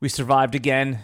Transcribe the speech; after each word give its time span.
We 0.00 0.08
survived 0.08 0.54
again. 0.54 1.00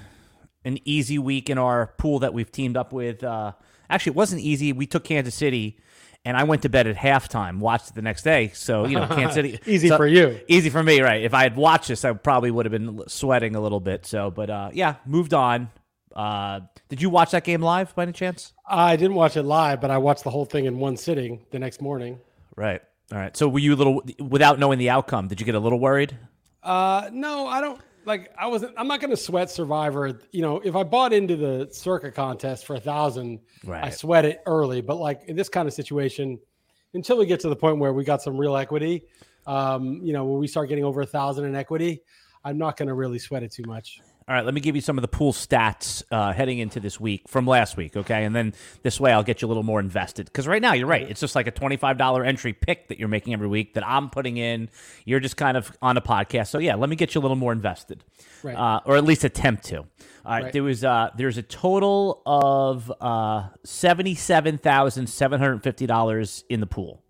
An 0.64 0.78
easy 0.84 1.18
week 1.18 1.50
in 1.50 1.58
our 1.58 1.88
pool 1.98 2.20
that 2.20 2.32
we've 2.32 2.50
teamed 2.50 2.76
up 2.76 2.92
with. 2.92 3.22
Uh, 3.22 3.52
actually, 3.90 4.10
it 4.10 4.16
wasn't 4.16 4.40
easy. 4.40 4.72
We 4.72 4.86
took 4.86 5.04
Kansas 5.04 5.34
City, 5.34 5.78
and 6.24 6.36
I 6.36 6.44
went 6.44 6.62
to 6.62 6.70
bed 6.70 6.86
at 6.86 6.96
halftime. 6.96 7.58
Watched 7.58 7.90
it 7.90 7.94
the 7.94 8.02
next 8.02 8.22
day. 8.22 8.50
So 8.54 8.86
you 8.86 8.96
know, 8.98 9.06
Kansas 9.06 9.34
City. 9.34 9.60
Easy 9.66 9.88
so- 9.88 9.96
for 9.98 10.06
you. 10.06 10.40
Easy 10.48 10.70
for 10.70 10.82
me, 10.82 11.00
right? 11.02 11.22
If 11.22 11.34
I 11.34 11.42
had 11.42 11.54
watched 11.54 11.88
this, 11.88 12.04
I 12.04 12.12
probably 12.12 12.50
would 12.50 12.64
have 12.64 12.72
been 12.72 13.02
sweating 13.08 13.56
a 13.56 13.60
little 13.60 13.80
bit. 13.80 14.06
So, 14.06 14.30
but 14.30 14.48
uh, 14.48 14.70
yeah, 14.72 14.96
moved 15.04 15.34
on. 15.34 15.70
Uh, 16.14 16.60
did 16.88 17.02
you 17.02 17.10
watch 17.10 17.32
that 17.32 17.44
game 17.44 17.60
live 17.60 17.94
by 17.94 18.04
any 18.04 18.12
chance? 18.12 18.52
I 18.66 18.96
didn't 18.96 19.16
watch 19.16 19.36
it 19.36 19.42
live, 19.42 19.80
but 19.80 19.90
I 19.90 19.98
watched 19.98 20.24
the 20.24 20.30
whole 20.30 20.44
thing 20.46 20.64
in 20.64 20.78
one 20.78 20.96
sitting 20.96 21.44
the 21.50 21.58
next 21.58 21.82
morning. 21.82 22.20
Right. 22.56 22.80
All 23.12 23.18
right. 23.18 23.36
So 23.36 23.48
were 23.48 23.58
you 23.58 23.74
a 23.74 23.76
little 23.76 24.02
without 24.18 24.58
knowing 24.58 24.78
the 24.78 24.90
outcome? 24.90 25.28
Did 25.28 25.40
you 25.40 25.46
get 25.46 25.56
a 25.56 25.60
little 25.60 25.80
worried? 25.80 26.16
Uh, 26.62 27.10
no, 27.12 27.46
I 27.46 27.60
don't 27.60 27.80
like. 28.06 28.32
I 28.38 28.46
wasn't. 28.46 28.74
I'm 28.76 28.88
not 28.88 29.00
going 29.00 29.10
to 29.10 29.16
sweat 29.16 29.50
Survivor. 29.50 30.20
You 30.32 30.42
know, 30.42 30.60
if 30.60 30.76
I 30.76 30.82
bought 30.82 31.12
into 31.12 31.36
the 31.36 31.68
Circa 31.72 32.10
contest 32.10 32.66
for 32.66 32.76
a 32.76 32.80
thousand, 32.80 33.40
right. 33.64 33.84
I 33.84 33.90
sweat 33.90 34.24
it 34.24 34.42
early. 34.46 34.80
But 34.80 34.96
like 34.96 35.22
in 35.26 35.36
this 35.36 35.48
kind 35.48 35.68
of 35.68 35.74
situation, 35.74 36.38
until 36.94 37.18
we 37.18 37.26
get 37.26 37.40
to 37.40 37.48
the 37.48 37.56
point 37.56 37.78
where 37.78 37.92
we 37.92 38.04
got 38.04 38.22
some 38.22 38.36
real 38.36 38.56
equity, 38.56 39.04
um, 39.46 40.00
you 40.02 40.12
know, 40.12 40.24
when 40.24 40.38
we 40.38 40.46
start 40.46 40.68
getting 40.68 40.84
over 40.84 41.00
a 41.00 41.06
thousand 41.06 41.44
in 41.44 41.54
equity, 41.54 42.02
I'm 42.44 42.58
not 42.58 42.76
going 42.76 42.88
to 42.88 42.94
really 42.94 43.18
sweat 43.18 43.42
it 43.42 43.52
too 43.52 43.64
much. 43.66 44.00
All 44.26 44.34
right, 44.34 44.42
let 44.42 44.54
me 44.54 44.62
give 44.62 44.74
you 44.74 44.80
some 44.80 44.96
of 44.96 45.02
the 45.02 45.08
pool 45.08 45.34
stats 45.34 46.02
uh, 46.10 46.32
heading 46.32 46.58
into 46.58 46.80
this 46.80 46.98
week 46.98 47.28
from 47.28 47.46
last 47.46 47.76
week, 47.76 47.94
okay? 47.94 48.24
And 48.24 48.34
then 48.34 48.54
this 48.82 48.98
way 48.98 49.12
I'll 49.12 49.22
get 49.22 49.42
you 49.42 49.46
a 49.46 49.50
little 49.50 49.62
more 49.62 49.80
invested. 49.80 50.24
Because 50.24 50.48
right 50.48 50.62
now, 50.62 50.72
you're 50.72 50.86
right. 50.86 51.06
It's 51.10 51.20
just 51.20 51.34
like 51.34 51.46
a 51.46 51.52
$25 51.52 52.26
entry 52.26 52.54
pick 52.54 52.88
that 52.88 52.98
you're 52.98 53.08
making 53.08 53.34
every 53.34 53.48
week 53.48 53.74
that 53.74 53.86
I'm 53.86 54.08
putting 54.08 54.38
in. 54.38 54.70
You're 55.04 55.20
just 55.20 55.36
kind 55.36 55.58
of 55.58 55.70
on 55.82 55.98
a 55.98 56.00
podcast. 56.00 56.46
So, 56.46 56.58
yeah, 56.58 56.74
let 56.74 56.88
me 56.88 56.96
get 56.96 57.14
you 57.14 57.20
a 57.20 57.22
little 57.22 57.36
more 57.36 57.52
invested. 57.52 58.02
Right. 58.42 58.56
Uh, 58.56 58.80
or 58.86 58.96
at 58.96 59.04
least 59.04 59.24
attempt 59.24 59.64
to. 59.64 59.80
All 59.80 59.84
right, 60.24 60.44
Right. 60.44 60.52
there 60.54 60.62
was 60.62 60.84
uh, 60.84 61.10
there's 61.18 61.36
a 61.36 61.42
total 61.42 62.22
of 62.24 62.90
uh, 63.02 63.48
$77,750 63.66 66.44
in 66.48 66.60
the 66.60 66.66
pool. 66.66 67.02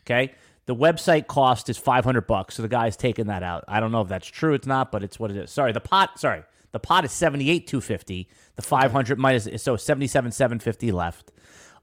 Okay. 0.00 0.34
The 0.68 0.76
website 0.76 1.28
cost 1.28 1.70
is 1.70 1.78
500 1.78 2.26
bucks. 2.26 2.56
So 2.56 2.62
the 2.62 2.68
guy's 2.68 2.94
taking 2.94 3.28
that 3.28 3.42
out. 3.42 3.64
I 3.66 3.80
don't 3.80 3.90
know 3.90 4.02
if 4.02 4.08
that's 4.08 4.26
true. 4.26 4.52
It's 4.52 4.66
not, 4.66 4.92
but 4.92 5.02
it's 5.02 5.18
what 5.18 5.30
it 5.30 5.38
is. 5.38 5.50
Sorry. 5.50 5.72
The 5.72 5.80
pot, 5.80 6.20
sorry. 6.20 6.42
The 6.72 6.78
pot 6.78 7.06
is 7.06 7.12
78 7.12 7.66
250. 7.66 8.28
The 8.56 8.60
500 8.60 9.18
minus, 9.18 9.48
so 9.62 9.76
77 9.76 10.30
750 10.30 10.92
left. 10.92 11.32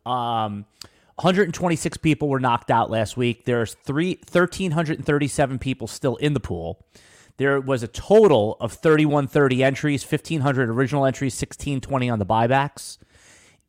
Um, 0.05 0.67
126 1.15 1.97
people 1.97 2.29
were 2.29 2.39
knocked 2.39 2.69
out 2.69 2.91
last 2.91 3.17
week. 3.17 3.45
There's 3.45 3.73
three, 3.73 4.19
1,337 4.31 5.57
people 5.57 5.87
still 5.87 6.17
in 6.17 6.35
the 6.35 6.39
pool. 6.39 6.85
There 7.37 7.59
was 7.59 7.81
a 7.81 7.87
total 7.87 8.55
of 8.59 8.73
3130 8.73 9.63
entries, 9.63 10.03
1,500 10.03 10.69
original 10.69 11.07
entries, 11.07 11.33
1620 11.33 12.07
on 12.07 12.19
the 12.19 12.25
buybacks. 12.25 12.99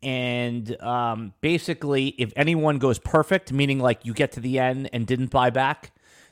And 0.06 0.80
um, 0.80 1.32
basically, 1.40 2.14
if 2.16 2.32
anyone 2.36 2.78
goes 2.78 2.96
perfect, 2.96 3.52
meaning 3.52 3.80
like 3.80 4.06
you 4.06 4.14
get 4.14 4.30
to 4.32 4.40
the 4.40 4.60
end 4.60 4.88
and 4.92 5.04
didn't 5.04 5.32
buy 5.32 5.50
back, 5.50 5.90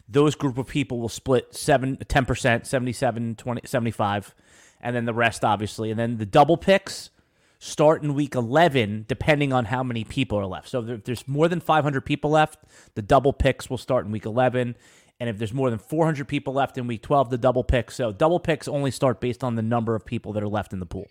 those 0.08 0.36
group 0.36 0.58
of 0.58 0.68
people 0.68 1.00
will 1.00 1.08
split 1.08 1.56
seven, 1.56 1.96
10%, 1.96 2.66
77, 2.66 3.34
20, 3.34 3.60
75, 3.66 4.34
and 4.80 4.94
then 4.94 5.06
the 5.06 5.12
rest, 5.12 5.44
obviously. 5.44 5.90
And 5.90 5.98
then 5.98 6.18
the 6.18 6.26
double 6.26 6.56
picks 6.56 7.10
start 7.58 8.04
in 8.04 8.14
week 8.14 8.36
11, 8.36 9.06
depending 9.08 9.52
on 9.52 9.64
how 9.64 9.82
many 9.82 10.04
people 10.04 10.38
are 10.38 10.46
left. 10.46 10.68
So 10.68 10.86
if 10.86 11.02
there's 11.02 11.26
more 11.26 11.48
than 11.48 11.58
500 11.58 12.02
people 12.02 12.30
left, 12.30 12.60
the 12.94 13.02
double 13.02 13.32
picks 13.32 13.68
will 13.68 13.78
start 13.78 14.06
in 14.06 14.12
week 14.12 14.24
11. 14.24 14.76
And 15.18 15.28
if 15.28 15.36
there's 15.36 15.52
more 15.52 15.70
than 15.70 15.80
400 15.80 16.28
people 16.28 16.54
left 16.54 16.78
in 16.78 16.86
week 16.86 17.02
12, 17.02 17.30
the 17.30 17.38
double 17.38 17.64
picks. 17.64 17.96
So 17.96 18.12
double 18.12 18.38
picks 18.38 18.68
only 18.68 18.92
start 18.92 19.20
based 19.20 19.42
on 19.42 19.56
the 19.56 19.62
number 19.62 19.96
of 19.96 20.06
people 20.06 20.32
that 20.34 20.44
are 20.44 20.48
left 20.48 20.72
in 20.72 20.78
the 20.78 20.86
pool. 20.86 21.08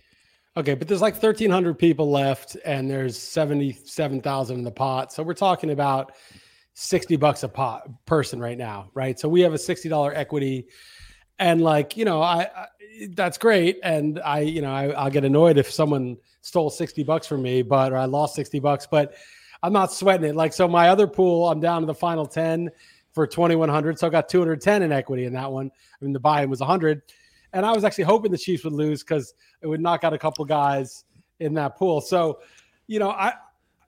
Okay, 0.56 0.76
but 0.76 0.88
there's 0.88 1.02
like 1.02 1.16
1,300 1.16 1.80
people 1.80 2.12
left, 2.12 2.56
and 2.64 2.90
there's 2.90 3.18
77,000 3.18 4.58
in 4.58 4.64
the 4.64 4.72
pot. 4.72 5.12
So 5.12 5.24
we're 5.24 5.34
talking 5.34 5.72
about 5.72 6.14
60 6.76 7.16
bucks 7.16 7.42
a 7.42 7.50
pot 7.50 7.90
person 8.06 8.40
right 8.40 8.58
now, 8.58 8.92
right? 8.94 9.20
So 9.20 9.28
we 9.28 9.42
have 9.42 9.54
a 9.54 9.58
$60 9.58 10.16
equity, 10.16 10.68
and 11.40 11.62
like 11.62 11.98
you 11.98 12.06
know, 12.06 12.22
I, 12.22 12.50
I 12.56 12.68
that's 13.10 13.40
great, 13.40 13.80
and 13.82 14.20
I 14.24 14.42
you 14.42 14.62
know 14.62 14.72
I, 14.72 14.90
I'll 14.90 15.10
get 15.10 15.26
annoyed 15.26 15.58
if 15.58 15.72
someone 15.72 16.18
stole 16.42 16.70
60 16.70 17.02
bucks 17.04 17.26
from 17.26 17.42
me, 17.42 17.64
but 17.64 17.92
or 17.92 17.98
I 17.98 18.06
lost 18.06 18.36
60 18.36 18.60
bucks, 18.60 18.88
but 18.90 19.16
I'm 19.64 19.74
not 19.74 19.92
sweating 19.92 20.30
it. 20.30 20.36
Like 20.36 20.54
so, 20.54 20.68
my 20.68 20.90
other 20.90 21.08
pool, 21.08 21.50
I'm 21.50 21.62
down 21.62 21.82
to 21.82 21.88
the 21.88 21.96
final 21.96 22.28
10 22.28 22.70
for 23.12 23.26
2,100, 23.26 23.98
so 23.98 24.06
I 24.06 24.10
got 24.12 24.30
210 24.30 24.84
in 24.84 24.92
equity 24.92 25.26
in 25.26 25.34
that 25.34 25.52
one. 25.52 25.72
I 26.00 26.06
mean, 26.06 26.14
the 26.14 26.20
buy-in 26.20 26.50
was 26.50 26.60
100. 26.60 27.02
And 27.54 27.66
I 27.66 27.72
was 27.72 27.84
actually 27.84 28.06
hoping 28.06 28.32
the 28.32 28.38
Chiefs 28.38 28.64
would 28.64 28.74
lose 28.74 29.04
because 29.04 29.34
it 29.62 29.68
would 29.68 29.80
knock 29.80 30.04
out 30.04 30.14
a 30.14 30.18
couple 30.18 30.44
guys 30.44 31.06
in 31.40 31.54
that 31.54 31.78
pool. 31.78 32.02
So, 32.02 32.40
you 32.88 33.00
know, 33.00 33.12
I 33.12 33.34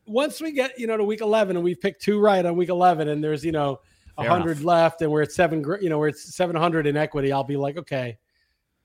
once 0.05 0.41
we 0.41 0.51
get 0.51 0.77
you 0.79 0.87
know 0.87 0.97
to 0.97 1.03
week 1.03 1.21
11 1.21 1.55
and 1.55 1.63
we've 1.63 1.79
picked 1.79 2.01
two 2.01 2.19
right 2.19 2.45
on 2.45 2.55
week 2.55 2.69
11 2.69 3.07
and 3.07 3.23
there's 3.23 3.43
you 3.43 3.51
know 3.51 3.79
a 4.17 4.27
hundred 4.27 4.63
left 4.63 5.01
and 5.01 5.11
we're 5.11 5.23
at 5.23 5.31
seven 5.31 5.63
you 5.81 5.89
know 5.89 5.97
we're 5.97 6.09
at 6.09 6.17
700 6.17 6.87
in 6.87 6.95
equity 6.95 7.31
i'll 7.31 7.43
be 7.43 7.57
like 7.57 7.77
okay 7.77 8.17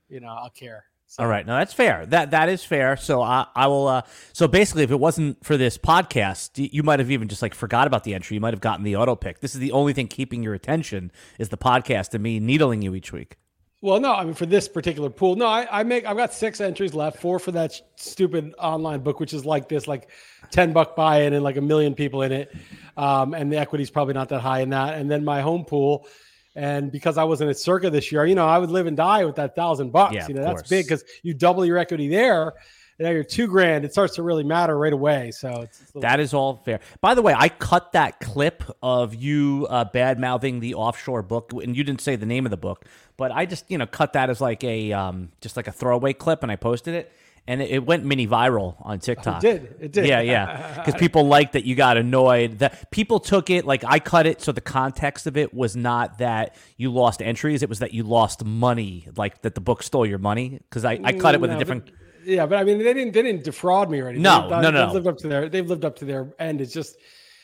you 0.08 0.18
know 0.18 0.28
i'll 0.28 0.50
care 0.50 0.84
so, 1.06 1.24
All 1.24 1.28
right, 1.28 1.44
no, 1.44 1.56
that's 1.56 1.74
fair. 1.74 2.06
That 2.06 2.30
that 2.30 2.48
is 2.48 2.62
fair. 2.62 2.96
So 2.96 3.20
I 3.20 3.44
I 3.56 3.66
will. 3.66 3.88
Uh, 3.88 4.02
so 4.32 4.46
basically, 4.46 4.84
if 4.84 4.92
it 4.92 5.00
wasn't 5.00 5.44
for 5.44 5.56
this 5.56 5.76
podcast, 5.76 6.50
you 6.72 6.84
might 6.84 7.00
have 7.00 7.10
even 7.10 7.26
just 7.26 7.42
like 7.42 7.52
forgot 7.52 7.88
about 7.88 8.04
the 8.04 8.14
entry. 8.14 8.36
You 8.36 8.40
might 8.40 8.54
have 8.54 8.60
gotten 8.60 8.84
the 8.84 8.94
auto 8.94 9.16
pick. 9.16 9.40
This 9.40 9.52
is 9.52 9.60
the 9.60 9.72
only 9.72 9.92
thing 9.92 10.06
keeping 10.06 10.44
your 10.44 10.54
attention 10.54 11.10
is 11.36 11.48
the 11.48 11.56
podcast 11.56 12.14
and 12.14 12.22
me 12.22 12.38
needling 12.38 12.80
you 12.80 12.94
each 12.94 13.12
week. 13.12 13.38
Well 13.80 14.00
no 14.00 14.14
i 14.14 14.24
mean 14.24 14.34
for 14.34 14.46
this 14.46 14.68
particular 14.68 15.10
pool 15.10 15.36
no 15.36 15.46
i, 15.46 15.80
I 15.80 15.82
make 15.82 16.04
i've 16.06 16.16
got 16.16 16.32
six 16.34 16.60
entries 16.60 16.94
left 16.94 17.18
four 17.18 17.38
for 17.38 17.52
that 17.52 17.72
sh- 17.72 17.80
stupid 17.96 18.54
online 18.58 19.00
book 19.00 19.20
which 19.20 19.32
is 19.32 19.44
like 19.44 19.68
this 19.68 19.88
like 19.88 20.08
10 20.50 20.72
buck 20.72 20.96
buy-in 20.96 21.32
and 21.32 21.42
like 21.42 21.56
a 21.56 21.62
million 21.62 21.94
people 21.94 22.22
in 22.22 22.32
it 22.32 22.54
um, 22.96 23.34
and 23.34 23.52
the 23.52 23.56
equity's 23.56 23.90
probably 23.90 24.14
not 24.14 24.28
that 24.28 24.40
high 24.40 24.60
in 24.60 24.70
that 24.70 24.98
and 24.98 25.10
then 25.10 25.24
my 25.24 25.40
home 25.40 25.64
pool 25.64 26.06
and 26.54 26.90
because 26.90 27.16
I 27.16 27.24
wasn't 27.24 27.50
at 27.50 27.58
Circa 27.58 27.90
this 27.90 28.10
year, 28.10 28.26
you 28.26 28.34
know, 28.34 28.46
I 28.46 28.58
would 28.58 28.70
live 28.70 28.86
and 28.86 28.96
die 28.96 29.24
with 29.24 29.36
that 29.36 29.54
thousand 29.54 29.92
bucks. 29.92 30.14
Yeah, 30.14 30.26
you 30.28 30.34
know, 30.34 30.42
that's 30.42 30.62
course. 30.62 30.68
big 30.68 30.84
because 30.84 31.04
you 31.22 31.32
double 31.32 31.64
your 31.64 31.78
equity 31.78 32.08
there. 32.08 32.54
And 32.98 33.06
now 33.06 33.10
you're 33.10 33.24
two 33.24 33.46
grand. 33.46 33.84
It 33.84 33.92
starts 33.92 34.16
to 34.16 34.22
really 34.22 34.44
matter 34.44 34.76
right 34.76 34.92
away. 34.92 35.30
So 35.30 35.48
it's, 35.62 35.80
it's 35.80 35.94
little- 35.94 36.02
That 36.02 36.20
is 36.20 36.34
all 36.34 36.56
fair. 36.56 36.80
By 37.00 37.14
the 37.14 37.22
way, 37.22 37.34
I 37.34 37.48
cut 37.48 37.92
that 37.92 38.20
clip 38.20 38.64
of 38.82 39.14
you 39.14 39.66
uh, 39.70 39.84
bad 39.84 40.18
mouthing 40.18 40.60
the 40.60 40.74
offshore 40.74 41.22
book, 41.22 41.52
and 41.52 41.76
you 41.76 41.84
didn't 41.84 42.00
say 42.00 42.16
the 42.16 42.26
name 42.26 42.44
of 42.44 42.50
the 42.50 42.56
book, 42.58 42.84
but 43.20 43.30
I 43.32 43.44
just 43.44 43.70
you 43.70 43.76
know 43.78 43.86
cut 43.86 44.14
that 44.14 44.30
as 44.30 44.40
like 44.40 44.64
a 44.64 44.92
um, 44.92 45.30
just 45.42 45.54
like 45.58 45.68
a 45.68 45.72
throwaway 45.72 46.14
clip, 46.14 46.42
and 46.42 46.50
I 46.50 46.56
posted 46.56 46.94
it, 46.94 47.12
and 47.46 47.60
it, 47.60 47.70
it 47.70 47.86
went 47.86 48.02
mini 48.04 48.26
viral 48.26 48.76
on 48.80 48.98
TikTok. 48.98 49.44
It 49.44 49.46
did. 49.46 49.76
It 49.84 49.92
did. 49.92 50.06
Yeah, 50.06 50.20
yeah. 50.22 50.74
Because 50.82 50.98
people 51.04 51.24
liked 51.26 51.52
that 51.52 51.64
you 51.66 51.74
got 51.74 51.98
annoyed. 51.98 52.60
That 52.60 52.90
people 52.90 53.20
took 53.20 53.50
it 53.50 53.66
like 53.66 53.84
I 53.86 53.98
cut 53.98 54.26
it, 54.26 54.40
so 54.40 54.52
the 54.52 54.62
context 54.62 55.26
of 55.26 55.36
it 55.36 55.52
was 55.52 55.76
not 55.76 56.16
that 56.18 56.56
you 56.78 56.90
lost 56.90 57.20
entries; 57.20 57.62
it 57.62 57.68
was 57.68 57.80
that 57.80 57.92
you 57.92 58.04
lost 58.04 58.42
money, 58.44 59.06
like 59.16 59.42
that 59.42 59.54
the 59.54 59.60
book 59.60 59.82
stole 59.82 60.06
your 60.06 60.18
money. 60.18 60.58
Because 60.68 60.86
I, 60.86 60.98
I 61.04 61.12
cut 61.12 61.34
it 61.34 61.40
with 61.42 61.50
No, 61.50 61.56
a 61.56 61.58
but- 61.58 61.60
different. 61.60 61.90
yeah, 62.24 62.46
but 62.46 62.56
I 62.58 62.64
mean, 62.64 62.78
they 62.78 62.94
didn't 62.94 63.12
they 63.12 63.22
didn't 63.22 63.44
defraud 63.44 63.90
me 63.90 64.00
or 64.00 64.06
anything. 64.08 64.22
No, 64.22 64.48
They've 64.48 64.62
no, 64.62 64.70
no. 64.70 64.86
They've 64.86 64.94
lived 64.94 65.06
up 65.08 65.18
to 65.18 65.28
their 65.28 65.48
they've 65.50 65.68
lived 65.68 65.84
up 65.84 65.96
to 65.96 66.06
their 66.06 66.32
end. 66.38 66.62
It's 66.62 66.72
just 66.72 66.96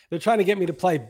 they're 0.08 0.18
trying 0.18 0.38
to 0.38 0.44
get 0.44 0.56
me 0.56 0.64
to 0.66 0.72
play 0.72 1.06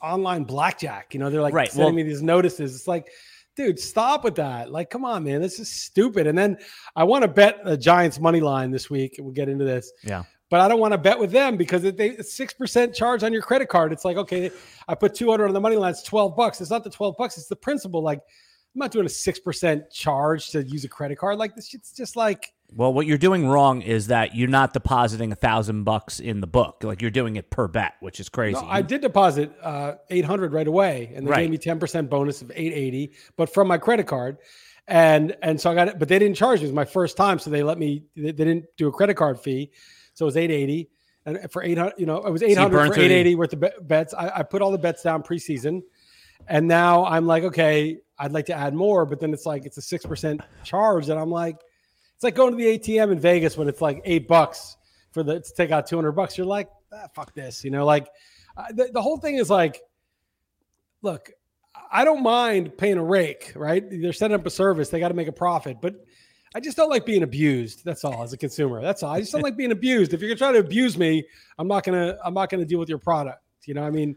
online 0.00 0.44
blackjack. 0.44 1.12
You 1.12 1.18
know, 1.20 1.28
they're 1.30 1.42
like 1.42 1.52
Right, 1.54 1.68
sending 1.72 1.86
well- 1.86 1.92
me 1.94 2.02
these 2.04 2.22
notices. 2.22 2.74
It's 2.76 2.86
like, 2.86 3.08
dude, 3.58 3.78
stop 3.80 4.22
with 4.22 4.36
that. 4.36 4.70
Like, 4.70 4.88
come 4.88 5.04
on, 5.04 5.24
man, 5.24 5.42
this 5.42 5.58
is 5.58 5.68
stupid. 5.68 6.28
And 6.28 6.38
then 6.38 6.56
I 6.94 7.02
want 7.02 7.22
to 7.22 7.28
bet 7.28 7.64
the 7.64 7.76
Giants 7.76 8.20
money 8.20 8.40
line 8.40 8.70
this 8.70 8.88
week. 8.88 9.16
We'll 9.18 9.32
get 9.32 9.48
into 9.48 9.64
this. 9.64 9.92
Yeah. 10.04 10.22
But 10.48 10.60
I 10.60 10.68
don't 10.68 10.78
want 10.78 10.92
to 10.92 10.98
bet 10.98 11.18
with 11.18 11.32
them 11.32 11.56
because 11.56 11.82
if 11.82 11.96
they 11.96 12.16
six 12.18 12.54
percent 12.54 12.94
charge 12.94 13.24
on 13.24 13.32
your 13.32 13.42
credit 13.42 13.68
card. 13.68 13.92
It's 13.92 14.04
like, 14.04 14.16
okay, 14.16 14.50
I 14.86 14.94
put 14.94 15.12
two 15.12 15.28
hundred 15.28 15.48
on 15.48 15.54
the 15.54 15.60
money 15.60 15.76
line. 15.76 15.90
It's 15.90 16.04
twelve 16.04 16.36
bucks. 16.36 16.60
It's 16.60 16.70
not 16.70 16.84
the 16.84 16.90
twelve 16.90 17.16
bucks. 17.18 17.36
It's 17.36 17.48
the 17.48 17.56
principal. 17.56 18.00
Like, 18.00 18.20
I'm 18.20 18.78
not 18.78 18.92
doing 18.92 19.04
a 19.04 19.10
six 19.10 19.40
percent 19.40 19.90
charge 19.90 20.50
to 20.50 20.62
use 20.62 20.84
a 20.84 20.88
credit 20.88 21.18
card. 21.18 21.36
Like, 21.36 21.56
this 21.56 21.68
shit's 21.68 21.92
just 21.92 22.16
like. 22.16 22.54
Well, 22.74 22.92
what 22.92 23.06
you're 23.06 23.18
doing 23.18 23.48
wrong 23.48 23.80
is 23.80 24.08
that 24.08 24.34
you're 24.34 24.48
not 24.48 24.74
depositing 24.74 25.32
a 25.32 25.34
thousand 25.34 25.84
bucks 25.84 26.20
in 26.20 26.40
the 26.40 26.46
book. 26.46 26.82
Like 26.84 27.00
you're 27.00 27.10
doing 27.10 27.36
it 27.36 27.50
per 27.50 27.66
bet, 27.66 27.94
which 28.00 28.20
is 28.20 28.28
crazy. 28.28 28.60
No, 28.60 28.68
I 28.68 28.82
did 28.82 29.00
deposit 29.00 29.50
uh, 29.62 29.94
800 30.10 30.52
right 30.52 30.66
away, 30.68 31.10
and 31.14 31.26
they 31.26 31.30
Right. 31.30 31.40
gave 31.42 31.50
me 31.50 31.58
10% 31.58 32.10
bonus 32.10 32.42
of 32.42 32.50
880, 32.50 33.12
but 33.36 33.52
from 33.52 33.68
my 33.68 33.78
credit 33.78 34.06
card. 34.06 34.36
And 34.86 35.36
and 35.42 35.60
so 35.60 35.70
I 35.70 35.74
got 35.74 35.88
it, 35.88 35.98
but 35.98 36.08
they 36.08 36.18
didn't 36.18 36.36
charge 36.36 36.60
me. 36.60 36.64
It 36.64 36.68
was 36.68 36.74
my 36.74 36.84
first 36.84 37.16
time, 37.16 37.38
so 37.38 37.50
they 37.50 37.62
let 37.62 37.78
me. 37.78 38.04
They, 38.16 38.32
they 38.32 38.44
didn't 38.44 38.64
do 38.78 38.88
a 38.88 38.92
credit 38.92 39.14
card 39.16 39.38
fee, 39.38 39.70
so 40.14 40.24
it 40.24 40.28
was 40.28 40.36
880. 40.38 40.88
And 41.26 41.52
for 41.52 41.62
800, 41.62 41.94
you 41.98 42.06
know, 42.06 42.24
it 42.24 42.30
was 42.30 42.42
800 42.42 42.86
for 42.86 42.92
880 42.94 43.34
worth 43.34 43.52
of 43.52 43.64
bets. 43.86 44.14
I, 44.14 44.30
I 44.36 44.42
put 44.44 44.62
all 44.62 44.70
the 44.70 44.78
bets 44.78 45.02
down 45.02 45.22
preseason, 45.22 45.82
and 46.46 46.66
now 46.66 47.04
I'm 47.04 47.26
like, 47.26 47.44
okay, 47.44 47.98
I'd 48.18 48.32
like 48.32 48.46
to 48.46 48.54
add 48.54 48.72
more, 48.72 49.04
but 49.04 49.20
then 49.20 49.34
it's 49.34 49.44
like 49.44 49.66
it's 49.66 49.76
a 49.76 49.82
six 49.82 50.06
percent 50.06 50.40
charge, 50.64 51.10
and 51.10 51.20
I'm 51.20 51.30
like, 51.30 51.56
it's 52.18 52.24
like 52.24 52.34
going 52.34 52.50
to 52.50 52.56
the 52.56 52.76
ATM 52.76 53.12
in 53.12 53.20
Vegas 53.20 53.56
when 53.56 53.68
it's 53.68 53.80
like 53.80 54.02
eight 54.04 54.26
bucks 54.26 54.76
for 55.12 55.22
the 55.22 55.38
to 55.38 55.52
take 55.56 55.70
out 55.70 55.86
200 55.86 56.10
bucks. 56.10 56.36
You're 56.36 56.48
like, 56.48 56.68
ah, 56.92 57.06
fuck 57.14 57.32
this, 57.32 57.62
you 57.62 57.70
know, 57.70 57.86
like 57.86 58.08
uh, 58.56 58.64
the, 58.72 58.90
the 58.92 59.00
whole 59.00 59.18
thing 59.18 59.36
is 59.36 59.48
like, 59.48 59.80
look, 61.00 61.30
I 61.92 62.04
don't 62.04 62.24
mind 62.24 62.76
paying 62.76 62.98
a 62.98 63.04
rake, 63.04 63.52
right? 63.54 63.84
They're 63.88 64.12
setting 64.12 64.34
up 64.34 64.44
a 64.44 64.50
service, 64.50 64.88
they 64.88 64.98
got 64.98 65.08
to 65.08 65.14
make 65.14 65.28
a 65.28 65.32
profit, 65.32 65.76
but 65.80 65.94
I 66.56 66.58
just 66.58 66.76
don't 66.76 66.90
like 66.90 67.06
being 67.06 67.22
abused. 67.22 67.84
That's 67.84 68.04
all 68.04 68.20
as 68.24 68.32
a 68.32 68.36
consumer. 68.36 68.82
That's 68.82 69.04
all. 69.04 69.12
I 69.12 69.20
just 69.20 69.30
don't 69.30 69.42
like 69.42 69.56
being 69.56 69.70
abused. 69.70 70.12
If 70.12 70.20
you're 70.20 70.30
gonna 70.30 70.38
try 70.38 70.50
to 70.50 70.58
abuse 70.58 70.98
me, 70.98 71.22
I'm 71.56 71.68
not 71.68 71.84
gonna 71.84 72.18
I'm 72.24 72.34
not 72.34 72.50
gonna 72.50 72.64
deal 72.64 72.80
with 72.80 72.88
your 72.88 72.98
product. 72.98 73.44
You 73.64 73.74
know, 73.74 73.84
I 73.84 73.90
mean, 73.90 74.16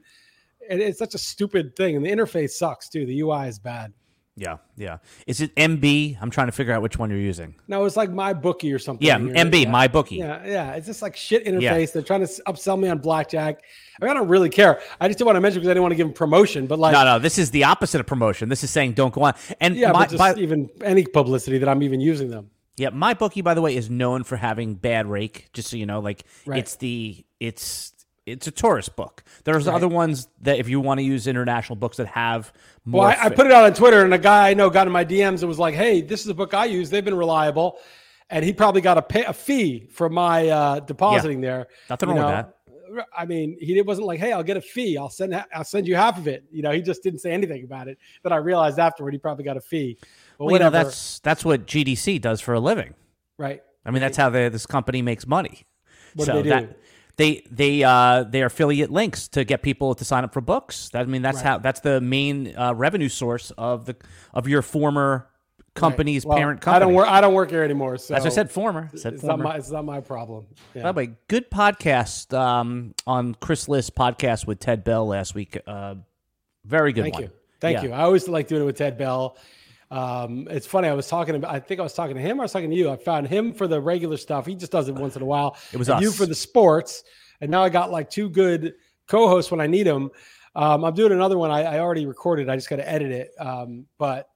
it, 0.67 0.79
it's 0.79 0.97
such 0.97 1.13
a 1.13 1.19
stupid 1.19 1.75
thing, 1.75 1.95
and 1.95 2.03
the 2.03 2.09
interface 2.09 2.51
sucks 2.51 2.89
too. 2.89 3.05
The 3.05 3.21
UI 3.21 3.47
is 3.47 3.59
bad. 3.59 3.93
Yeah, 4.41 4.57
yeah. 4.75 4.97
Is 5.27 5.39
it 5.39 5.55
MB? 5.55 6.17
I'm 6.19 6.31
trying 6.31 6.47
to 6.47 6.51
figure 6.51 6.73
out 6.73 6.81
which 6.81 6.97
one 6.97 7.11
you're 7.11 7.19
using. 7.19 7.53
No, 7.67 7.85
it's 7.85 7.95
like 7.95 8.09
my 8.09 8.33
bookie 8.33 8.73
or 8.73 8.79
something. 8.79 9.05
Yeah, 9.05 9.19
MB, 9.19 9.63
yeah. 9.65 9.69
my 9.69 9.87
bookie. 9.87 10.15
Yeah, 10.15 10.43
yeah. 10.43 10.73
It's 10.73 10.87
just 10.87 11.03
like 11.03 11.15
shit 11.15 11.45
interface. 11.45 11.61
Yeah. 11.61 11.85
They're 11.93 12.01
trying 12.01 12.25
to 12.25 12.27
upsell 12.47 12.79
me 12.79 12.89
on 12.89 12.97
blackjack. 12.97 13.61
I, 14.01 14.03
mean, 14.03 14.09
I 14.09 14.15
don't 14.15 14.27
really 14.27 14.49
care. 14.49 14.81
I 14.99 15.07
just 15.07 15.19
didn't 15.19 15.27
want 15.27 15.35
to 15.35 15.41
mention 15.41 15.59
because 15.59 15.69
I 15.69 15.73
didn't 15.75 15.83
want 15.83 15.91
to 15.91 15.95
give 15.95 16.07
them 16.07 16.15
promotion. 16.15 16.65
But 16.65 16.79
like, 16.79 16.93
no, 16.93 17.05
no. 17.05 17.19
This 17.19 17.37
is 17.37 17.51
the 17.51 17.65
opposite 17.65 17.99
of 17.99 18.07
promotion. 18.07 18.49
This 18.49 18.63
is 18.63 18.71
saying 18.71 18.93
don't 18.93 19.13
go 19.13 19.21
on. 19.21 19.35
And 19.59 19.75
yeah, 19.75 19.91
my, 19.91 20.07
by, 20.07 20.33
even 20.33 20.71
any 20.83 21.05
publicity 21.05 21.59
that 21.59 21.69
I'm 21.69 21.83
even 21.83 22.01
using 22.01 22.31
them. 22.31 22.49
Yeah, 22.77 22.89
my 22.89 23.13
bookie, 23.13 23.41
by 23.41 23.53
the 23.53 23.61
way, 23.61 23.75
is 23.75 23.91
known 23.91 24.23
for 24.23 24.37
having 24.37 24.73
bad 24.73 25.05
rake. 25.05 25.49
Just 25.53 25.69
so 25.69 25.77
you 25.77 25.85
know, 25.85 25.99
like 25.99 26.23
right. 26.47 26.57
it's 26.57 26.77
the 26.77 27.23
it's 27.39 27.93
it's 28.31 28.47
a 28.47 28.51
tourist 28.51 28.95
book. 28.95 29.23
There's 29.43 29.67
right. 29.67 29.75
other 29.75 29.87
ones 29.87 30.27
that 30.41 30.57
if 30.57 30.69
you 30.69 30.79
want 30.79 30.99
to 30.99 31.03
use 31.03 31.27
international 31.27 31.75
books 31.75 31.97
that 31.97 32.07
have 32.07 32.51
more. 32.85 33.01
Well, 33.01 33.09
I, 33.09 33.25
I, 33.25 33.29
put 33.29 33.45
it 33.45 33.51
out 33.51 33.65
on 33.65 33.73
Twitter, 33.73 34.03
and 34.03 34.13
a 34.13 34.17
guy 34.17 34.49
I 34.49 34.53
know 34.53 34.69
got 34.69 34.87
in 34.87 34.93
my 34.93 35.05
DMs 35.05 35.39
and 35.39 35.47
was 35.47 35.59
like, 35.59 35.75
"Hey, 35.75 36.01
this 36.01 36.21
is 36.21 36.27
a 36.27 36.33
book 36.33 36.53
I 36.53 36.65
use. 36.65 36.89
They've 36.89 37.05
been 37.05 37.17
reliable." 37.17 37.77
And 38.29 38.45
he 38.45 38.53
probably 38.53 38.79
got 38.79 38.97
a 38.97 39.01
pay, 39.01 39.25
a 39.25 39.33
fee 39.33 39.87
for 39.91 40.09
my 40.09 40.47
uh, 40.47 40.79
depositing 40.79 41.43
yeah. 41.43 41.49
there. 41.49 41.67
Nothing 41.89 42.09
wrong 42.09 42.17
know? 42.17 42.25
with 42.27 42.35
that. 42.35 42.57
I 43.17 43.25
mean, 43.25 43.57
he 43.59 43.81
wasn't 43.81 44.07
like, 44.07 44.19
"Hey, 44.19 44.31
I'll 44.31 44.43
get 44.43 44.57
a 44.57 44.61
fee. 44.61 44.97
I'll 44.97 45.09
send 45.09 45.35
I'll 45.53 45.63
send 45.63 45.87
you 45.87 45.95
half 45.95 46.17
of 46.17 46.27
it." 46.27 46.45
You 46.51 46.61
know, 46.61 46.71
he 46.71 46.81
just 46.81 47.03
didn't 47.03 47.19
say 47.19 47.31
anything 47.31 47.63
about 47.63 47.87
it. 47.87 47.97
But 48.23 48.33
I 48.33 48.37
realized 48.37 48.79
afterward 48.79 49.13
he 49.13 49.19
probably 49.19 49.43
got 49.43 49.57
a 49.57 49.61
fee. 49.61 49.97
But 50.37 50.45
well, 50.45 50.51
whatever. 50.51 50.77
You 50.77 50.83
know, 50.83 50.89
that's 50.89 51.19
that's 51.19 51.45
what 51.45 51.65
GDC 51.65 52.21
does 52.21 52.41
for 52.41 52.53
a 52.53 52.59
living, 52.59 52.93
right? 53.37 53.61
I 53.85 53.91
mean, 53.91 54.01
that's 54.01 54.17
how 54.17 54.29
they, 54.29 54.47
this 54.49 54.65
company 54.65 55.01
makes 55.01 55.25
money. 55.25 55.65
What 56.15 56.25
so 56.25 56.33
do 56.33 56.37
they 56.37 56.43
do? 56.43 56.67
That, 56.67 56.77
they 57.17 57.43
they 57.49 57.83
uh 57.83 58.23
they 58.23 58.41
are 58.41 58.47
affiliate 58.47 58.91
links 58.91 59.27
to 59.29 59.43
get 59.43 59.61
people 59.61 59.95
to 59.95 60.05
sign 60.05 60.23
up 60.23 60.33
for 60.33 60.41
books. 60.41 60.89
That, 60.89 61.01
I 61.01 61.05
mean 61.05 61.21
that's 61.21 61.37
right. 61.37 61.45
how 61.45 61.57
that's 61.59 61.79
the 61.81 62.01
main 62.01 62.55
uh, 62.55 62.73
revenue 62.73 63.09
source 63.09 63.51
of 63.51 63.85
the 63.85 63.95
of 64.33 64.47
your 64.47 64.61
former 64.61 65.27
company's 65.73 66.25
right. 66.25 66.29
well, 66.29 66.37
parent 66.37 66.61
company. 66.61 66.75
I 66.75 66.79
don't 66.79 66.93
work. 66.93 67.07
I 67.07 67.21
don't 67.21 67.33
work 67.33 67.49
here 67.49 67.63
anymore. 67.63 67.97
So 67.97 68.15
as 68.15 68.25
I 68.25 68.29
said, 68.29 68.51
former. 68.51 68.89
I 68.93 68.97
said 68.97 69.13
it's 69.13 69.21
former. 69.21 69.43
not 69.43 69.49
my. 69.51 69.57
It's 69.57 69.71
not 69.71 69.85
my 69.85 70.01
problem. 70.01 70.47
Yeah. 70.73 70.83
By 70.83 70.91
the 70.91 70.97
way, 70.97 71.13
good 71.27 71.49
podcast 71.49 72.37
um, 72.37 72.93
on 73.07 73.35
Chris 73.35 73.67
Liss 73.67 73.89
podcast 73.89 74.47
with 74.47 74.59
Ted 74.59 74.83
Bell 74.83 75.07
last 75.07 75.35
week. 75.35 75.57
Uh, 75.65 75.95
very 76.65 76.93
good 76.93 77.03
Thank 77.03 77.15
one. 77.15 77.23
you. 77.23 77.31
Thank 77.59 77.77
yeah. 77.77 77.83
you. 77.83 77.91
I 77.93 78.01
always 78.01 78.27
like 78.27 78.47
doing 78.47 78.63
it 78.63 78.65
with 78.65 78.77
Ted 78.77 78.97
Bell. 78.97 79.37
Um, 79.91 80.47
it's 80.49 80.65
funny. 80.65 80.87
I 80.87 80.93
was 80.93 81.07
talking 81.07 81.35
about. 81.35 81.53
I 81.53 81.59
think 81.59 81.81
I 81.81 81.83
was 81.83 81.93
talking 81.93 82.15
to 82.15 82.21
him. 82.21 82.39
I 82.39 82.43
was 82.43 82.53
talking 82.53 82.69
to 82.69 82.75
you. 82.75 82.89
I 82.89 82.95
found 82.95 83.27
him 83.27 83.53
for 83.53 83.67
the 83.67 83.79
regular 83.79 84.15
stuff. 84.15 84.45
He 84.45 84.55
just 84.55 84.71
does 84.71 84.87
it 84.87 84.95
once 84.95 85.17
in 85.17 85.21
a 85.21 85.25
while. 85.25 85.57
It 85.73 85.77
was 85.77 85.89
us. 85.89 86.01
you 86.01 86.11
for 86.11 86.25
the 86.25 86.33
sports, 86.33 87.03
and 87.41 87.51
now 87.51 87.61
I 87.61 87.69
got 87.69 87.91
like 87.91 88.09
two 88.09 88.29
good 88.29 88.73
co-hosts 89.07 89.51
when 89.51 89.59
I 89.59 89.67
need 89.67 89.83
them. 89.83 90.09
Um, 90.55 90.85
I'm 90.85 90.93
doing 90.93 91.11
another 91.11 91.37
one. 91.37 91.51
I, 91.51 91.63
I 91.63 91.79
already 91.79 92.05
recorded. 92.05 92.49
I 92.49 92.55
just 92.55 92.69
got 92.69 92.77
to 92.77 92.89
edit 92.89 93.11
it. 93.11 93.31
Um, 93.37 93.85
but 93.97 94.29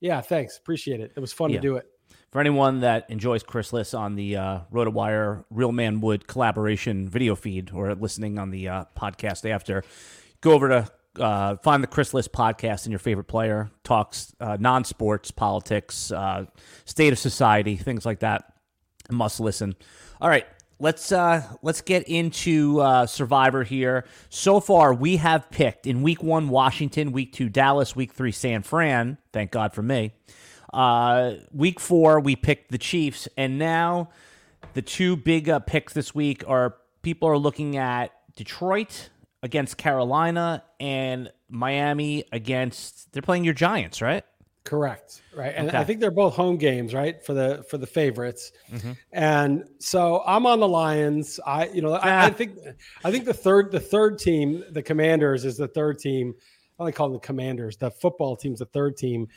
yeah, 0.00 0.20
thanks. 0.20 0.58
Appreciate 0.58 1.00
it. 1.00 1.12
It 1.16 1.20
was 1.20 1.32
fun 1.32 1.50
yeah. 1.50 1.56
to 1.56 1.62
do 1.62 1.76
it. 1.76 1.86
For 2.32 2.40
anyone 2.40 2.80
that 2.80 3.08
enjoys 3.08 3.42
Chris 3.42 3.72
Liss 3.72 3.94
on 3.94 4.16
the 4.16 4.36
uh, 4.36 4.60
RotoWire 4.72 5.44
Real 5.50 5.72
Man 5.72 6.00
Wood 6.00 6.26
collaboration 6.26 7.08
video 7.08 7.34
feed 7.36 7.70
or 7.72 7.94
listening 7.94 8.38
on 8.38 8.50
the 8.50 8.68
uh, 8.68 8.84
podcast 8.96 9.48
after, 9.48 9.84
go 10.40 10.52
over 10.52 10.68
to 10.68 10.90
uh, 11.18 11.56
find 11.56 11.82
the 11.82 11.86
Chris 11.88 12.14
Liss 12.14 12.28
podcast 12.28 12.86
in 12.86 12.92
your 12.92 12.98
favorite 12.98 13.24
player. 13.24 13.70
Talks 13.84 14.34
uh, 14.40 14.56
non 14.58 14.84
sports, 14.84 15.30
politics, 15.30 16.10
uh, 16.12 16.46
state 16.84 17.12
of 17.12 17.18
society, 17.18 17.76
things 17.76 18.06
like 18.06 18.20
that. 18.20 18.52
Must 19.10 19.40
listen. 19.40 19.76
All 20.20 20.28
right, 20.28 20.46
let's 20.78 21.12
uh, 21.12 21.42
let's 21.62 21.80
get 21.80 22.04
into 22.04 22.80
uh, 22.80 23.06
Survivor 23.06 23.62
here. 23.62 24.04
So 24.28 24.60
far, 24.60 24.92
we 24.92 25.16
have 25.16 25.50
picked 25.50 25.86
in 25.86 26.02
Week 26.02 26.22
One 26.22 26.48
Washington, 26.48 27.12
Week 27.12 27.32
Two 27.32 27.48
Dallas, 27.48 27.94
Week 27.94 28.12
Three 28.12 28.32
San 28.32 28.62
Fran. 28.62 29.18
Thank 29.32 29.50
God 29.50 29.72
for 29.72 29.82
me. 29.82 30.12
Uh, 30.72 31.34
week 31.52 31.78
Four 31.80 32.20
we 32.20 32.36
picked 32.36 32.70
the 32.70 32.78
Chiefs, 32.78 33.28
and 33.36 33.58
now 33.58 34.10
the 34.74 34.82
two 34.82 35.16
big 35.16 35.50
picks 35.66 35.92
this 35.92 36.14
week 36.14 36.44
are 36.46 36.76
people 37.02 37.28
are 37.28 37.38
looking 37.38 37.76
at 37.76 38.12
Detroit 38.34 39.10
against 39.42 39.76
Carolina 39.76 40.64
and 40.80 41.30
Miami 41.48 42.24
against 42.32 43.12
they're 43.12 43.22
playing 43.22 43.44
your 43.44 43.54
Giants, 43.54 44.02
right? 44.02 44.24
Correct. 44.64 45.22
Right. 45.34 45.54
And 45.56 45.68
okay. 45.68 45.78
I 45.78 45.84
think 45.84 46.00
they're 46.00 46.10
both 46.10 46.34
home 46.34 46.56
games, 46.56 46.92
right? 46.92 47.24
For 47.24 47.34
the 47.34 47.64
for 47.70 47.78
the 47.78 47.86
favorites. 47.86 48.50
Mm-hmm. 48.72 48.92
And 49.12 49.64
so 49.78 50.24
I'm 50.26 50.44
on 50.44 50.58
the 50.58 50.66
Lions. 50.68 51.38
I 51.46 51.68
you 51.68 51.82
know, 51.82 51.92
I, 51.92 52.26
I, 52.26 52.30
think 52.36 52.58
I 53.04 53.12
think 53.12 53.24
the 53.24 53.34
third 53.34 53.70
the 53.70 53.80
third 53.80 54.18
team, 54.18 54.64
the 54.70 54.82
commanders 54.82 55.44
is 55.44 55.56
the 55.56 55.68
third 55.68 56.00
team. 56.00 56.34
I 56.78 56.82
like 56.82 56.96
calling 56.96 57.12
the 57.12 57.20
commanders. 57.20 57.76
The 57.76 57.90
football 57.90 58.36
team's 58.36 58.58
the 58.58 58.66
third 58.66 58.96
team. 58.96 59.28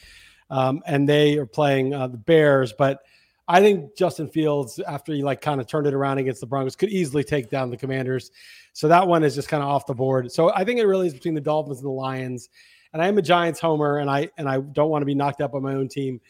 Um, 0.50 0.82
and 0.88 1.08
they 1.08 1.38
are 1.38 1.46
playing 1.46 1.94
uh, 1.94 2.08
the 2.08 2.18
Bears, 2.18 2.74
but 2.74 3.04
I 3.52 3.62
think 3.62 3.96
Justin 3.96 4.28
Fields, 4.28 4.80
after 4.80 5.12
he 5.12 5.24
like 5.24 5.42
kind 5.42 5.60
of 5.60 5.66
turned 5.66 5.88
it 5.88 5.96
around 5.96 6.20
against 6.20 6.40
the 6.40 6.46
Broncos, 6.46 6.76
could 6.76 6.90
easily 6.90 7.24
take 7.24 7.50
down 7.50 7.72
the 7.72 7.78
Commanders. 7.78 8.30
So 8.74 8.88
that 8.88 9.08
one 9.08 9.24
is 9.24 9.34
just 9.34 9.50
kind 9.50 9.64
of 9.64 9.70
off 9.70 9.88
the 9.88 9.96
board. 9.96 10.32
So 10.32 10.54
I 10.54 10.64
think 10.64 10.80
it 10.80 10.86
really 10.86 11.08
is 11.08 11.16
between 11.16 11.34
the 11.34 11.42
Dolphins 11.42 11.80
and 11.80 11.88
the 11.88 11.92
Lions. 11.92 12.50
And 12.94 13.02
I 13.02 13.08
am 13.08 13.18
a 13.18 13.24
Giants 13.24 13.60
homer, 13.60 13.98
and 13.98 14.10
I 14.10 14.30
and 14.38 14.48
I 14.48 14.60
don't 14.60 14.90
want 14.90 15.02
to 15.02 15.08
be 15.08 15.16
knocked 15.16 15.42
out 15.42 15.52
by 15.52 15.60
my 15.60 15.74
own 15.74 15.88
team. 15.88 16.22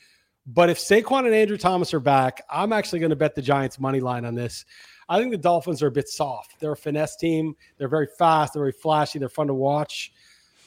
But 0.47 0.69
if 0.69 0.79
Saquon 0.79 1.25
and 1.25 1.35
Andrew 1.35 1.57
Thomas 1.57 1.93
are 1.93 1.99
back, 1.99 2.41
I'm 2.49 2.71
actually 2.71 2.99
going 2.99 3.09
to 3.09 3.17
bet 3.17 3.35
the 3.35 3.41
Giants 3.41 3.79
money 3.79 3.99
line 3.99 4.23
on 4.23 4.33
this. 4.33 4.65
I 5.09 5.19
think 5.19 5.31
the 5.31 5.37
Dolphins 5.37 5.83
are 5.83 5.87
a 5.87 5.91
bit 5.91 6.07
soft. 6.07 6.59
They're 6.59 6.71
a 6.71 6.77
finesse 6.77 7.17
team. 7.17 7.55
They're 7.77 7.89
very 7.89 8.07
fast. 8.17 8.53
They're 8.53 8.61
very 8.61 8.71
flashy. 8.71 9.19
They're 9.19 9.27
fun 9.27 9.47
to 9.47 9.53
watch. 9.53 10.13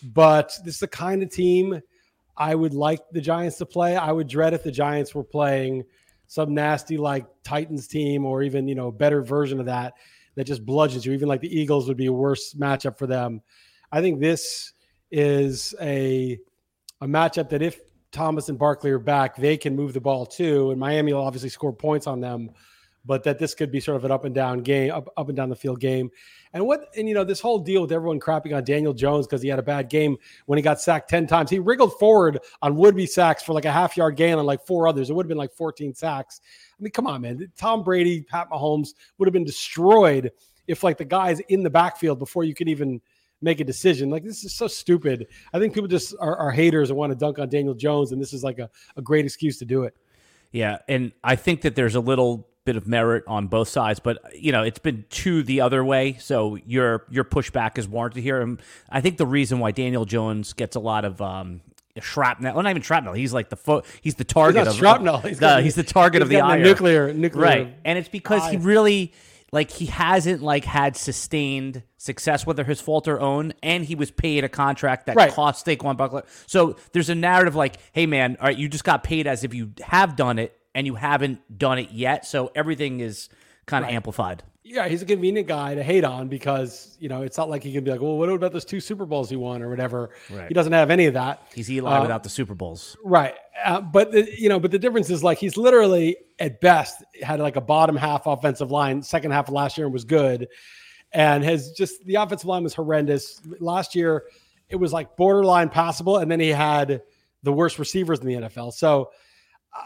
But 0.03 0.53
this 0.65 0.75
is 0.75 0.81
the 0.81 0.89
kind 0.89 1.23
of 1.23 1.31
team 1.31 1.81
I 2.37 2.55
would 2.55 2.75
like 2.75 3.01
the 3.11 3.21
Giants 3.21 3.57
to 3.59 3.67
play. 3.67 3.97
I 3.97 4.13
would 4.13 4.29
dread 4.29 4.53
if 4.53 4.65
the 4.65 4.73
Giants 4.73 5.15
were 5.15 5.25
playing 5.25 5.85
some 6.33 6.55
nasty 6.55 6.97
like 6.97 7.27
Titans 7.45 7.87
team 7.87 8.25
or 8.25 8.43
even 8.43 8.67
you 8.67 8.75
know 8.75 8.91
better 8.91 9.21
version 9.21 9.61
of 9.61 9.67
that 9.67 9.93
that 10.35 10.45
just 10.45 10.65
bludgeons 10.65 11.05
you. 11.05 11.13
Even 11.13 11.29
like 11.29 11.43
the 11.43 11.61
Eagles 11.61 11.87
would 11.89 11.99
be 11.99 12.07
a 12.07 12.13
worse 12.13 12.55
matchup 12.55 12.97
for 12.97 13.07
them. 13.07 13.43
I 13.91 14.01
think 14.01 14.19
this 14.19 14.73
is 15.11 15.75
a 15.79 16.39
a 17.03 17.07
matchup 17.07 17.51
that 17.51 17.61
if 17.61 17.79
Thomas 18.13 18.49
and 18.49 18.59
Barkley 18.59 18.91
are 18.93 18.99
back, 18.99 19.37
they 19.37 19.59
can 19.59 19.77
move 19.77 19.93
the 19.93 20.01
ball 20.01 20.25
too. 20.25 20.71
And 20.71 20.81
Miami 20.81 21.13
will 21.13 21.21
obviously 21.21 21.51
score 21.51 21.73
points 21.73 22.07
on 22.07 22.23
them, 22.23 22.53
but 23.05 23.25
that 23.25 23.39
this 23.39 23.55
could 23.55 23.71
be 23.71 23.81
sort 23.81 23.97
of 23.97 24.05
an 24.05 24.11
up 24.11 24.25
and 24.25 24.35
down 24.35 24.61
game, 24.61 24.93
up, 24.93 25.13
up 25.17 25.29
and 25.29 25.37
down 25.37 25.49
the 25.49 25.57
field 25.57 25.81
game. 25.81 26.11
And 26.53 26.67
what 26.67 26.89
and 26.97 27.09
you 27.09 27.15
know 27.15 27.25
this 27.25 27.41
whole 27.41 27.59
deal 27.59 27.83
with 27.83 27.93
everyone 27.93 28.21
crapping 28.21 28.55
on 28.55 28.65
Daniel 28.65 28.93
Jones 28.93 29.27
because 29.27 29.43
he 29.43 29.49
had 29.49 29.59
a 29.59 29.63
bad 29.63 29.89
game 29.89 30.17
when 30.47 30.59
he 30.59 30.63
got 30.63 30.81
sacked 30.81 31.09
ten 31.09 31.27
times. 31.27 31.51
He 31.51 31.59
wriggled 31.59 31.99
forward 31.99 32.39
on 32.61 32.77
would 32.77 32.95
be 32.95 33.07
sacks 33.07 33.43
for 33.43 33.53
like 33.53 33.65
a 33.65 33.73
half 33.73 33.97
yard 33.97 34.17
gain 34.17 34.39
on 34.39 34.47
like 34.47 34.65
four 34.67 34.87
others. 34.87 35.11
It 35.11 35.15
would 35.15 35.25
have 35.25 35.29
been 35.29 35.39
like 35.39 35.53
14 35.53 35.95
sacks. 35.95 36.41
I 36.79 36.83
mean, 36.83 36.93
come 36.93 37.07
on, 37.07 37.23
man. 37.23 37.51
Tom 37.57 37.83
Brady, 37.83 38.23
Pat 38.23 38.51
Mahomes 38.51 38.91
would 39.19 39.27
have 39.27 39.33
been 39.33 39.45
destroyed 39.45 40.31
if 40.67 40.83
like 40.83 40.99
the 40.99 41.05
guys 41.05 41.41
in 41.49 41.63
the 41.63 41.71
backfield 41.71 42.19
before 42.19 42.45
you 42.45 42.55
could 42.55 42.69
even 42.69 43.01
make 43.41 43.61
a 43.61 43.65
decision. 43.65 44.11
Like 44.11 44.25
this 44.25 44.45
is 44.45 44.55
so 44.55 44.69
stupid. 44.69 45.27
I 45.53 45.59
think 45.59 45.75
people 45.75 45.89
just 45.89 46.15
are, 46.21 46.37
are 46.37 46.51
haters 46.51 46.91
and 46.91 46.99
want 46.99 47.11
to 47.11 47.17
dunk 47.17 47.39
on 47.39 47.49
Daniel 47.49 47.75
Jones, 47.75 48.13
and 48.13 48.21
this 48.21 48.33
is 48.33 48.45
like 48.45 48.59
a, 48.59 48.71
a 48.97 49.03
great 49.03 49.25
excuse 49.25 49.59
to 49.59 49.65
do 49.65 49.83
it. 49.83 49.97
Yeah, 50.53 50.79
and 50.89 51.13
I 51.25 51.37
think 51.37 51.63
that 51.63 51.75
there's 51.75 51.95
a 51.95 52.01
little 52.01 52.49
bit 52.65 52.77
of 52.77 52.87
merit 52.87 53.25
on 53.27 53.49
both 53.49 53.69
sides, 53.69 54.01
but 54.01 54.19
you 54.35 54.53
know 54.53 54.63
it's 54.63 54.79
been 54.79 55.05
to 55.11 55.43
the 55.43 55.61
other 55.61 55.85
way. 55.85 56.15
So 56.15 56.57
your 56.67 57.07
your 57.11 57.25
pushback 57.25 57.79
is 57.79 57.89
warranted 57.89 58.23
here. 58.23 58.41
And 58.41 58.61
I 58.89 59.01
think 59.01 59.17
the 59.17 59.27
reason 59.27 59.59
why 59.59 59.73
Daniel 59.73 60.05
Jones 60.05 60.53
gets 60.53 60.77
a 60.77 60.81
lot 60.81 61.05
of 61.05 61.21
um, 61.21 61.61
shrapnel. 62.01 62.55
Well, 62.55 62.63
not 62.63 62.71
even 62.71 62.83
shrapnel. 62.83 63.15
He's 63.15 63.33
like 63.33 63.49
the 63.49 63.57
fo- 63.57 63.83
he's 64.01 64.15
the 64.15 64.25
target 64.25 64.65
he's 64.65 64.75
of 64.75 64.79
shrapnel. 64.79 65.19
He's, 65.19 65.39
the, 65.39 65.61
he's 65.61 65.75
the 65.75 65.83
target 65.83 66.23
he's 66.23 66.27
of 66.27 66.29
the 66.31 66.41
ire. 66.41 66.63
nuclear 66.63 67.13
nuclear 67.13 67.45
right, 67.45 67.77
and 67.85 67.99
it's 67.99 68.09
because 68.09 68.51
he 68.51 68.57
really 68.57 69.13
like 69.53 69.71
he 69.71 69.87
hasn't 69.87 70.43
like 70.43 70.65
had 70.65 70.97
sustained 70.97 71.83
success, 71.99 72.47
whether 72.47 72.65
his 72.65 72.81
fault 72.81 73.09
or 73.09 73.21
own, 73.21 73.53
and 73.63 73.85
he 73.85 73.95
was 73.95 74.11
paid 74.11 74.45
a 74.45 74.49
contract 74.49 75.07
that 75.07 75.17
right. 75.17 75.33
cost 75.33 75.67
Saquon 75.67 75.97
Barkley. 75.97 76.23
So 76.47 76.77
there's 76.93 77.11
a 77.11 77.15
narrative 77.15 77.55
like, 77.55 77.77
hey 77.93 78.07
man, 78.07 78.37
all 78.41 78.47
right, 78.47 78.57
you 78.57 78.69
just 78.69 78.85
got 78.85 79.05
paid 79.05 79.27
as 79.27 79.45
if 79.45 79.53
you 79.53 79.73
have 79.83 80.17
done 80.17 80.39
it 80.39 80.57
and 80.75 80.87
you 80.87 80.95
haven't 80.95 81.59
done 81.59 81.79
it 81.79 81.91
yet. 81.91 82.27
So 82.27 82.51
everything 82.55 83.01
is 83.01 83.29
kind 83.67 83.85
of 83.85 83.89
right. 83.89 83.95
amplified 83.95 84.43
yeah, 84.65 84.89
he's 84.89 85.03
a 85.03 85.07
convenient 85.07 85.49
guy 85.49 85.75
to 85.75 85.83
hate 85.83 86.05
on 86.05 86.29
because 86.29 86.97
you 87.01 87.09
know 87.09 87.23
it's 87.23 87.37
not 87.37 87.51
like 87.51 87.63
he 87.63 87.73
can 87.73 87.83
be 87.83 87.91
like, 87.91 88.01
well, 88.01 88.17
what 88.17 88.29
about 88.29 88.53
those 88.53 88.65
two 88.65 88.81
Super 88.81 89.05
Bowls 89.05 89.29
he 89.29 89.37
won 89.37 89.61
or 89.61 89.69
whatever. 89.69 90.11
Right. 90.31 90.49
He 90.49 90.55
doesn't 90.55 90.73
have 90.73 90.91
any 90.91 91.07
of 91.07 91.15
that. 91.15 91.43
He's 91.53 91.71
Eli 91.71 91.99
uh, 91.99 92.01
without 92.01 92.23
the 92.23 92.29
Super 92.29 92.55
Bowls, 92.55 92.97
right? 93.05 93.35
Uh, 93.65 93.81
but 93.81 94.13
the, 94.13 94.29
you 94.39 94.49
know, 94.49 94.61
but 94.61 94.71
the 94.71 94.79
difference 94.79 95.11
is 95.11 95.25
like 95.25 95.39
he's 95.39 95.57
literally 95.57 96.17
at 96.39 96.61
best 96.61 97.03
had 97.23 97.41
like 97.41 97.57
a 97.57 97.61
bottom 97.61 97.97
half 97.97 98.27
offensive 98.27 98.71
line. 98.71 99.03
Second 99.03 99.33
half 99.33 99.49
of 99.49 99.55
last 99.55 99.77
year 99.77 99.89
was 99.89 100.05
good, 100.05 100.49
and 101.13 101.43
has 101.43 101.73
just 101.73 102.05
the 102.07 102.15
offensive 102.15 102.47
line 102.47 102.63
was 102.63 102.75
horrendous 102.75 103.41
last 103.59 103.97
year. 103.97 104.25
It 104.69 104.77
was 104.77 104.93
like 104.93 105.17
borderline 105.17 105.71
passable, 105.71 106.19
and 106.19 106.31
then 106.31 106.39
he 106.39 106.49
had 106.49 107.03
the 107.43 107.53
worst 107.53 107.81
receivers 107.81 108.21
in 108.21 108.27
the 108.27 108.35
NFL. 108.35 108.73
So 108.75 109.11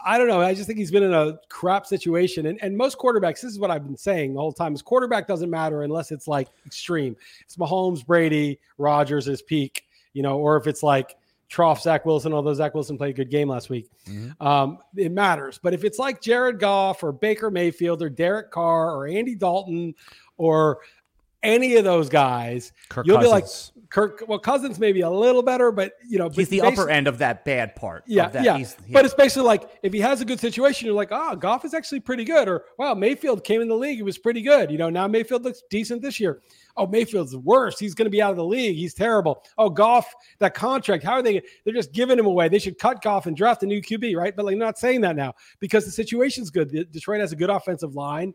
I 0.05 0.17
don't 0.17 0.27
know. 0.27 0.41
I 0.41 0.53
just 0.53 0.67
think 0.67 0.79
he's 0.79 0.91
been 0.91 1.03
in 1.03 1.13
a 1.13 1.39
crap 1.49 1.85
situation. 1.85 2.47
And, 2.47 2.59
and 2.61 2.75
most 2.75 2.97
quarterbacks, 2.97 3.41
this 3.41 3.45
is 3.45 3.59
what 3.59 3.71
I've 3.71 3.85
been 3.85 3.97
saying 3.97 4.33
the 4.33 4.39
whole 4.39 4.51
time, 4.51 4.73
is 4.73 4.81
quarterback 4.81 5.27
doesn't 5.27 5.49
matter 5.49 5.83
unless 5.83 6.11
it's 6.11 6.27
like 6.27 6.49
extreme. 6.65 7.15
It's 7.41 7.55
Mahomes, 7.55 8.05
Brady, 8.05 8.59
Rodgers, 8.77 9.25
his 9.25 9.41
peak, 9.41 9.85
you 10.13 10.23
know, 10.23 10.39
or 10.39 10.57
if 10.57 10.67
it's 10.67 10.83
like 10.83 11.15
trough 11.49 11.81
Zach 11.81 12.05
Wilson, 12.05 12.33
although 12.33 12.53
Zach 12.53 12.73
Wilson 12.73 12.97
played 12.97 13.11
a 13.11 13.13
good 13.13 13.31
game 13.31 13.47
last 13.47 13.69
week. 13.69 13.89
Mm-hmm. 14.09 14.45
Um, 14.45 14.79
it 14.95 15.13
matters. 15.13 15.57
But 15.61 15.73
if 15.73 15.85
it's 15.85 15.99
like 15.99 16.21
Jared 16.21 16.59
Goff 16.59 17.01
or 17.03 17.13
Baker 17.13 17.49
Mayfield 17.49 18.01
or 18.01 18.09
Derek 18.09 18.51
Carr 18.51 18.93
or 18.93 19.07
Andy 19.07 19.35
Dalton 19.35 19.95
or 20.37 20.79
any 21.43 21.75
of 21.75 21.83
those 21.83 22.09
guys, 22.09 22.71
Kirk 22.89 23.05
you'll 23.05 23.17
Cousins. 23.17 23.71
be 23.73 23.77
like 23.77 23.89
Kirk. 23.89 24.23
Well, 24.27 24.39
Cousins 24.39 24.79
maybe 24.79 25.01
a 25.01 25.09
little 25.09 25.43
better, 25.43 25.71
but 25.71 25.93
you 26.07 26.17
know, 26.17 26.29
he's 26.29 26.49
the 26.49 26.61
upper 26.61 26.89
end 26.89 27.07
of 27.07 27.19
that 27.19 27.45
bad 27.45 27.75
part. 27.75 28.03
Yeah, 28.07 28.29
that. 28.29 28.43
yeah. 28.43 28.57
He's, 28.57 28.75
But 28.91 29.05
it's 29.05 29.13
basically 29.13 29.47
like 29.47 29.69
if 29.83 29.93
he 29.93 29.99
has 29.99 30.19
a 30.19 30.25
good 30.25 30.39
situation, 30.39 30.85
you're 30.87 30.95
like, 30.95 31.09
oh, 31.11 31.35
Goff 31.35 31.63
is 31.63 31.73
actually 31.73 31.99
pretty 31.99 32.23
good, 32.23 32.47
or 32.47 32.65
wow, 32.77 32.93
Mayfield 32.93 33.43
came 33.43 33.61
in 33.61 33.67
the 33.67 33.75
league, 33.75 33.97
he 33.97 34.03
was 34.03 34.17
pretty 34.17 34.41
good. 34.41 34.71
You 34.71 34.77
know, 34.77 34.89
now 34.89 35.07
Mayfield 35.07 35.43
looks 35.43 35.61
decent 35.69 36.01
this 36.01 36.19
year. 36.19 36.41
Oh, 36.75 36.85
Mayfield's 36.85 37.35
worse. 37.35 37.79
He's 37.79 37.95
going 37.95 38.05
to 38.05 38.11
be 38.11 38.21
out 38.21 38.31
of 38.31 38.37
the 38.37 38.45
league. 38.45 38.75
He's 38.75 38.93
terrible. 38.93 39.43
Oh, 39.57 39.69
Goff, 39.69 40.13
that 40.39 40.53
contract. 40.53 41.03
How 41.03 41.13
are 41.13 41.23
they? 41.23 41.41
They're 41.63 41.73
just 41.73 41.91
giving 41.91 42.19
him 42.19 42.27
away. 42.27 42.49
They 42.49 42.59
should 42.59 42.77
cut 42.77 43.01
Goff 43.01 43.25
and 43.25 43.35
draft 43.35 43.63
a 43.63 43.65
new 43.65 43.81
QB, 43.81 44.15
right? 44.15 44.35
But 44.35 44.45
like, 44.45 44.57
not 44.57 44.77
saying 44.77 45.01
that 45.01 45.15
now 45.15 45.33
because 45.59 45.85
the 45.85 45.91
situation's 45.91 46.49
good. 46.49 46.91
Detroit 46.91 47.19
has 47.21 47.31
a 47.31 47.35
good 47.35 47.49
offensive 47.49 47.95
line. 47.95 48.33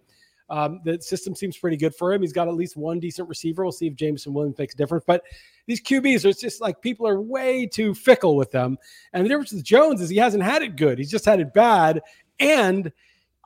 Um, 0.53 0.83
the 0.85 1.01
system 1.01 1.35
seems 1.35 1.57
pretty 1.57 1.79
good 1.79 1.95
for 1.95 2.13
him. 2.13 2.21
He's 2.21 2.35
got 2.35 2.47
at 2.47 2.53
least 2.53 2.77
one 2.77 3.01
decent 3.01 3.27
receiver. 3.27 3.63
We'll 3.63 3.73
see 3.73 3.87
if 3.87 3.95
Jameson 3.95 4.35
Williams 4.35 4.59
makes 4.59 4.75
a 4.75 4.77
difference. 4.77 5.03
But 5.07 5.25
these 5.67 5.81
QBs, 5.81 6.27
it's 6.27 6.39
just 6.39 6.61
like 6.61 6.83
people 6.83 7.09
are 7.09 7.23
way 7.23 7.65
too 7.65 7.95
fickle 7.95 8.37
with 8.37 8.51
them. 8.51 8.77
And 9.15 9.25
the 9.25 9.31
difference 9.31 9.53
with 9.53 9.65
Jones 9.65 10.03
is 10.03 10.11
he 10.11 10.19
hasn't 10.19 10.43
had 10.43 10.61
it 10.61 10.77
good. 10.77 10.99
He's 10.99 11.11
just 11.11 11.25
had 11.25 11.41
it 11.41 11.55
bad. 11.55 12.03
And 12.39 12.93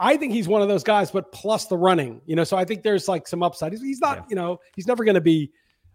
I 0.01 0.17
think 0.17 0.33
he's 0.33 0.49
one 0.49 0.63
of 0.63 0.69
those 0.69 0.83
guys, 0.83 1.13
but 1.13 1.31
plus 1.31 1.67
the 1.67 1.79
running, 1.79 2.21
you 2.27 2.35
know. 2.35 2.43
So 2.43 2.57
I 2.57 2.65
think 2.65 2.83
there's 2.83 3.07
like 3.07 3.29
some 3.29 3.41
upside. 3.41 3.71
He's, 3.71 3.83
he's 3.83 4.01
not, 4.01 4.17
yeah. 4.17 4.25
you 4.31 4.35
know, 4.35 4.59
he's 4.75 4.89
never 4.89 5.05
going 5.05 5.15
to 5.15 5.21
be 5.21 5.53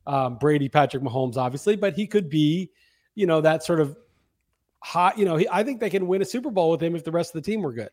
um, 0.08 0.38
Brady, 0.38 0.70
Patrick 0.70 1.03
Mahomes, 1.03 1.36
obviously, 1.36 1.75
but 1.75 1.94
he 1.94 2.08
could 2.08 2.30
be, 2.30 2.72
you 3.15 3.27
know, 3.27 3.41
that 3.41 3.65
sort 3.65 3.82
of 3.82 3.98
hot. 4.80 5.18
You 5.18 5.25
know, 5.25 5.36
he, 5.36 5.48
I 5.51 5.63
think 5.63 5.82
they 5.82 5.89
can 5.89 6.08
win 6.08 6.22
a 6.22 6.25
Super 6.25 6.51
Bowl 6.51 6.72
with 6.72 6.82
him 6.82 6.96
if 6.96 7.03
the 7.03 7.12
rest 7.12 7.36
of 7.36 7.44
the 7.44 7.51
team 7.51 7.62
were 7.63 7.74
good. 7.74 7.89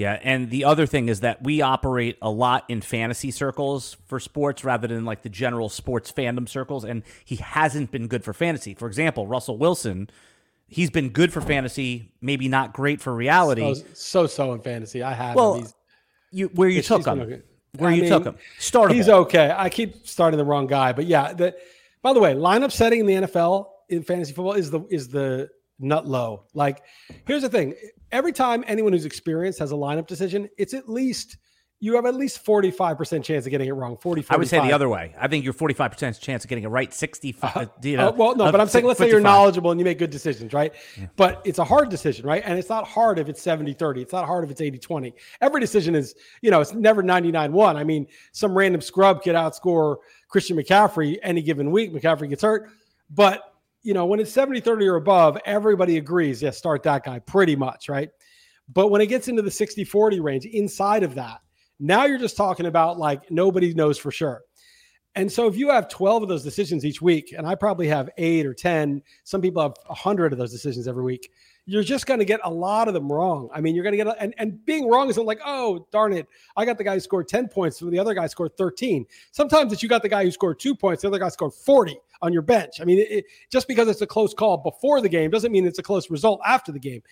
Yeah, 0.00 0.18
and 0.22 0.50
the 0.50 0.64
other 0.64 0.86
thing 0.86 1.08
is 1.08 1.20
that 1.20 1.42
we 1.42 1.60
operate 1.60 2.16
a 2.22 2.30
lot 2.30 2.64
in 2.68 2.80
fantasy 2.80 3.30
circles 3.30 3.96
for 4.06 4.18
sports 4.18 4.64
rather 4.64 4.88
than 4.88 5.04
like 5.04 5.22
the 5.22 5.28
general 5.28 5.68
sports 5.68 6.10
fandom 6.10 6.48
circles, 6.48 6.84
and 6.84 7.02
he 7.24 7.36
hasn't 7.36 7.90
been 7.90 8.08
good 8.08 8.24
for 8.24 8.32
fantasy. 8.32 8.74
For 8.74 8.86
example, 8.86 9.26
Russell 9.26 9.58
Wilson 9.58 10.10
he's 10.70 10.90
been 10.90 11.10
good 11.10 11.32
for 11.32 11.40
fantasy, 11.40 12.12
maybe 12.22 12.48
not 12.48 12.72
great 12.72 13.00
for 13.00 13.14
reality. 13.14 13.74
So 13.74 13.84
so, 13.92 14.26
so 14.26 14.52
in 14.54 14.60
fantasy. 14.60 15.02
I 15.02 15.12
have 15.12 15.36
well, 15.36 15.66
you 16.30 16.46
where 16.54 16.68
you 16.68 16.80
took 16.80 17.06
him, 17.06 17.20
okay. 17.20 17.42
where 17.76 17.90
I 17.90 17.94
you 17.94 18.02
mean, 18.02 18.10
took 18.10 18.24
him. 18.24 18.36
Start. 18.58 18.92
He's 18.92 19.08
okay. 19.08 19.52
I 19.54 19.68
keep 19.68 20.06
starting 20.06 20.38
the 20.38 20.44
wrong 20.44 20.66
guy, 20.66 20.92
but 20.92 21.06
yeah. 21.06 21.34
The, 21.34 21.54
by 22.02 22.14
the 22.14 22.20
way, 22.20 22.32
lineup 22.32 22.72
setting 22.72 23.00
in 23.00 23.06
the 23.06 23.14
NFL 23.28 23.66
in 23.90 24.02
fantasy 24.02 24.32
football 24.32 24.54
is 24.54 24.70
the 24.70 24.80
is 24.88 25.08
the 25.08 25.50
nut 25.78 26.06
low. 26.06 26.44
Like, 26.54 26.82
here's 27.26 27.42
the 27.42 27.50
thing: 27.50 27.74
every 28.12 28.32
time 28.32 28.64
anyone 28.66 28.92
who's 28.92 29.04
experienced 29.04 29.58
has 29.58 29.72
a 29.72 29.76
lineup 29.76 30.06
decision, 30.06 30.48
it's 30.58 30.74
at 30.74 30.88
least 30.88 31.36
you 31.82 31.94
have 31.94 32.04
at 32.04 32.14
least 32.14 32.44
45% 32.44 33.24
chance 33.24 33.46
of 33.46 33.50
getting 33.50 33.66
it 33.66 33.72
wrong. 33.72 33.96
40, 33.96 34.20
45. 34.20 34.34
I 34.34 34.38
would 34.38 34.48
say 34.48 34.60
the 34.60 34.72
other 34.72 34.90
way. 34.90 35.14
I 35.18 35.28
think 35.28 35.44
you're 35.44 35.54
45% 35.54 36.20
chance 36.20 36.44
of 36.44 36.48
getting 36.48 36.64
it 36.64 36.68
right. 36.68 36.92
65, 36.92 37.56
uh, 37.56 37.66
you 37.82 37.96
know. 37.96 38.08
Uh, 38.08 38.12
well, 38.12 38.36
no, 38.36 38.52
but 38.52 38.60
I'm 38.60 38.68
saying 38.68 38.84
let's 38.84 38.98
55. 38.98 39.06
say 39.06 39.10
you're 39.10 39.22
knowledgeable 39.22 39.70
and 39.70 39.80
you 39.80 39.84
make 39.84 39.98
good 39.98 40.10
decisions, 40.10 40.52
right? 40.52 40.74
Yeah. 40.98 41.06
But 41.16 41.40
it's 41.46 41.58
a 41.58 41.64
hard 41.64 41.88
decision, 41.88 42.26
right? 42.26 42.42
And 42.44 42.58
it's 42.58 42.68
not 42.68 42.86
hard 42.86 43.18
if 43.18 43.30
it's 43.30 43.40
70 43.40 43.72
30. 43.72 44.02
It's 44.02 44.12
not 44.12 44.26
hard 44.26 44.44
if 44.44 44.50
it's 44.50 44.60
80 44.60 44.78
20. 44.78 45.14
Every 45.40 45.60
decision 45.60 45.94
is, 45.94 46.14
you 46.42 46.50
know, 46.50 46.60
it's 46.60 46.74
never 46.74 47.02
99 47.02 47.50
1. 47.50 47.76
I 47.78 47.84
mean, 47.84 48.06
some 48.32 48.56
random 48.56 48.82
scrub 48.82 49.22
could 49.22 49.34
outscore 49.34 49.96
Christian 50.28 50.58
McCaffrey 50.58 51.16
any 51.22 51.40
given 51.40 51.70
week. 51.70 51.94
McCaffrey 51.94 52.28
gets 52.28 52.42
hurt. 52.42 52.68
But, 53.08 53.49
you 53.82 53.94
know, 53.94 54.06
when 54.06 54.20
it's 54.20 54.32
70 54.32 54.60
30 54.60 54.86
or 54.86 54.96
above, 54.96 55.38
everybody 55.44 55.96
agrees, 55.96 56.42
yeah, 56.42 56.50
start 56.50 56.82
that 56.82 57.04
guy 57.04 57.18
pretty 57.20 57.56
much, 57.56 57.88
right? 57.88 58.10
But 58.72 58.88
when 58.88 59.00
it 59.00 59.06
gets 59.06 59.28
into 59.28 59.42
the 59.42 59.50
60 59.50 59.84
40 59.84 60.20
range, 60.20 60.46
inside 60.46 61.02
of 61.02 61.14
that, 61.14 61.40
now 61.78 62.04
you're 62.04 62.18
just 62.18 62.36
talking 62.36 62.66
about 62.66 62.98
like 62.98 63.30
nobody 63.30 63.74
knows 63.74 63.98
for 63.98 64.10
sure. 64.10 64.42
And 65.16 65.30
so 65.30 65.48
if 65.48 65.56
you 65.56 65.70
have 65.70 65.88
12 65.88 66.22
of 66.22 66.28
those 66.28 66.44
decisions 66.44 66.84
each 66.84 67.02
week, 67.02 67.34
and 67.36 67.46
I 67.46 67.56
probably 67.56 67.88
have 67.88 68.10
eight 68.16 68.46
or 68.46 68.54
10, 68.54 69.02
some 69.24 69.40
people 69.40 69.60
have 69.60 69.74
100 69.86 70.32
of 70.32 70.38
those 70.38 70.52
decisions 70.52 70.86
every 70.86 71.02
week, 71.02 71.32
you're 71.66 71.82
just 71.82 72.06
going 72.06 72.20
to 72.20 72.24
get 72.24 72.38
a 72.44 72.50
lot 72.50 72.86
of 72.86 72.94
them 72.94 73.10
wrong. 73.10 73.48
I 73.52 73.60
mean, 73.60 73.74
you're 73.74 73.82
going 73.82 73.96
to 73.98 74.04
get, 74.04 74.16
and, 74.20 74.34
and 74.38 74.64
being 74.64 74.88
wrong 74.88 75.08
isn't 75.08 75.26
like, 75.26 75.40
oh, 75.44 75.86
darn 75.90 76.12
it, 76.12 76.28
I 76.56 76.64
got 76.64 76.78
the 76.78 76.84
guy 76.84 76.94
who 76.94 77.00
scored 77.00 77.26
10 77.26 77.48
points, 77.48 77.80
the 77.80 77.98
other 77.98 78.14
guy 78.14 78.28
scored 78.28 78.56
13. 78.56 79.04
Sometimes 79.32 79.72
it's 79.72 79.82
you 79.82 79.88
got 79.88 80.02
the 80.02 80.08
guy 80.08 80.22
who 80.22 80.30
scored 80.30 80.60
two 80.60 80.76
points, 80.76 81.02
the 81.02 81.08
other 81.08 81.18
guy 81.18 81.28
scored 81.28 81.54
40 81.54 81.98
on 82.22 82.32
your 82.32 82.42
bench. 82.42 82.80
I 82.80 82.84
mean, 82.84 82.98
it, 83.08 83.24
just 83.50 83.68
because 83.68 83.88
it's 83.88 84.02
a 84.02 84.06
close 84.06 84.34
call 84.34 84.58
before 84.58 85.00
the 85.00 85.08
game 85.08 85.30
doesn't 85.30 85.52
mean 85.52 85.66
it's 85.66 85.78
a 85.78 85.82
close 85.82 86.10
result 86.10 86.40
after 86.46 86.72
the 86.72 86.78
game. 86.78 87.02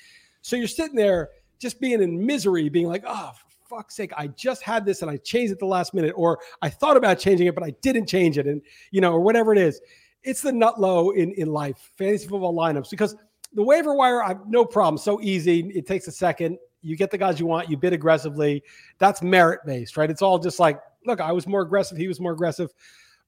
So 0.42 0.56
you're 0.56 0.68
sitting 0.68 0.96
there 0.96 1.30
just 1.58 1.80
being 1.80 2.02
in 2.02 2.24
misery, 2.24 2.68
being 2.68 2.86
like, 2.86 3.04
oh, 3.06 3.32
fuck's 3.68 3.94
sake, 3.94 4.12
I 4.16 4.28
just 4.28 4.62
had 4.62 4.84
this 4.84 5.02
and 5.02 5.10
I 5.10 5.18
changed 5.18 5.52
it 5.52 5.58
the 5.58 5.66
last 5.66 5.94
minute, 5.94 6.14
or 6.16 6.38
I 6.62 6.70
thought 6.70 6.96
about 6.96 7.18
changing 7.18 7.46
it, 7.46 7.54
but 7.54 7.64
I 7.64 7.70
didn't 7.82 8.06
change 8.06 8.38
it, 8.38 8.46
and 8.46 8.62
you 8.90 9.00
know, 9.00 9.12
or 9.12 9.20
whatever 9.20 9.52
it 9.52 9.58
is. 9.58 9.80
It's 10.24 10.42
the 10.42 10.52
nut 10.52 10.80
low 10.80 11.10
in 11.10 11.32
in 11.32 11.48
life, 11.48 11.90
fantasy 11.96 12.26
football 12.26 12.54
lineups, 12.54 12.90
because 12.90 13.14
the 13.52 13.62
waiver 13.62 13.94
wire, 13.94 14.22
I've 14.22 14.46
no 14.48 14.64
problem, 14.64 14.98
so 14.98 15.20
easy. 15.20 15.60
It 15.74 15.86
takes 15.86 16.06
a 16.06 16.12
second. 16.12 16.58
You 16.82 16.96
get 16.96 17.10
the 17.10 17.18
guys 17.18 17.40
you 17.40 17.46
want, 17.46 17.68
you 17.70 17.76
bid 17.76 17.92
aggressively. 17.92 18.62
That's 18.98 19.22
merit 19.22 19.60
based, 19.66 19.96
right? 19.96 20.10
It's 20.10 20.22
all 20.22 20.38
just 20.38 20.60
like, 20.60 20.80
look, 21.06 21.20
I 21.20 21.32
was 21.32 21.46
more 21.46 21.62
aggressive, 21.62 21.98
he 21.98 22.08
was 22.08 22.20
more 22.20 22.32
aggressive. 22.32 22.72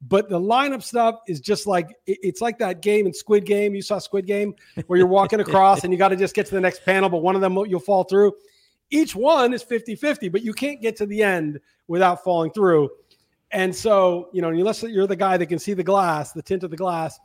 But 0.08 0.30
the 0.30 0.40
lineup 0.40 0.82
stuff 0.82 1.16
is 1.28 1.40
just 1.40 1.66
like 1.66 1.88
it's 2.06 2.40
like 2.40 2.58
that 2.58 2.80
game 2.80 3.06
in 3.06 3.12
Squid 3.12 3.44
Game. 3.44 3.74
You 3.74 3.82
saw 3.82 3.98
Squid 3.98 4.26
Game 4.26 4.54
where 4.86 4.98
you're 4.98 5.06
walking 5.06 5.40
across 5.40 5.84
and 5.84 5.92
you 5.92 5.98
got 5.98 6.08
to 6.08 6.16
just 6.16 6.34
get 6.34 6.46
to 6.46 6.54
the 6.54 6.60
next 6.60 6.84
panel, 6.84 7.10
but 7.10 7.18
one 7.18 7.34
of 7.34 7.42
them 7.42 7.54
you'll 7.68 7.80
fall 7.80 8.04
through 8.04 8.32
each 8.90 9.14
one 9.14 9.52
is 9.52 9.62
50 9.62 9.94
50, 9.94 10.28
but 10.28 10.42
you 10.42 10.52
can't 10.52 10.80
get 10.80 10.96
to 10.96 11.06
the 11.06 11.22
end 11.22 11.60
without 11.88 12.22
falling 12.22 12.50
through. 12.50 12.90
And 13.52 13.74
so, 13.74 14.28
you 14.32 14.42
know, 14.42 14.50
unless 14.50 14.82
you're 14.82 15.06
the 15.06 15.16
guy 15.16 15.36
that 15.36 15.46
can 15.46 15.58
see 15.58 15.74
the 15.74 15.82
glass, 15.82 16.32
the 16.32 16.42
tint 16.42 16.62
of 16.62 16.70
the 16.70 16.76
glass, 16.76 17.18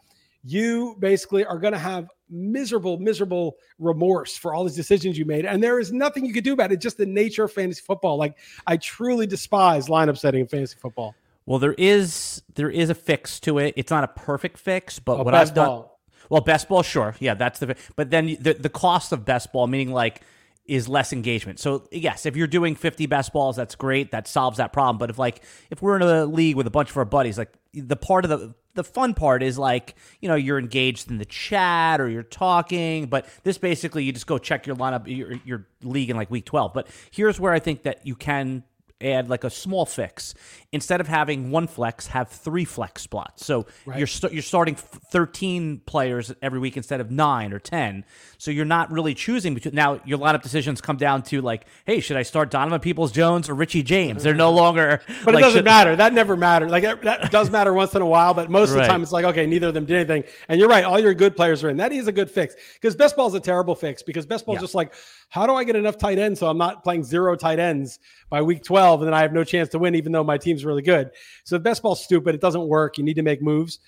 you 0.43 0.95
basically 0.99 1.45
are 1.45 1.57
going 1.57 1.73
to 1.73 1.79
have 1.79 2.07
miserable, 2.29 2.97
miserable 2.99 3.57
remorse 3.79 4.35
for 4.37 4.53
all 4.53 4.63
these 4.63 4.75
decisions 4.75 5.17
you 5.17 5.25
made. 5.25 5.45
And 5.45 5.61
there 5.61 5.79
is 5.79 5.91
nothing 5.91 6.25
you 6.25 6.33
could 6.33 6.43
do 6.43 6.53
about 6.53 6.71
it. 6.71 6.81
Just 6.81 6.97
the 6.97 7.05
nature 7.05 7.43
of 7.43 7.53
fantasy 7.53 7.81
football. 7.85 8.17
Like, 8.17 8.37
I 8.65 8.77
truly 8.77 9.27
despise 9.27 9.87
lineup 9.87 10.17
setting 10.17 10.41
in 10.41 10.47
fantasy 10.47 10.77
football. 10.79 11.15
Well, 11.45 11.59
there 11.59 11.75
is 11.77 12.41
there 12.55 12.69
is 12.69 12.89
a 12.89 12.95
fix 12.95 13.39
to 13.41 13.59
it. 13.59 13.73
It's 13.77 13.91
not 13.91 14.03
a 14.03 14.07
perfect 14.07 14.57
fix, 14.57 14.99
but 14.99 15.19
oh, 15.19 15.23
what 15.23 15.35
I've 15.35 15.53
done. 15.53 15.67
Ball. 15.67 15.99
Well, 16.29 16.41
best 16.41 16.67
ball, 16.67 16.81
sure, 16.81 17.15
yeah, 17.19 17.35
that's 17.35 17.59
the. 17.59 17.75
But 17.95 18.09
then 18.09 18.37
the 18.39 18.53
the 18.53 18.69
cost 18.69 19.11
of 19.11 19.25
best 19.25 19.53
ball, 19.53 19.67
meaning 19.67 19.91
like 19.91 20.21
is 20.65 20.87
less 20.87 21.13
engagement. 21.13 21.59
So 21.59 21.87
yes, 21.91 22.25
if 22.25 22.35
you're 22.35 22.47
doing 22.47 22.75
50 22.75 23.05
best 23.05 23.31
balls, 23.31 23.55
that's 23.55 23.75
great. 23.75 24.11
That 24.11 24.27
solves 24.27 24.57
that 24.57 24.73
problem. 24.73 24.97
But 24.97 25.11
if 25.11 25.19
like 25.19 25.43
if 25.69 25.81
we're 25.81 25.95
in 25.97 26.01
a 26.01 26.25
league 26.25 26.55
with 26.55 26.65
a 26.67 26.71
bunch 26.71 26.89
of 26.89 26.97
our 26.97 27.05
buddies, 27.05 27.37
like 27.37 27.53
the 27.73 27.95
part 27.95 28.25
of 28.25 28.31
the 28.31 28.55
the 28.73 28.83
fun 28.83 29.13
part 29.13 29.41
is 29.41 29.57
like 29.57 29.95
you 30.19 30.27
know 30.27 30.35
you're 30.35 30.59
engaged 30.59 31.09
in 31.09 31.17
the 31.17 31.25
chat 31.25 32.01
or 32.01 32.09
you're 32.09 32.23
talking. 32.23 33.05
But 33.05 33.27
this 33.43 33.59
basically 33.59 34.03
you 34.03 34.11
just 34.11 34.27
go 34.27 34.39
check 34.39 34.65
your 34.65 34.75
lineup, 34.75 35.03
your 35.05 35.33
your 35.45 35.67
league 35.83 36.09
in 36.09 36.17
like 36.17 36.31
week 36.31 36.45
12. 36.45 36.73
But 36.73 36.87
here's 37.11 37.39
where 37.39 37.53
I 37.53 37.59
think 37.59 37.83
that 37.83 38.05
you 38.05 38.15
can 38.15 38.63
add 39.01 39.29
like 39.29 39.43
a 39.43 39.49
small 39.49 39.85
fix. 39.85 40.33
Instead 40.71 40.99
of 40.99 41.07
having 41.07 41.51
one 41.51 41.67
flex, 41.67 42.07
have 42.07 42.29
three 42.29 42.65
flex 42.65 43.01
spots. 43.01 43.45
So 43.45 43.65
right. 43.85 43.97
you're 43.97 44.07
you 44.07 44.29
you're 44.31 44.41
starting 44.41 44.75
13 44.75 45.81
players 45.85 46.33
every 46.41 46.59
week 46.59 46.75
instead 46.77 47.01
of 47.01 47.11
9 47.11 47.53
or 47.53 47.59
10. 47.59 48.03
So 48.37 48.51
you're 48.51 48.65
not 48.65 48.91
really 48.91 49.13
choosing 49.13 49.53
between 49.53 49.75
now 49.75 50.01
your 50.05 50.17
lineup 50.17 50.41
decisions 50.41 50.81
come 50.81 50.97
down 50.97 51.23
to 51.23 51.41
like, 51.41 51.65
hey, 51.85 51.99
should 51.99 52.17
I 52.17 52.23
start 52.23 52.51
Donovan 52.51 52.79
Peoples-Jones 52.79 53.49
or 53.49 53.53
Richie 53.55 53.83
James? 53.83 54.23
They're 54.23 54.33
no 54.33 54.51
longer 54.51 55.01
But 55.23 55.33
like, 55.33 55.41
it 55.41 55.45
doesn't 55.45 55.59
should- 55.59 55.65
matter. 55.65 55.95
That 55.95 56.13
never 56.13 56.35
mattered. 56.35 56.71
Like 56.71 56.83
that 56.83 57.31
does 57.31 57.49
matter 57.49 57.73
once 57.73 57.95
in 57.95 58.01
a 58.01 58.05
while, 58.05 58.33
but 58.33 58.49
most 58.49 58.69
right. 58.69 58.79
of 58.79 58.81
the 58.83 58.87
time 58.87 59.01
it's 59.01 59.11
like, 59.11 59.25
okay, 59.25 59.45
neither 59.45 59.67
of 59.67 59.73
them 59.73 59.85
did 59.85 59.95
anything. 59.95 60.29
And 60.49 60.59
you're 60.59 60.69
right, 60.69 60.83
all 60.83 60.99
your 60.99 61.13
good 61.13 61.35
players 61.35 61.63
are 61.63 61.69
in. 61.69 61.77
That 61.77 61.91
is 61.91 62.07
a 62.07 62.11
good 62.11 62.29
fix. 62.29 62.55
Because 62.75 62.95
best 62.95 63.15
ball 63.15 63.27
is 63.27 63.33
a 63.33 63.39
terrible 63.39 63.75
fix 63.75 64.03
because 64.03 64.25
best 64.25 64.45
ball 64.45 64.55
is 64.55 64.59
yeah. 64.59 64.63
just 64.63 64.75
like 64.75 64.93
how 65.29 65.45
do 65.47 65.53
I 65.53 65.63
get 65.63 65.75
enough 65.75 65.97
tight 65.97 66.17
ends 66.17 66.39
so 66.39 66.47
I'm 66.47 66.57
not 66.57 66.83
playing 66.83 67.03
zero 67.03 67.35
tight 67.35 67.59
ends 67.59 67.99
by 68.29 68.41
week 68.41 68.63
12 68.63 69.01
and 69.01 69.07
then 69.07 69.13
I 69.13 69.21
have 69.21 69.33
no 69.33 69.43
chance 69.43 69.69
to 69.69 69.79
win 69.79 69.95
even 69.95 70.11
though 70.11 70.23
my 70.23 70.37
team's 70.37 70.65
really 70.65 70.81
good. 70.81 71.11
So 71.43 71.59
best 71.59 71.81
ball's 71.81 72.03
stupid. 72.03 72.35
It 72.35 72.41
doesn't 72.41 72.67
work. 72.67 72.97
You 72.97 73.03
need 73.03 73.15
to 73.15 73.23
make 73.23 73.41
moves. 73.41 73.79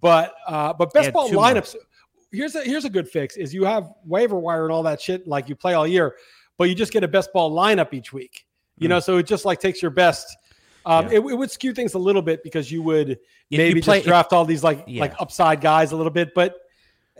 But 0.00 0.34
uh, 0.46 0.72
but 0.72 0.92
best 0.92 1.12
ball 1.12 1.28
lineups. 1.28 1.74
More. 1.74 1.82
Here's 2.32 2.54
a 2.54 2.62
here's 2.62 2.86
a 2.86 2.90
good 2.90 3.08
fix: 3.08 3.36
is 3.36 3.52
you 3.52 3.64
have 3.64 3.90
waiver 4.04 4.38
wire 4.38 4.64
and 4.64 4.72
all 4.72 4.82
that 4.84 5.00
shit 5.00 5.28
like 5.28 5.50
you 5.50 5.54
play 5.54 5.74
all 5.74 5.86
year, 5.86 6.16
but 6.56 6.70
you 6.70 6.74
just 6.74 6.92
get 6.92 7.04
a 7.04 7.08
best 7.08 7.30
ball 7.32 7.52
lineup 7.52 7.92
each 7.92 8.12
week. 8.12 8.46
You 8.78 8.86
mm. 8.86 8.90
know, 8.90 9.00
so 9.00 9.18
it 9.18 9.26
just 9.26 9.44
like 9.44 9.60
takes 9.60 9.82
your 9.82 9.90
best. 9.90 10.34
Um, 10.86 11.06
yeah. 11.06 11.12
it, 11.12 11.16
it, 11.18 11.34
would 11.36 11.50
skew 11.50 11.74
things 11.74 11.94
a 11.94 11.98
little 11.98 12.22
bit 12.22 12.42
because 12.42 12.72
you 12.72 12.82
would 12.82 13.18
maybe 13.50 13.78
you 13.78 13.82
play, 13.82 13.98
just 13.98 14.08
draft 14.08 14.32
all 14.32 14.44
these 14.44 14.64
like 14.64 14.82
yeah. 14.86 15.02
like 15.02 15.14
upside 15.20 15.60
guys 15.60 15.92
a 15.92 15.96
little 15.96 16.10
bit, 16.10 16.32
but 16.34 16.56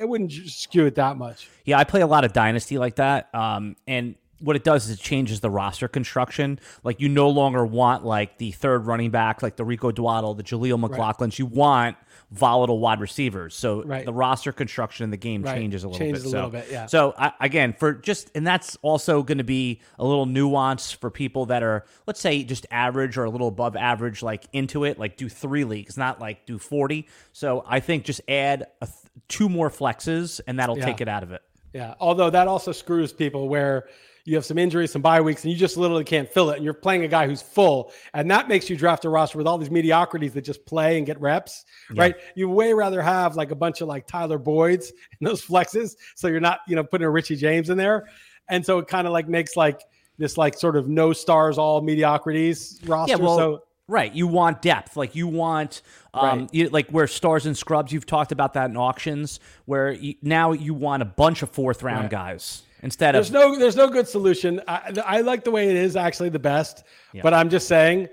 it 0.02 0.08
wouldn't 0.08 0.32
skew 0.32 0.86
it 0.86 0.96
that 0.96 1.16
much. 1.16 1.48
Yeah, 1.64 1.78
I 1.78 1.84
play 1.84 2.00
a 2.00 2.06
lot 2.06 2.24
of 2.24 2.32
Dynasty 2.32 2.76
like 2.76 2.96
that. 2.96 3.32
Um, 3.34 3.76
and 3.86 4.16
what 4.42 4.56
it 4.56 4.64
does 4.64 4.88
is 4.88 4.98
it 4.98 5.02
changes 5.02 5.40
the 5.40 5.50
roster 5.50 5.88
construction. 5.88 6.58
Like 6.82 7.00
you 7.00 7.08
no 7.08 7.28
longer 7.28 7.64
want 7.64 8.04
like 8.04 8.38
the 8.38 8.50
third 8.52 8.86
running 8.86 9.10
back, 9.10 9.42
like 9.42 9.56
the 9.56 9.64
Rico 9.64 9.90
Dowdle, 9.90 10.36
the 10.36 10.42
Jaleel 10.42 10.78
McLaughlin's. 10.82 11.20
Right. 11.20 11.38
You 11.38 11.46
want 11.46 11.96
volatile 12.30 12.78
wide 12.78 13.00
receivers. 13.00 13.54
So 13.54 13.84
right. 13.84 14.04
the 14.04 14.12
roster 14.12 14.52
construction 14.52 15.04
in 15.04 15.10
the 15.10 15.16
game 15.16 15.42
right. 15.42 15.56
changes 15.56 15.84
a 15.84 15.88
little 15.88 15.98
changes 15.98 16.24
bit. 16.24 16.28
A 16.28 16.30
so, 16.30 16.36
little 16.36 16.50
bit, 16.50 16.66
yeah. 16.70 16.86
So 16.86 17.14
I, 17.16 17.32
again, 17.40 17.74
for 17.78 17.92
just 17.92 18.30
and 18.34 18.46
that's 18.46 18.76
also 18.82 19.22
going 19.22 19.38
to 19.38 19.44
be 19.44 19.80
a 19.98 20.04
little 20.04 20.26
nuance 20.26 20.90
for 20.92 21.10
people 21.10 21.46
that 21.46 21.62
are 21.62 21.84
let's 22.06 22.20
say 22.20 22.42
just 22.42 22.66
average 22.70 23.16
or 23.16 23.24
a 23.24 23.30
little 23.30 23.48
above 23.48 23.76
average, 23.76 24.22
like 24.22 24.44
into 24.52 24.84
it, 24.84 24.98
like 24.98 25.16
do 25.16 25.28
three 25.28 25.64
leagues, 25.64 25.96
not 25.96 26.20
like 26.20 26.46
do 26.46 26.58
forty. 26.58 27.06
So 27.32 27.64
I 27.66 27.80
think 27.80 28.04
just 28.04 28.22
add 28.28 28.66
th- 28.80 28.92
two 29.28 29.48
more 29.48 29.70
flexes 29.70 30.40
and 30.46 30.58
that'll 30.58 30.78
yeah. 30.78 30.86
take 30.86 31.00
it 31.00 31.08
out 31.08 31.22
of 31.22 31.32
it. 31.32 31.42
Yeah. 31.72 31.94
Although 32.00 32.30
that 32.30 32.48
also 32.48 32.72
screws 32.72 33.12
people 33.12 33.48
where 33.48 33.88
you 34.24 34.36
have 34.36 34.44
some 34.44 34.58
injuries, 34.58 34.92
some 34.92 35.02
bye 35.02 35.20
weeks, 35.20 35.44
and 35.44 35.52
you 35.52 35.58
just 35.58 35.76
literally 35.76 36.04
can't 36.04 36.28
fill 36.28 36.50
it. 36.50 36.56
And 36.56 36.64
you're 36.64 36.74
playing 36.74 37.02
a 37.04 37.08
guy 37.08 37.26
who's 37.26 37.42
full, 37.42 37.92
and 38.14 38.30
that 38.30 38.48
makes 38.48 38.70
you 38.70 38.76
draft 38.76 39.04
a 39.04 39.08
roster 39.08 39.38
with 39.38 39.46
all 39.46 39.58
these 39.58 39.70
mediocrities 39.70 40.32
that 40.34 40.42
just 40.42 40.64
play 40.64 40.96
and 40.96 41.06
get 41.06 41.20
reps, 41.20 41.64
yeah. 41.92 42.02
right? 42.02 42.16
You 42.34 42.48
way 42.48 42.72
rather 42.72 43.02
have 43.02 43.34
like 43.36 43.50
a 43.50 43.56
bunch 43.56 43.80
of 43.80 43.88
like 43.88 44.06
Tyler 44.06 44.38
Boyd's 44.38 44.90
in 45.20 45.24
those 45.24 45.44
flexes, 45.44 45.96
so 46.14 46.28
you're 46.28 46.40
not 46.40 46.60
you 46.68 46.76
know 46.76 46.84
putting 46.84 47.06
a 47.06 47.10
Richie 47.10 47.36
James 47.36 47.70
in 47.70 47.76
there, 47.76 48.08
and 48.48 48.64
so 48.64 48.78
it 48.78 48.88
kind 48.88 49.06
of 49.06 49.12
like 49.12 49.28
makes 49.28 49.56
like 49.56 49.82
this 50.18 50.38
like 50.38 50.56
sort 50.56 50.76
of 50.76 50.88
no 50.88 51.12
stars, 51.12 51.58
all 51.58 51.80
mediocrities 51.80 52.80
roster. 52.86 53.16
Yeah, 53.16 53.22
well, 53.22 53.36
so 53.36 53.62
Right. 53.88 54.14
You 54.14 54.28
want 54.28 54.62
depth. 54.62 54.96
Like 54.96 55.16
you 55.16 55.26
want, 55.26 55.82
um, 56.14 56.40
right. 56.40 56.54
you, 56.54 56.68
like 56.68 56.88
where 56.90 57.08
stars 57.08 57.46
and 57.46 57.58
scrubs, 57.58 57.92
you've 57.92 58.06
talked 58.06 58.30
about 58.30 58.54
that 58.54 58.70
in 58.70 58.76
auctions, 58.76 59.40
where 59.64 59.92
you, 59.92 60.14
now 60.22 60.52
you 60.52 60.72
want 60.72 61.02
a 61.02 61.04
bunch 61.04 61.42
of 61.42 61.50
fourth 61.50 61.82
round 61.82 62.04
right. 62.04 62.10
guys 62.10 62.62
instead 62.82 63.14
there's 63.14 63.28
of. 63.28 63.32
There's 63.32 63.44
no, 63.52 63.58
there's 63.58 63.76
no 63.76 63.88
good 63.88 64.08
solution. 64.08 64.60
I, 64.68 64.92
I, 65.04 65.20
like 65.20 65.44
the 65.44 65.50
way 65.50 65.68
it 65.68 65.76
is 65.76 65.96
actually 65.96 66.28
the 66.28 66.38
best, 66.38 66.84
yeah. 67.12 67.22
but 67.22 67.34
I'm 67.34 67.48
just 67.48 67.68
saying, 67.68 68.08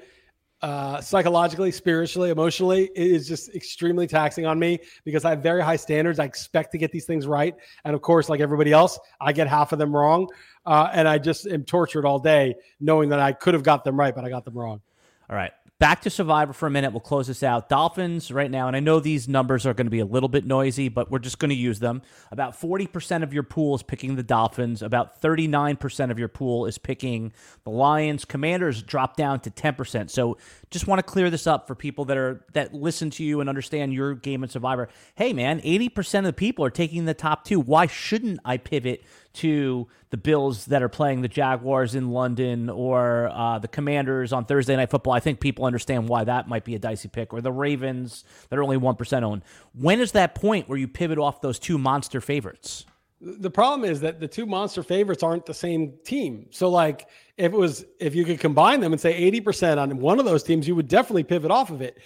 uh, 0.62 1.00
psychologically, 1.00 1.72
spiritually, 1.72 2.32
emotionally, 2.32 2.90
it 2.96 3.08
is 3.12 3.28
just 3.28 3.56
extremely 3.56 4.08
taxing 4.08 4.46
on 4.46 4.60
me 4.60 4.80
because 5.06 5.24
I 5.24 5.30
have 5.30 5.42
very 5.42 5.62
high 5.62 5.78
standards. 5.78 6.20
I 6.20 6.26
expect 6.26 6.72
to 6.74 6.78
get 6.78 6.92
these 6.92 7.06
things 7.06 7.28
right. 7.28 7.56
And 7.86 7.96
of 7.96 8.02
course, 8.02 8.28
like 8.28 8.42
everybody 8.42 8.74
else, 8.74 9.00
I 9.22 9.32
get 9.32 9.48
half 9.48 9.72
of 9.72 9.80
them 9.80 9.96
wrong. 9.96 10.28
Uh, 10.66 10.90
and 10.92 11.08
I 11.08 11.18
just 11.18 11.48
am 11.48 11.64
tortured 11.64 12.06
all 12.06 12.20
day 12.20 12.56
knowing 12.82 13.10
that 13.10 13.20
I 13.20 13.32
could 13.32 13.54
have 13.54 13.64
got 13.64 13.86
them 13.86 13.98
right, 13.98 14.14
but 14.14 14.26
I 14.26 14.30
got 14.30 14.44
them 14.44 14.58
wrong. 14.58 14.82
All 15.30 15.36
right 15.36 15.52
back 15.80 16.02
to 16.02 16.10
Survivor 16.10 16.52
for 16.52 16.68
a 16.68 16.70
minute. 16.70 16.92
We'll 16.92 17.00
close 17.00 17.28
this 17.28 17.42
out. 17.42 17.70
Dolphins 17.70 18.32
right 18.32 18.52
now, 18.52 18.68
and 18.68 18.76
I 18.76 18.82
know 18.82 19.00
these 19.00 19.30
numbers 19.30 19.66
are 19.66 19.74
going 19.74 19.88
to 19.88 19.92
be 19.92 20.02
a 20.02 20.06
little 20.06 20.28
bit 20.28 20.46
noisy, 20.46 20.90
but 20.90 21.10
we're 21.10 21.20
just 21.20 21.40
going 21.40 21.50
to 21.50 21.56
use 21.56 21.80
them. 21.80 22.02
About 22.32 22.60
40% 22.60 23.24
of 23.24 23.34
your 23.34 23.44
pool 23.44 23.76
is 23.76 23.84
picking 23.84 24.18
the 24.18 24.24
Dolphins. 24.24 24.82
About 24.82 25.22
39% 25.22 26.12
of 26.12 26.20
your 26.20 26.28
pool 26.28 26.66
is 26.66 26.78
picking 26.78 27.32
the 27.64 27.70
Lions. 27.70 28.26
Commanders 28.26 28.84
drop 28.84 29.16
down 29.16 29.40
to 29.40 29.50
10%. 29.50 30.10
So 30.10 30.38
just 30.70 30.86
want 30.86 31.00
to 31.00 31.04
clear 31.04 31.30
this 31.30 31.48
up 31.48 31.66
for 31.66 31.76
people 31.76 32.06
that 32.06 32.18
are 32.18 32.46
that 32.54 32.74
listen 32.74 33.10
to 33.12 33.24
you 33.24 33.40
and 33.40 33.50
understand 33.50 33.94
your 33.94 34.16
game 34.16 34.44
of 34.44 34.52
Survivor. 34.52 34.90
Hey 35.16 35.32
man, 35.32 35.62
80% 35.62 36.20
of 36.20 36.26
the 36.26 36.34
people 36.34 36.66
are 36.66 36.70
taking 36.70 37.06
the 37.06 37.14
top 37.14 37.46
two. 37.46 37.60
Why 37.60 37.88
shouldn't 37.88 38.40
I 38.44 38.58
pivot 38.58 39.04
to 39.34 39.88
the 40.10 40.18
Bills 40.18 40.66
that 40.66 40.82
are 40.82 40.90
playing 40.90 41.22
the 41.22 41.28
Jaguars 41.28 41.96
in 41.96 42.10
London 42.10 42.70
or 42.70 43.30
uh, 43.32 43.60
the 43.60 43.68
Commanders 43.68 44.34
on 44.34 44.46
Thursday 44.46 44.76
Night 44.76 44.90
Football. 44.90 45.14
I 45.14 45.20
think 45.20 45.40
people 45.40 45.66
understand 45.66 46.10
why 46.10 46.24
that 46.24 46.48
might 46.48 46.66
be 46.66 46.76
a 46.76 46.80
dicey 46.80 47.08
pick, 47.08 47.34
or 47.34 47.42
the 47.42 47.52
Ravens 47.52 48.24
that 48.50 48.58
are 48.58 48.64
only 48.64 48.78
1% 48.78 49.24
owned. 49.24 49.44
When 49.74 50.00
is 50.00 50.14
that 50.14 50.36
point 50.36 50.68
where 50.68 50.78
you 50.78 50.88
pivot 50.88 51.18
off 51.18 51.42
those 51.42 51.60
two 51.60 51.78
monster 51.78 52.22
favorites? 52.22 52.86
The 53.22 53.52
problem 53.52 53.90
is 53.90 54.00
that 54.00 54.20
the 54.20 54.28
two 54.28 54.46
monster 54.46 54.82
favorites 54.82 55.24
aren't 55.24 55.46
the 55.46 55.54
same 55.54 55.94
team. 56.06 56.48
So, 56.52 56.70
like, 56.70 57.08
if 57.38 57.52
it 57.52 57.58
was, 57.58 57.86
if 58.00 58.16
you 58.16 58.24
could 58.24 58.40
combine 58.40 58.80
them 58.80 58.94
and 58.94 59.02
say 59.02 59.30
80% 59.30 59.78
on 59.78 59.98
one 60.00 60.20
of 60.20 60.26
those 60.26 60.42
teams, 60.42 60.68
you 60.68 60.76
would 60.76 60.88
definitely 60.88 61.24
pivot 61.24 61.52
off 61.52 61.70
of 61.70 61.82
it. 61.82 61.98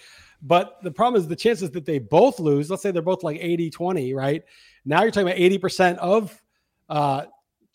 But 0.41 0.80
the 0.84 0.91
problem 0.91 1.21
is 1.21 1.28
the 1.28 1.36
chances 1.36 1.71
that 1.71 1.86
they 1.86 2.00
both 2.00 2.39
lose, 2.39 2.69
let's 2.69 2.84
say 2.84 2.91
they're 2.91 3.02
both 3.02 3.24
like 3.24 3.38
80 3.39 3.69
20, 3.69 4.13
right? 4.13 4.43
Now 4.86 5.04
you're 5.04 5.12
talking 5.12 5.28
about 5.28 5.38
80% 5.38 5.97
of 5.97 6.41
uh, 6.89 7.26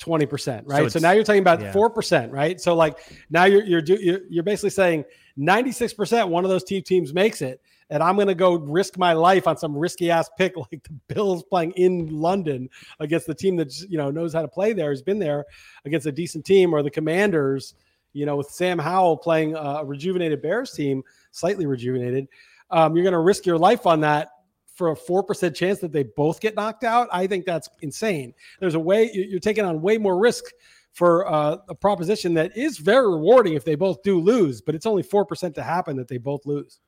20%, 0.01 0.63
right? 0.67 0.85
So, 0.85 0.89
so, 0.89 0.99
now 1.01 1.13
you're 1.13 1.25
talking 1.25 1.41
about 1.41 1.61
yeah. 1.61 1.73
4%, 1.73 2.33
right? 2.33 2.61
So 2.61 2.75
like 2.75 2.99
now 3.31 3.45
you're 3.45 3.65
you're 3.65 3.83
you're, 3.85 4.21
you're 4.29 4.45
basically 4.45 4.71
saying 4.71 5.05
96% 5.37 6.29
one 6.29 6.45
of 6.45 6.51
those 6.51 6.63
two 6.63 6.81
teams 6.81 7.13
makes 7.13 7.43
it 7.43 7.61
and 7.91 8.03
I'm 8.03 8.17
going 8.17 8.29
to 8.29 8.35
go 8.35 8.55
risk 8.55 8.99
my 8.99 9.13
life 9.13 9.47
on 9.47 9.57
some 9.57 9.77
risky 9.77 10.11
ass 10.11 10.29
pick 10.37 10.57
like 10.73 10.83
the 10.83 11.15
Bills 11.15 11.43
playing 11.45 11.73
in 11.73 12.09
London 12.09 12.69
against 13.01 13.27
the 13.27 13.35
team 13.35 13.57
that 13.57 13.79
you 13.89 13.99
know 13.99 14.11
knows 14.11 14.33
how 14.33 14.43
to 14.43 14.49
play 14.49 14.73
there, 14.73 14.91
has 14.91 15.03
been 15.03 15.19
there 15.19 15.45
against 15.85 16.07
a 16.07 16.13
decent 16.13 16.45
team 16.45 16.75
or 16.75 16.83
the 16.83 16.91
Commanders, 16.91 17.75
you 18.13 18.27
know, 18.27 18.37
with 18.37 18.49
Sam 18.49 18.79
Howell 18.79 19.19
playing 19.19 19.55
a 19.55 19.85
rejuvenated 19.85 20.43
Bears 20.43 20.73
team, 20.73 21.03
slightly 21.31 21.67
rejuvenated. 21.67 22.29
Um, 22.71 22.95
you're 22.95 23.05
going 23.05 23.13
to 23.13 23.21
risk 23.21 23.47
your 23.47 23.59
life 23.59 23.87
on 23.87 24.01
that 24.01 24.31
for 24.79 24.93
a 24.93 24.97
4% 24.97 25.55
chance 25.57 25.81
that 25.81 25.93
they 25.93 26.05
both 26.05 26.41
get 26.41 26.55
knocked 26.55 26.85
out, 26.85 27.09
I 27.13 27.27
think 27.27 27.45
that's 27.45 27.69
insane. 27.83 28.33
There's 28.61 28.77
a 28.77 28.81
way 28.81 29.11
you're 29.13 29.41
taking 29.41 29.65
on 29.65 29.83
way 29.83 29.99
more 29.99 30.17
risk 30.17 30.45
for 30.93 31.31
uh, 31.31 31.57
a 31.69 31.75
proposition 31.75 32.33
that 32.35 32.57
is 32.57 32.79
very 32.79 33.09
rewarding 33.09 33.55
if 33.55 33.65
they 33.65 33.75
both 33.75 34.03
do 34.05 34.21
lose, 34.21 34.61
but 34.61 34.77
it's 34.77 34.87
only 34.87 35.03
4% 35.03 35.53
to 35.55 35.63
happen 35.65 35.97
that 35.97 36.07
they 36.07 36.17
both 36.17 36.47
lose. 36.47 36.79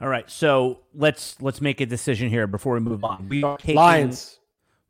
All 0.00 0.08
right, 0.08 0.28
so 0.30 0.80
let's 0.94 1.36
let's 1.42 1.60
make 1.60 1.82
a 1.82 1.86
decision 1.86 2.30
here 2.30 2.46
before 2.46 2.72
we 2.72 2.80
move 2.80 3.04
on. 3.04 3.28
We 3.28 3.42
are 3.44 3.58
taking, 3.58 3.76
Lions. 3.76 4.39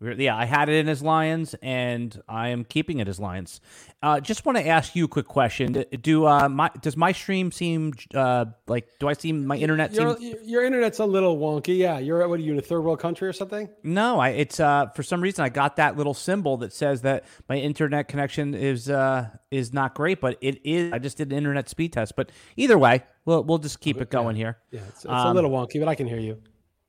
Yeah, 0.00 0.34
I 0.34 0.46
had 0.46 0.70
it 0.70 0.76
in 0.76 0.88
as 0.88 1.02
Lions, 1.02 1.54
and 1.60 2.18
I 2.26 2.48
am 2.48 2.64
keeping 2.64 3.00
it 3.00 3.08
as 3.08 3.20
Lions. 3.20 3.60
Uh, 4.02 4.18
just 4.18 4.46
want 4.46 4.56
to 4.56 4.66
ask 4.66 4.96
you 4.96 5.04
a 5.04 5.08
quick 5.08 5.26
question. 5.26 5.84
Do 6.00 6.26
uh, 6.26 6.48
my 6.48 6.70
does 6.80 6.96
my 6.96 7.12
stream 7.12 7.52
seem 7.52 7.92
uh, 8.14 8.46
like? 8.66 8.88
Do 8.98 9.08
I 9.08 9.12
seem 9.12 9.44
my 9.44 9.56
internet? 9.56 9.92
Your, 9.92 10.16
seem... 10.16 10.36
your 10.42 10.64
internet's 10.64 11.00
a 11.00 11.04
little 11.04 11.36
wonky. 11.36 11.76
Yeah, 11.76 11.98
you're 11.98 12.26
what 12.26 12.40
are 12.40 12.42
you 12.42 12.52
in 12.52 12.58
a 12.58 12.62
third 12.62 12.80
world 12.80 12.98
country 12.98 13.28
or 13.28 13.34
something? 13.34 13.68
No, 13.82 14.18
I 14.18 14.30
it's 14.30 14.58
uh 14.58 14.86
for 14.94 15.02
some 15.02 15.20
reason 15.20 15.44
I 15.44 15.50
got 15.50 15.76
that 15.76 15.98
little 15.98 16.14
symbol 16.14 16.56
that 16.58 16.72
says 16.72 17.02
that 17.02 17.24
my 17.50 17.56
internet 17.56 18.08
connection 18.08 18.54
is 18.54 18.88
uh 18.88 19.28
is 19.50 19.74
not 19.74 19.94
great, 19.94 20.20
but 20.22 20.38
it 20.40 20.60
is. 20.64 20.94
I 20.94 20.98
just 20.98 21.18
did 21.18 21.30
an 21.30 21.36
internet 21.36 21.68
speed 21.68 21.92
test, 21.92 22.16
but 22.16 22.32
either 22.56 22.78
way, 22.78 23.02
we'll 23.26 23.44
we'll 23.44 23.58
just 23.58 23.80
keep 23.80 24.00
it 24.00 24.08
going 24.08 24.36
yeah. 24.36 24.40
here. 24.40 24.58
Yeah, 24.70 24.80
it's, 24.88 25.04
it's 25.04 25.12
um, 25.12 25.26
a 25.26 25.34
little 25.34 25.50
wonky, 25.50 25.78
but 25.78 25.88
I 25.88 25.94
can 25.94 26.06
hear 26.06 26.20
you. 26.20 26.40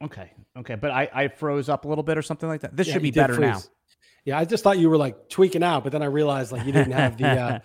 Okay. 0.03 0.31
Okay. 0.57 0.75
But 0.75 0.91
I, 0.91 1.09
I 1.13 1.27
froze 1.27 1.69
up 1.69 1.85
a 1.85 1.87
little 1.87 2.03
bit 2.03 2.17
or 2.17 2.21
something 2.21 2.49
like 2.49 2.61
that. 2.61 2.75
This 2.75 2.87
yeah, 2.87 2.93
should 2.93 3.03
be 3.03 3.11
better 3.11 3.35
freeze. 3.35 3.47
now. 3.47 3.61
Yeah. 4.25 4.39
I 4.39 4.45
just 4.45 4.63
thought 4.63 4.77
you 4.79 4.89
were 4.89 4.97
like 4.97 5.29
tweaking 5.29 5.63
out, 5.63 5.83
but 5.83 5.91
then 5.91 6.01
I 6.01 6.07
realized 6.07 6.51
like 6.51 6.65
you 6.65 6.71
didn't 6.71 6.93
have 6.93 7.17
the, 7.17 7.27
uh, 7.27 7.59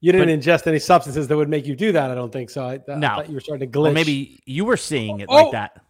you 0.00 0.12
didn't 0.12 0.28
but, 0.28 0.46
ingest 0.46 0.66
any 0.66 0.78
substances 0.78 1.28
that 1.28 1.36
would 1.36 1.48
make 1.48 1.66
you 1.66 1.76
do 1.76 1.92
that. 1.92 2.10
I 2.10 2.14
don't 2.14 2.32
think 2.32 2.50
so. 2.50 2.64
I, 2.64 2.80
I 2.88 2.96
no. 2.96 3.08
thought 3.08 3.28
you 3.28 3.34
were 3.34 3.40
starting 3.40 3.70
to 3.70 3.78
glitch. 3.78 3.90
Or 3.90 3.92
maybe 3.92 4.40
you 4.46 4.64
were 4.64 4.76
seeing 4.76 5.20
it 5.20 5.26
oh, 5.28 5.34
like 5.34 5.52
that. 5.52 5.80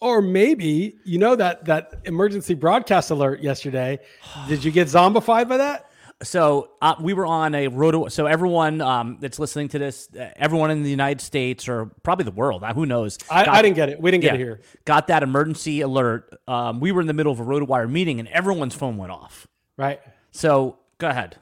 Or 0.00 0.20
maybe 0.20 0.96
you 1.04 1.18
know 1.18 1.34
that 1.36 1.64
that 1.64 1.94
emergency 2.04 2.52
broadcast 2.54 3.10
alert 3.10 3.40
yesterday. 3.40 4.00
Did 4.48 4.62
you 4.62 4.70
get 4.70 4.88
zombified 4.88 5.48
by 5.48 5.56
that? 5.56 5.90
So 6.22 6.70
uh, 6.80 6.94
we 7.00 7.12
were 7.12 7.26
on 7.26 7.54
a 7.54 7.68
road. 7.68 8.12
So 8.12 8.26
everyone 8.26 8.80
um, 8.80 9.18
that's 9.20 9.38
listening 9.38 9.68
to 9.70 9.78
this, 9.78 10.08
uh, 10.14 10.30
everyone 10.36 10.70
in 10.70 10.82
the 10.82 10.90
United 10.90 11.20
States 11.20 11.68
or 11.68 11.86
probably 12.02 12.24
the 12.24 12.30
world, 12.30 12.62
uh, 12.62 12.72
who 12.72 12.86
knows? 12.86 13.18
I, 13.30 13.44
got, 13.44 13.54
I, 13.54 13.62
didn't 13.62 13.76
get 13.76 13.88
it. 13.88 14.00
We 14.00 14.10
didn't 14.10 14.24
yeah, 14.24 14.30
get 14.30 14.40
it 14.40 14.44
here. 14.44 14.60
Got 14.84 15.08
that 15.08 15.22
emergency 15.22 15.80
alert. 15.80 16.32
Um, 16.46 16.80
we 16.80 16.92
were 16.92 17.00
in 17.00 17.06
the 17.06 17.12
middle 17.12 17.32
of 17.32 17.40
a 17.40 17.44
RotoWire 17.44 17.90
meeting, 17.90 18.20
and 18.20 18.28
everyone's 18.28 18.74
phone 18.74 18.96
went 18.96 19.12
off. 19.12 19.46
Right. 19.76 20.00
So 20.30 20.78
go 20.98 21.08
ahead. 21.08 21.36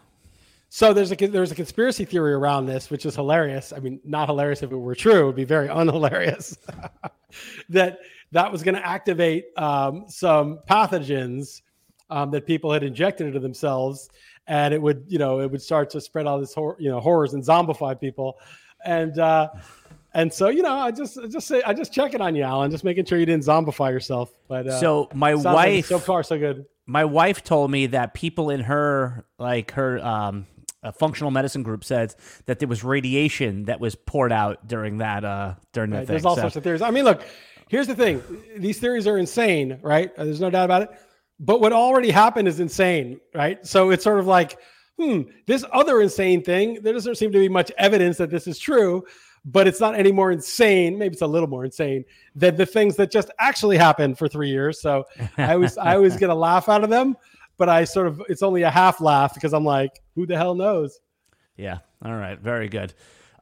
So 0.74 0.94
there's 0.94 1.12
a 1.12 1.16
there's 1.16 1.52
a 1.52 1.54
conspiracy 1.54 2.06
theory 2.06 2.32
around 2.32 2.64
this, 2.64 2.90
which 2.90 3.04
is 3.04 3.14
hilarious. 3.14 3.74
I 3.74 3.78
mean, 3.78 4.00
not 4.04 4.28
hilarious 4.28 4.62
if 4.62 4.72
it 4.72 4.76
were 4.76 4.94
true; 4.94 5.24
it 5.24 5.26
would 5.26 5.36
be 5.36 5.44
very 5.44 5.68
unhilarious. 5.70 6.56
that 7.68 7.98
that 8.32 8.50
was 8.50 8.62
going 8.62 8.76
to 8.76 8.86
activate 8.86 9.46
um, 9.58 10.06
some 10.08 10.60
pathogens 10.68 11.60
um, 12.08 12.30
that 12.30 12.46
people 12.46 12.72
had 12.72 12.82
injected 12.82 13.26
into 13.26 13.38
themselves 13.38 14.08
and 14.46 14.74
it 14.74 14.80
would 14.80 15.04
you 15.06 15.18
know 15.18 15.40
it 15.40 15.50
would 15.50 15.62
start 15.62 15.90
to 15.90 16.00
spread 16.00 16.26
all 16.26 16.40
this 16.40 16.54
hor- 16.54 16.76
you 16.78 16.90
know 16.90 17.00
horrors 17.00 17.34
and 17.34 17.42
zombify 17.42 17.98
people 17.98 18.38
and 18.84 19.18
uh 19.18 19.48
and 20.14 20.32
so 20.32 20.48
you 20.48 20.62
know 20.62 20.74
i 20.74 20.90
just 20.90 21.18
I 21.18 21.26
just 21.26 21.46
say 21.46 21.62
i 21.64 21.72
just 21.72 21.92
checking 21.92 22.20
on 22.20 22.34
you 22.34 22.42
alan 22.42 22.70
just 22.70 22.84
making 22.84 23.04
sure 23.04 23.18
you 23.18 23.26
didn't 23.26 23.44
zombify 23.44 23.90
yourself 23.90 24.32
but 24.48 24.66
uh, 24.66 24.80
so 24.80 25.08
my 25.14 25.34
wife 25.34 25.44
like 25.44 25.84
so 25.84 25.98
far 25.98 26.22
so 26.22 26.38
good 26.38 26.66
my 26.86 27.04
wife 27.04 27.44
told 27.44 27.70
me 27.70 27.86
that 27.86 28.14
people 28.14 28.50
in 28.50 28.60
her 28.60 29.24
like 29.38 29.72
her 29.72 30.04
um 30.04 30.46
a 30.82 30.92
functional 30.92 31.30
medicine 31.30 31.62
group 31.62 31.84
said 31.84 32.14
that 32.46 32.58
there 32.58 32.68
was 32.68 32.82
radiation 32.82 33.64
that 33.64 33.80
was 33.80 33.94
poured 33.94 34.32
out 34.32 34.66
during 34.66 34.98
that 34.98 35.24
uh 35.24 35.54
during 35.72 35.90
that 35.90 35.98
right, 35.98 36.06
thing. 36.06 36.14
There's 36.14 36.24
all 36.24 36.34
so. 36.34 36.42
sorts 36.42 36.56
of 36.56 36.64
theories. 36.64 36.82
I 36.82 36.90
mean, 36.90 37.04
look, 37.04 37.22
here's 37.68 37.86
the 37.86 37.94
thing: 37.94 38.22
these 38.56 38.80
theories 38.80 39.06
are 39.06 39.16
insane, 39.16 39.78
right? 39.82 40.14
There's 40.16 40.40
no 40.40 40.50
doubt 40.50 40.64
about 40.64 40.82
it. 40.82 40.90
But 41.42 41.60
what 41.60 41.72
already 41.72 42.10
happened 42.10 42.46
is 42.48 42.60
insane, 42.60 43.20
right? 43.34 43.58
So 43.66 43.90
it's 43.90 44.04
sort 44.04 44.20
of 44.20 44.26
like, 44.26 44.58
hmm, 44.98 45.22
this 45.46 45.64
other 45.72 46.00
insane 46.00 46.42
thing, 46.42 46.78
there 46.82 46.92
doesn't 46.94 47.16
seem 47.16 47.32
to 47.32 47.38
be 47.38 47.48
much 47.48 47.70
evidence 47.78 48.16
that 48.18 48.30
this 48.30 48.46
is 48.46 48.58
true. 48.58 49.04
but 49.44 49.66
it's 49.66 49.80
not 49.80 49.94
any 49.96 50.12
more 50.12 50.30
insane. 50.30 50.96
Maybe 50.98 51.14
it's 51.14 51.22
a 51.22 51.26
little 51.26 51.48
more 51.48 51.64
insane 51.64 52.04
than 52.34 52.56
the 52.56 52.66
things 52.66 52.96
that 52.96 53.10
just 53.10 53.30
actually 53.38 53.76
happened 53.76 54.18
for 54.18 54.28
three 54.28 54.50
years. 54.50 54.80
So 54.80 55.04
I 55.36 55.56
was 55.56 55.76
I 55.78 55.96
always 55.96 56.16
get 56.16 56.30
a 56.30 56.34
laugh 56.48 56.68
out 56.68 56.84
of 56.84 56.90
them, 56.90 57.16
but 57.58 57.68
I 57.68 57.84
sort 57.84 58.06
of 58.06 58.22
it's 58.28 58.42
only 58.42 58.62
a 58.62 58.70
half 58.70 59.00
laugh 59.00 59.34
because 59.34 59.52
I'm 59.52 59.64
like, 59.64 60.00
who 60.14 60.26
the 60.26 60.36
hell 60.36 60.54
knows? 60.54 61.00
Yeah. 61.56 61.78
All 62.04 62.14
right. 62.14 62.38
Very 62.38 62.68
good. 62.68 62.94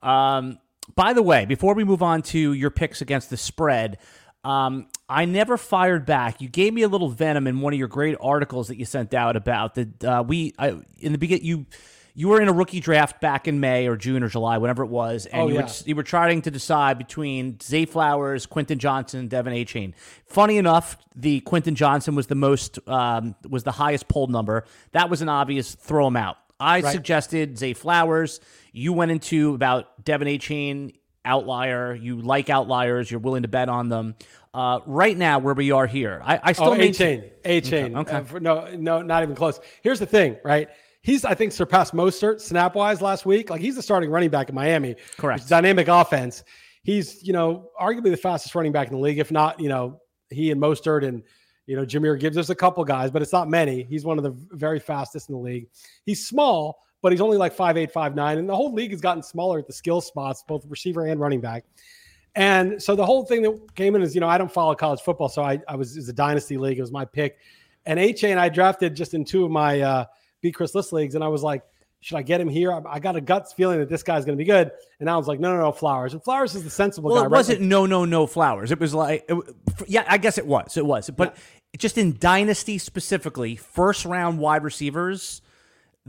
Um, 0.02 0.58
by 0.96 1.12
the 1.12 1.22
way, 1.22 1.44
before 1.44 1.74
we 1.74 1.84
move 1.84 2.02
on 2.02 2.22
to 2.22 2.52
your 2.54 2.70
picks 2.70 3.00
against 3.02 3.30
the 3.30 3.36
spread, 3.36 3.98
um, 4.44 4.86
I 5.08 5.24
never 5.24 5.56
fired 5.56 6.06
back. 6.06 6.40
You 6.40 6.48
gave 6.48 6.72
me 6.72 6.82
a 6.82 6.88
little 6.88 7.08
venom 7.08 7.46
in 7.46 7.60
one 7.60 7.72
of 7.72 7.78
your 7.78 7.88
great 7.88 8.16
articles 8.20 8.68
that 8.68 8.76
you 8.78 8.84
sent 8.84 9.12
out 9.14 9.36
about 9.36 9.74
the 9.74 9.88
uh, 10.04 10.22
we 10.22 10.54
I, 10.58 10.76
in 10.98 11.12
the 11.12 11.18
beginning 11.18 11.44
you 11.44 11.66
you 12.12 12.26
were 12.28 12.40
in 12.40 12.48
a 12.48 12.52
rookie 12.52 12.80
draft 12.80 13.20
back 13.20 13.46
in 13.46 13.60
May 13.60 13.86
or 13.86 13.96
June 13.96 14.22
or 14.24 14.28
July, 14.28 14.58
whatever 14.58 14.82
it 14.82 14.88
was, 14.88 15.26
and 15.26 15.42
Oh, 15.42 15.48
you 15.48 15.54
yeah. 15.54 15.62
were 15.62 15.68
you 15.86 15.94
were 15.96 16.02
trying 16.02 16.42
to 16.42 16.50
decide 16.50 16.98
between 16.98 17.58
Zay 17.60 17.84
Flowers, 17.86 18.46
Quentin 18.46 18.78
Johnston, 18.78 19.28
Devin 19.28 19.52
A. 19.52 19.64
Chain. 19.64 19.94
Funny 20.26 20.56
enough, 20.58 20.96
the 21.14 21.40
Quentin 21.40 21.74
Johnston 21.76 22.14
was 22.16 22.26
the 22.26 22.34
most 22.34 22.78
um, 22.88 23.34
was 23.48 23.62
the 23.62 23.72
highest 23.72 24.08
polled 24.08 24.30
number. 24.30 24.64
That 24.92 25.08
was 25.08 25.22
an 25.22 25.28
obvious 25.28 25.74
throw 25.74 26.06
him 26.08 26.16
out. 26.16 26.36
I 26.58 26.80
Right. 26.80 26.92
suggested 26.92 27.56
Zay 27.58 27.72
Flowers. 27.74 28.40
You 28.72 28.92
went 28.92 29.10
into 29.12 29.54
about 29.54 30.04
De'Von 30.04 30.36
Achane 30.36 30.94
outlier. 31.24 31.94
You 31.94 32.20
like 32.20 32.50
outliers. 32.50 33.10
You're 33.10 33.20
willing 33.20 33.42
to 33.42 33.48
bet 33.48 33.68
on 33.68 33.88
them. 33.88 34.14
Uh, 34.52 34.80
right 34.86 35.16
now, 35.16 35.38
where 35.38 35.54
we 35.54 35.70
are 35.70 35.86
here, 35.86 36.20
I, 36.24 36.40
I 36.42 36.52
still 36.52 36.70
Oh, 36.70 36.74
maintain- 36.74 37.22
chain, 37.44 37.62
Achane. 37.62 37.96
okay. 38.00 38.16
Uh, 38.16 38.22
for- 38.24 38.40
no, 38.40 38.68
no, 38.76 39.00
not 39.02 39.22
even 39.22 39.36
close. 39.36 39.60
Here's 39.82 40.00
the 40.00 40.06
thing, 40.06 40.36
right? 40.44 40.68
He's, 41.02 41.24
I 41.24 41.34
think, 41.34 41.52
surpassed 41.52 41.94
Mostert 41.94 42.40
snap 42.40 42.74
wise 42.74 43.00
last 43.00 43.24
week. 43.24 43.48
Like 43.48 43.60
he's 43.60 43.76
the 43.76 43.82
starting 43.82 44.10
running 44.10 44.28
back 44.30 44.48
in 44.48 44.54
Miami. 44.54 44.96
Correct. 45.16 45.48
Dynamic 45.48 45.88
offense. 45.88 46.42
He's, 46.82 47.22
you 47.22 47.32
know, 47.32 47.70
arguably 47.80 48.10
the 48.10 48.16
fastest 48.16 48.54
running 48.54 48.72
back 48.72 48.88
in 48.88 48.94
the 48.94 49.00
league. 49.00 49.18
If 49.18 49.30
not, 49.30 49.60
you 49.60 49.68
know, 49.68 50.00
he 50.30 50.50
and 50.50 50.60
Mostert 50.60 51.06
and 51.06 51.22
you 51.66 51.76
know 51.76 51.84
Jahmyr 51.86 52.18
Gibbs. 52.18 52.34
There's 52.34 52.50
a 52.50 52.54
couple 52.54 52.84
guys, 52.84 53.10
but 53.10 53.22
it's 53.22 53.32
not 53.32 53.48
many. 53.48 53.82
He's 53.84 54.04
one 54.04 54.18
of 54.18 54.24
the 54.24 54.34
very 54.56 54.80
fastest 54.80 55.28
in 55.28 55.36
the 55.36 55.40
league. 55.40 55.68
He's 56.04 56.26
small, 56.26 56.78
but 57.02 57.12
he's 57.12 57.20
only 57.20 57.36
like 57.36 57.52
five 57.52 57.76
eight, 57.76 57.92
five 57.92 58.14
nine, 58.14 58.38
and 58.38 58.48
the 58.48 58.56
whole 58.56 58.72
league 58.72 58.90
has 58.90 59.00
gotten 59.00 59.22
smaller 59.22 59.58
at 59.58 59.66
the 59.66 59.72
skill 59.72 60.00
spots, 60.00 60.44
both 60.46 60.64
receiver 60.66 61.06
and 61.06 61.20
running 61.20 61.40
back. 61.40 61.64
And 62.36 62.80
so 62.80 62.94
the 62.94 63.04
whole 63.04 63.24
thing 63.24 63.42
that 63.42 63.74
came 63.74 63.96
in 63.96 64.02
is, 64.02 64.14
you 64.14 64.20
know, 64.20 64.28
I 64.28 64.38
don't 64.38 64.52
follow 64.52 64.74
college 64.74 65.00
football, 65.00 65.28
so 65.28 65.42
I, 65.42 65.60
I 65.66 65.76
was 65.76 65.96
it 65.96 66.00
was 66.00 66.08
a 66.08 66.12
dynasty 66.12 66.56
league. 66.56 66.78
It 66.78 66.82
was 66.82 66.92
my 66.92 67.04
pick, 67.04 67.38
and 67.86 67.98
Achane 67.98 68.38
I 68.38 68.48
drafted 68.48 68.94
just 68.94 69.14
in 69.14 69.24
two 69.24 69.44
of 69.44 69.50
my 69.50 69.80
uh, 69.80 70.04
beat 70.40 70.54
Chris 70.54 70.74
Liss 70.74 70.92
leagues, 70.92 71.14
and 71.14 71.24
I 71.24 71.28
was 71.28 71.42
like, 71.42 71.62
should 72.02 72.16
I 72.16 72.22
get 72.22 72.40
him 72.40 72.48
here? 72.48 72.72
I, 72.72 72.82
I 72.86 72.98
got 73.00 73.16
a 73.16 73.20
guts 73.20 73.52
feeling 73.52 73.78
that 73.80 73.88
this 73.88 74.02
guy's 74.02 74.24
going 74.24 74.38
to 74.38 74.42
be 74.42 74.46
good, 74.46 74.70
and 75.00 75.10
I 75.10 75.16
was 75.16 75.26
like, 75.26 75.40
no, 75.40 75.52
no, 75.52 75.60
no, 75.60 75.72
Flowers, 75.72 76.12
and 76.12 76.22
Flowers 76.22 76.54
is 76.54 76.62
the 76.62 76.70
sensible 76.70 77.10
Well, 77.10 77.22
guy. 77.22 77.26
it 77.26 77.30
wasn't 77.30 77.62
no, 77.62 77.84
no, 77.84 78.04
no 78.04 78.26
flowers. 78.26 78.70
It 78.70 78.78
was 78.78 78.94
like, 78.94 79.24
it, 79.28 79.36
yeah, 79.88 80.04
I 80.06 80.18
guess 80.18 80.38
it 80.38 80.46
was. 80.46 80.76
It 80.76 80.86
was, 80.86 81.10
but 81.10 81.36
just 81.78 81.98
in 81.98 82.16
dynasty 82.18 82.78
specifically, 82.78 83.56
first 83.56 84.04
round 84.04 84.38
wide 84.38 84.62
receivers. 84.62 85.42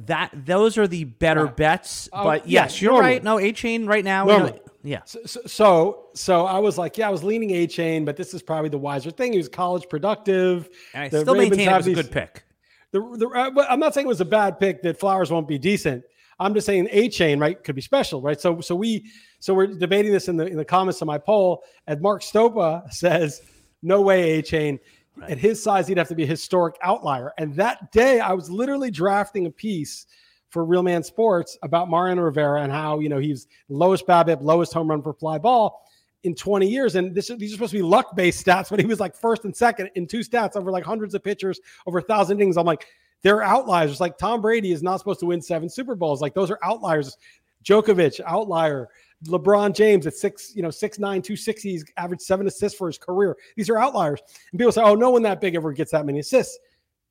That 0.06 0.32
those 0.34 0.78
are 0.78 0.88
the 0.88 1.04
better 1.06 1.46
Right. 1.46 1.56
bets. 1.58 2.10
Oh, 2.14 2.24
but 2.24 2.48
yeah, 2.48 2.64
yes, 2.64 2.82
you're 2.82 3.00
right. 3.00 3.24
No, 3.24 3.38
Achane 3.38 3.88
right 3.88 4.04
now. 4.04 4.26
Normally. 4.26 4.60
yeah. 4.84 5.02
So, 5.06 5.20
so- 5.26 5.42
so, 5.46 6.06
so 6.14 6.46
I 6.46 6.60
was 6.60 6.78
like, 6.78 6.98
yeah, 6.98 7.08
I 7.08 7.12
was 7.12 7.24
leaning 7.24 7.50
Achane, 7.50 8.06
but 8.06 8.16
this 8.18 8.34
is 8.34 8.42
probably 8.42 8.70
the 8.70 8.78
wiser 8.78 9.12
thing. 9.12 9.32
He 9.34 9.38
was 9.38 9.50
college 9.50 9.88
productive. 9.90 10.70
And 10.94 11.04
I 11.04 11.10
The 11.10 11.22
still 11.22 11.34
Ravens 11.34 11.52
maintain 11.52 11.68
it 11.68 11.72
have 11.72 11.86
was 11.86 12.00
a 12.00 12.04
good 12.04 12.12
pick. 12.12 12.44
The, 12.92 13.00
the, 13.18 13.28
uh, 13.28 13.66
I'm 13.70 13.80
not 13.80 13.94
saying 13.94 14.06
it 14.06 14.10
was 14.10 14.22
a 14.22 14.26
bad 14.26 14.60
pick 14.60 14.82
that 14.84 15.00
Flowers 15.00 15.32
won't 15.32 15.48
be 15.48 15.58
decent. 15.58 16.04
I'm 16.40 16.54
just 16.54 16.66
saying 16.66 16.88
Achane 16.88 17.40
right 17.40 17.62
could 17.64 17.76
be 17.76 17.82
special, 17.82 18.22
right? 18.22 18.42
So 18.42 18.60
so 18.62 18.76
we 18.76 19.06
so 19.40 19.54
we're 19.54 19.68
debating 19.68 20.12
this 20.12 20.28
in 20.28 20.36
the 20.38 20.48
in 20.48 20.58
the 20.58 20.66
comments 20.66 21.00
of 21.02 21.06
my 21.08 21.18
poll. 21.20 21.64
And 21.88 22.02
Mark 22.02 22.24
Stopa 22.24 22.92
says, 22.94 23.42
no 23.84 24.02
way 24.02 24.42
Achane. 24.42 24.80
At 25.28 25.38
his 25.38 25.62
size, 25.62 25.88
he'd 25.88 25.98
have 25.98 26.08
to 26.08 26.16
be 26.16 26.24
a 26.24 26.28
historic 26.28 26.76
outlier. 26.82 27.34
And 27.38 27.54
that 27.56 27.92
day, 27.92 28.20
I 28.20 28.34
was 28.34 28.50
literally 28.50 28.92
drafting 28.92 29.46
a 29.46 29.52
piece 29.52 30.08
for 30.50 30.66
Real 30.66 30.84
Man 30.84 31.04
Sports 31.04 31.58
about 31.64 31.90
Mariano 31.90 32.22
Rivera 32.22 32.62
and 32.62 32.72
how 32.72 33.00
you 33.00 33.10
know 33.10 33.20
he's 33.20 33.48
lowest 33.70 34.06
BABIP, 34.06 34.42
lowest 34.42 34.74
home 34.74 34.90
run 34.90 35.02
per 35.02 35.14
fly 35.14 35.38
ball 35.38 35.86
in 36.24 36.36
20 36.36 36.68
years. 36.68 36.96
And 36.96 37.16
this 37.16 37.28
these 37.38 37.52
are 37.52 37.56
supposed 37.56 37.72
to 37.72 37.78
be 37.78 37.84
luck 37.84 38.16
based 38.16 38.46
stats, 38.46 38.70
but 38.70 38.80
he 38.80 38.86
was 38.86 39.00
like 39.00 39.16
first 39.16 39.46
and 39.46 39.56
second 39.56 39.90
in 39.96 40.08
two 40.08 40.20
stats 40.20 40.56
over 40.56 40.72
like 40.72 40.84
hundreds 40.84 41.14
of 41.14 41.24
pitchers, 41.24 41.60
over 41.88 42.00
a 42.00 42.04
thousand 42.04 42.40
innings. 42.40 42.58
I'm 42.58 42.66
like, 42.66 42.86
they're 43.24 43.44
outliers. 43.44 43.92
It's 43.92 44.00
like 44.00 44.18
Tom 44.18 44.42
Brady 44.42 44.72
is 44.72 44.82
not 44.82 44.98
supposed 44.98 45.20
to 45.22 45.28
win 45.28 45.42
seven 45.42 45.70
Super 45.70 45.96
Bowls. 45.96 46.22
Like 46.22 46.34
those 46.34 46.50
are 46.50 46.60
outliers. 46.64 47.18
Djokovic, 47.64 48.20
outlier. 48.26 48.90
LeBron 49.28 49.76
James 49.76 50.08
at 50.08 50.16
six, 50.16 50.56
you 50.56 50.64
know, 50.64 50.72
six 50.72 50.98
nine, 50.98 51.22
two 51.22 51.36
sixty, 51.36 51.72
he's 51.72 51.86
averaged 51.98 52.24
seven 52.24 52.48
assists 52.48 52.78
for 52.78 52.88
his 52.88 52.98
career. 52.98 53.38
These 53.56 53.70
are 53.70 53.78
outliers. 53.78 54.20
And 54.52 54.60
people 54.60 54.72
say, 54.72 54.82
oh, 54.82 54.96
no 54.96 55.12
one 55.12 55.22
that 55.24 55.40
big 55.40 55.54
ever 55.56 55.72
gets 55.74 55.92
that 55.92 56.06
many 56.06 56.20
assists. 56.20 56.58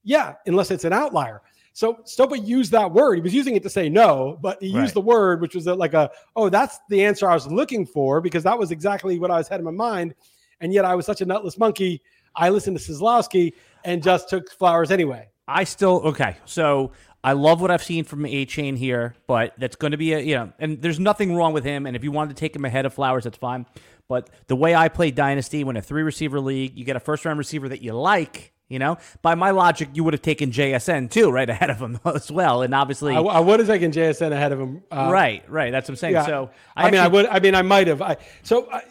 Yeah, 0.02 0.34
unless 0.46 0.70
it's 0.72 0.84
an 0.84 0.92
outlier. 0.92 1.42
So 1.72 1.94
Stopa 2.04 2.44
used 2.44 2.72
that 2.72 2.90
word. 2.90 3.14
He 3.14 3.20
was 3.20 3.32
using 3.32 3.54
it 3.54 3.62
to 3.62 3.70
say 3.70 3.88
no, 3.88 4.38
but 4.42 4.60
he 4.60 4.74
Right. 4.74 4.80
used 4.82 4.94
the 4.94 5.00
word, 5.00 5.40
which 5.40 5.54
was 5.54 5.66
like 5.66 5.94
a, 5.94 6.10
oh, 6.34 6.48
that's 6.48 6.80
the 6.88 7.04
answer 7.04 7.30
I 7.30 7.34
was 7.34 7.46
looking 7.46 7.86
for 7.86 8.20
because 8.20 8.42
that 8.42 8.58
was 8.58 8.72
exactly 8.72 9.20
what 9.20 9.30
I 9.30 9.38
was 9.38 9.46
had 9.46 9.60
in 9.60 9.64
my 9.64 9.70
mind. 9.70 10.14
And 10.60 10.72
yet 10.74 10.84
I 10.84 10.96
was 10.96 11.06
such 11.06 11.20
a 11.20 11.24
nutless 11.24 11.58
monkey. 11.58 12.02
I 12.34 12.48
listened 12.50 12.76
to 12.78 12.92
Seslowsky 12.92 13.52
and 13.84 14.02
just 14.02 14.28
took 14.28 14.50
flowers 14.50 14.90
anyway. 14.90 15.28
I 15.46 15.64
still 15.64 16.00
okay. 16.04 16.36
So 16.44 16.92
I 17.22 17.32
love 17.32 17.60
what 17.60 17.70
I've 17.70 17.82
seen 17.82 18.04
from 18.04 18.20
Achane 18.20 18.76
here, 18.78 19.14
but 19.26 19.54
that's 19.58 19.76
going 19.76 19.90
to 19.90 19.98
be 19.98 20.12
a 20.14 20.20
you 20.20 20.34
know, 20.36 20.52
and 20.58 20.80
there's 20.80 20.98
nothing 20.98 21.34
wrong 21.34 21.52
with 21.52 21.64
him. 21.64 21.86
And 21.86 21.94
if 21.96 22.02
you 22.04 22.12
wanted 22.12 22.34
to 22.36 22.40
take 22.40 22.56
him 22.56 22.64
ahead 22.64 22.86
of 22.86 22.94
Flowers, 22.94 23.24
that's 23.24 23.36
fine. 23.36 23.66
But 24.08 24.30
the 24.48 24.56
way 24.56 24.74
I 24.74 24.88
play 24.88 25.10
Dynasty, 25.10 25.62
when 25.62 25.76
a 25.76 25.82
three 25.82 26.02
receiver 26.02 26.40
league, 26.40 26.76
you 26.76 26.84
get 26.84 26.96
a 26.96 27.00
first 27.00 27.24
round 27.24 27.38
receiver 27.38 27.68
that 27.68 27.82
you 27.82 27.92
like. 27.92 28.52
You 28.68 28.78
know, 28.78 28.98
by 29.20 29.34
my 29.34 29.50
logic, 29.50 29.88
you 29.94 30.04
would 30.04 30.14
have 30.14 30.22
taken 30.22 30.52
JSN 30.52 31.10
too, 31.10 31.28
right 31.32 31.50
ahead 31.50 31.70
of 31.70 31.78
him 31.78 31.98
as 32.04 32.30
well. 32.30 32.62
And 32.62 32.72
obviously, 32.72 33.14
I, 33.14 33.20
I 33.20 33.40
would 33.40 33.58
have 33.58 33.68
taken 33.68 33.90
JSN 33.90 34.30
ahead 34.30 34.52
of 34.52 34.60
him. 34.60 34.84
Uh, 34.92 35.10
right, 35.12 35.42
right. 35.50 35.72
That's 35.72 35.88
what 35.88 35.94
I'm 35.94 35.96
saying. 35.96 36.14
Yeah. 36.14 36.26
So 36.26 36.50
I, 36.76 36.88
mean, 36.90 37.00
I 37.00 37.08
would. 37.08 37.26
I 37.26 37.40
mean, 37.40 37.56
I 37.56 37.62
might 37.62 37.88
have. 37.88 38.00
I, 38.00 38.16
so 38.44 38.68
I, 38.70 38.76
I- 38.76 38.84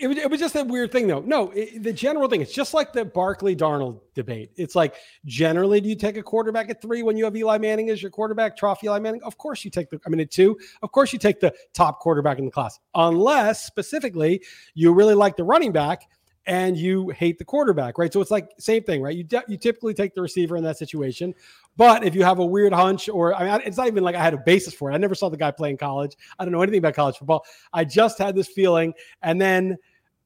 it 0.00 0.06
was, 0.08 0.16
it 0.16 0.30
was 0.30 0.40
just 0.40 0.56
a 0.56 0.64
weird 0.64 0.90
thing, 0.90 1.06
though. 1.06 1.20
No, 1.20 1.50
it, 1.50 1.82
the 1.82 1.92
general 1.92 2.28
thing. 2.28 2.40
It's 2.40 2.54
just 2.54 2.72
like 2.72 2.92
the 2.92 3.04
Barkley 3.04 3.54
Darnold 3.54 4.00
debate. 4.14 4.50
It's 4.56 4.74
like 4.74 4.94
generally, 5.26 5.80
do 5.80 5.88
you 5.88 5.94
take 5.94 6.16
a 6.16 6.22
quarterback 6.22 6.70
at 6.70 6.80
three 6.80 7.02
when 7.02 7.16
you 7.16 7.24
have 7.24 7.36
Eli 7.36 7.58
Manning 7.58 7.90
as 7.90 8.00
your 8.00 8.10
quarterback? 8.10 8.56
Trough 8.56 8.82
Eli 8.82 8.98
Manning. 8.98 9.22
Of 9.22 9.36
course, 9.36 9.64
you 9.64 9.70
take 9.70 9.90
the. 9.90 10.00
I 10.06 10.08
mean, 10.08 10.20
at 10.20 10.30
two, 10.30 10.58
of 10.82 10.90
course, 10.90 11.12
you 11.12 11.18
take 11.18 11.38
the 11.38 11.54
top 11.74 12.00
quarterback 12.00 12.38
in 12.38 12.46
the 12.46 12.50
class, 12.50 12.80
unless 12.94 13.66
specifically 13.66 14.42
you 14.74 14.92
really 14.92 15.14
like 15.14 15.36
the 15.36 15.44
running 15.44 15.72
back 15.72 16.08
and 16.46 16.76
you 16.76 17.10
hate 17.10 17.38
the 17.38 17.44
quarterback, 17.44 17.98
right? 17.98 18.12
So 18.12 18.20
it's 18.20 18.30
like 18.30 18.48
same 18.58 18.82
thing, 18.82 19.02
right? 19.02 19.14
You 19.14 19.24
de- 19.24 19.44
you 19.46 19.56
typically 19.56 19.94
take 19.94 20.14
the 20.14 20.22
receiver 20.22 20.56
in 20.56 20.64
that 20.64 20.78
situation, 20.78 21.34
but 21.76 22.04
if 22.04 22.14
you 22.14 22.24
have 22.24 22.38
a 22.38 22.44
weird 22.44 22.72
hunch, 22.72 23.08
or 23.08 23.34
I 23.34 23.44
mean, 23.44 23.62
it's 23.66 23.76
not 23.76 23.86
even 23.86 24.02
like 24.02 24.16
I 24.16 24.22
had 24.22 24.34
a 24.34 24.38
basis 24.38 24.74
for 24.74 24.90
it. 24.90 24.94
I 24.94 24.96
never 24.96 25.14
saw 25.14 25.28
the 25.28 25.36
guy 25.36 25.50
play 25.50 25.70
in 25.70 25.76
college. 25.76 26.16
I 26.38 26.44
don't 26.44 26.52
know 26.52 26.62
anything 26.62 26.78
about 26.78 26.94
college 26.94 27.18
football. 27.18 27.44
I 27.72 27.84
just 27.84 28.18
had 28.18 28.34
this 28.34 28.48
feeling, 28.48 28.94
and 29.22 29.40
then 29.40 29.76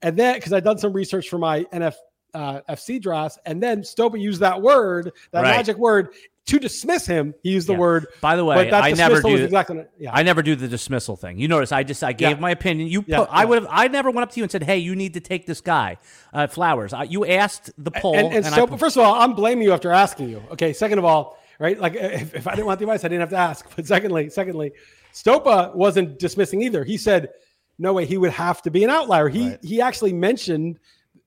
and 0.04 0.16
then 0.16 0.34
because 0.36 0.52
I'd 0.52 0.62
done 0.64 0.78
some 0.78 0.92
research 0.92 1.28
for 1.28 1.38
my 1.38 1.64
NF 1.72 1.94
uh, 2.34 2.60
FC 2.68 3.00
drafts, 3.00 3.38
and 3.46 3.62
then 3.62 3.82
Stopa 3.82 4.20
used 4.20 4.40
that 4.40 4.60
word, 4.60 5.12
that 5.30 5.42
Right. 5.42 5.56
magic 5.56 5.76
word, 5.76 6.08
to 6.46 6.58
dismiss 6.58 7.06
him. 7.06 7.32
He 7.44 7.50
used 7.52 7.68
the 7.68 7.72
Yeah. 7.74 7.78
word. 7.78 8.06
By 8.20 8.34
the 8.36 8.44
way, 8.44 8.70
I 8.72 8.90
never 8.92 9.22
do. 9.22 9.36
exactly 9.36 9.84
yeah. 9.98 10.10
I 10.12 10.24
never 10.24 10.42
do 10.42 10.56
the 10.56 10.66
dismissal 10.68 11.16
thing. 11.16 11.38
You 11.38 11.46
notice 11.48 11.70
I 11.72 11.84
just 11.84 12.02
I 12.02 12.12
gave 12.12 12.30
Yeah. 12.36 12.40
my 12.40 12.50
opinion. 12.50 12.88
You, 12.88 13.02
put, 13.02 13.28
I 13.30 13.44
would 13.44 13.62
have. 13.62 13.68
I 13.70 13.86
never 13.88 14.10
went 14.10 14.24
up 14.24 14.32
to 14.32 14.38
you 14.38 14.42
and 14.42 14.50
said, 14.50 14.64
"Hey, 14.64 14.78
you 14.78 14.94
need 14.96 15.14
to 15.14 15.20
take 15.20 15.46
this 15.46 15.60
guy, 15.60 15.96
uh, 16.32 16.48
Flowers." 16.48 16.92
I, 16.92 17.04
you 17.04 17.24
asked 17.24 17.70
the 17.78 17.92
poll, 17.92 18.16
and, 18.16 18.26
and, 18.34 18.44
and 18.44 18.54
so, 18.54 18.66
I, 18.68 18.76
first 18.76 18.96
of 18.96 19.04
all, 19.04 19.14
I'm 19.14 19.34
blaming 19.34 19.64
you 19.64 19.72
after 19.72 19.90
asking 19.92 20.28
you. 20.28 20.42
Okay. 20.52 20.72
Second 20.72 20.98
of 20.98 21.04
all, 21.04 21.38
right? 21.60 21.78
Like 21.80 21.94
if, 21.98 22.34
if 22.34 22.46
I 22.48 22.50
didn't 22.56 22.66
want 22.66 22.78
the 22.80 22.84
advice, 22.84 23.04
I 23.04 23.08
didn't 23.08 23.20
have 23.20 23.30
to 23.30 23.36
ask. 23.36 23.64
But 23.76 23.86
secondly, 23.86 24.28
secondly, 24.28 24.72
Stopa 25.14 25.74
wasn't 25.74 26.18
dismissing 26.18 26.62
either. 26.62 26.82
He 26.84 26.98
said, 26.98 27.28
no 27.78 27.92
way, 27.92 28.06
he 28.06 28.16
would 28.18 28.30
have 28.32 28.62
to 28.62 28.70
be 28.70 28.84
an 28.84 28.90
outlier. 28.90 29.28
He 29.28 29.48
Right. 29.50 29.58
he 29.64 29.80
actually 29.80 30.12
mentioned 30.12 30.78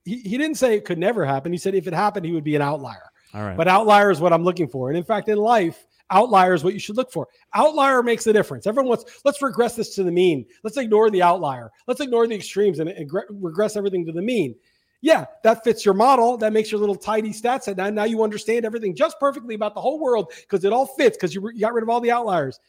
he, 0.05 0.19
he 0.19 0.37
didn't 0.37 0.55
say 0.55 0.75
it 0.75 0.85
could 0.85 0.97
never 0.97 1.25
happen. 1.25 1.51
He 1.51 1.57
said 1.57 1.75
if 1.75 1.87
it 1.87 1.93
happened, 1.93 2.25
he 2.25 2.31
would 2.31 2.43
be 2.43 2.55
an 2.55 2.61
outlier. 2.61 3.03
all 3.33 3.41
right. 3.43 3.57
But 3.57 3.67
outlier 3.67 4.09
is 4.11 4.19
what 4.21 4.31
I'm 4.33 4.43
looking 4.43 4.67
for. 4.67 4.89
And 4.89 4.97
in 4.97 5.03
fact, 5.03 5.27
in 5.27 5.37
life, 5.37 5.85
outlier 6.09 6.53
is 6.53 6.63
what 6.63 6.73
you 6.73 6.79
should 6.79 6.95
look 6.95 7.11
for. 7.11 7.27
Outlier 7.53 8.01
makes 8.01 8.25
a 8.27 8.31
difference. 8.33 8.65
Everyone 8.65 8.87
wants, 8.87 9.19
let's 9.25 9.41
regress 9.41 9.75
this 9.75 9.93
to 9.95 10.03
the 10.03 10.11
mean. 10.11 10.45
Let's 10.63 10.77
ignore 10.77 11.09
the 11.09 11.21
outlier. 11.21 11.69
Let's 11.87 11.99
ignore 11.99 12.25
the 12.25 12.35
extremes 12.35 12.79
and, 12.79 12.89
and 12.89 13.09
gre- 13.09 13.27
regress 13.29 13.75
everything 13.75 14.05
to 14.05 14.13
the 14.13 14.21
mean. 14.21 14.55
Yeah, 15.01 15.25
that 15.43 15.63
fits 15.65 15.83
your 15.83 15.93
model. 15.93 16.37
That 16.37 16.53
makes 16.53 16.71
your 16.71 16.79
little 16.79 16.95
tidy 16.95 17.31
stats. 17.31 17.63
set. 17.63 17.75
Now, 17.75 17.89
now 17.89 18.05
you 18.05 18.23
understand 18.23 18.63
everything 18.65 18.95
just 18.95 19.19
perfectly 19.19 19.53
about 19.55 19.75
the 19.75 19.81
whole 19.81 19.99
world 19.99 20.31
because 20.41 20.63
it 20.63 20.71
all 20.71 20.85
fits 20.85 21.17
because 21.17 21.35
you, 21.35 21.41
re- 21.41 21.51
you 21.53 21.59
got 21.59 21.73
rid 21.73 21.83
of 21.83 21.89
all 21.89 21.99
the 21.99 22.11
outliers. 22.11 22.59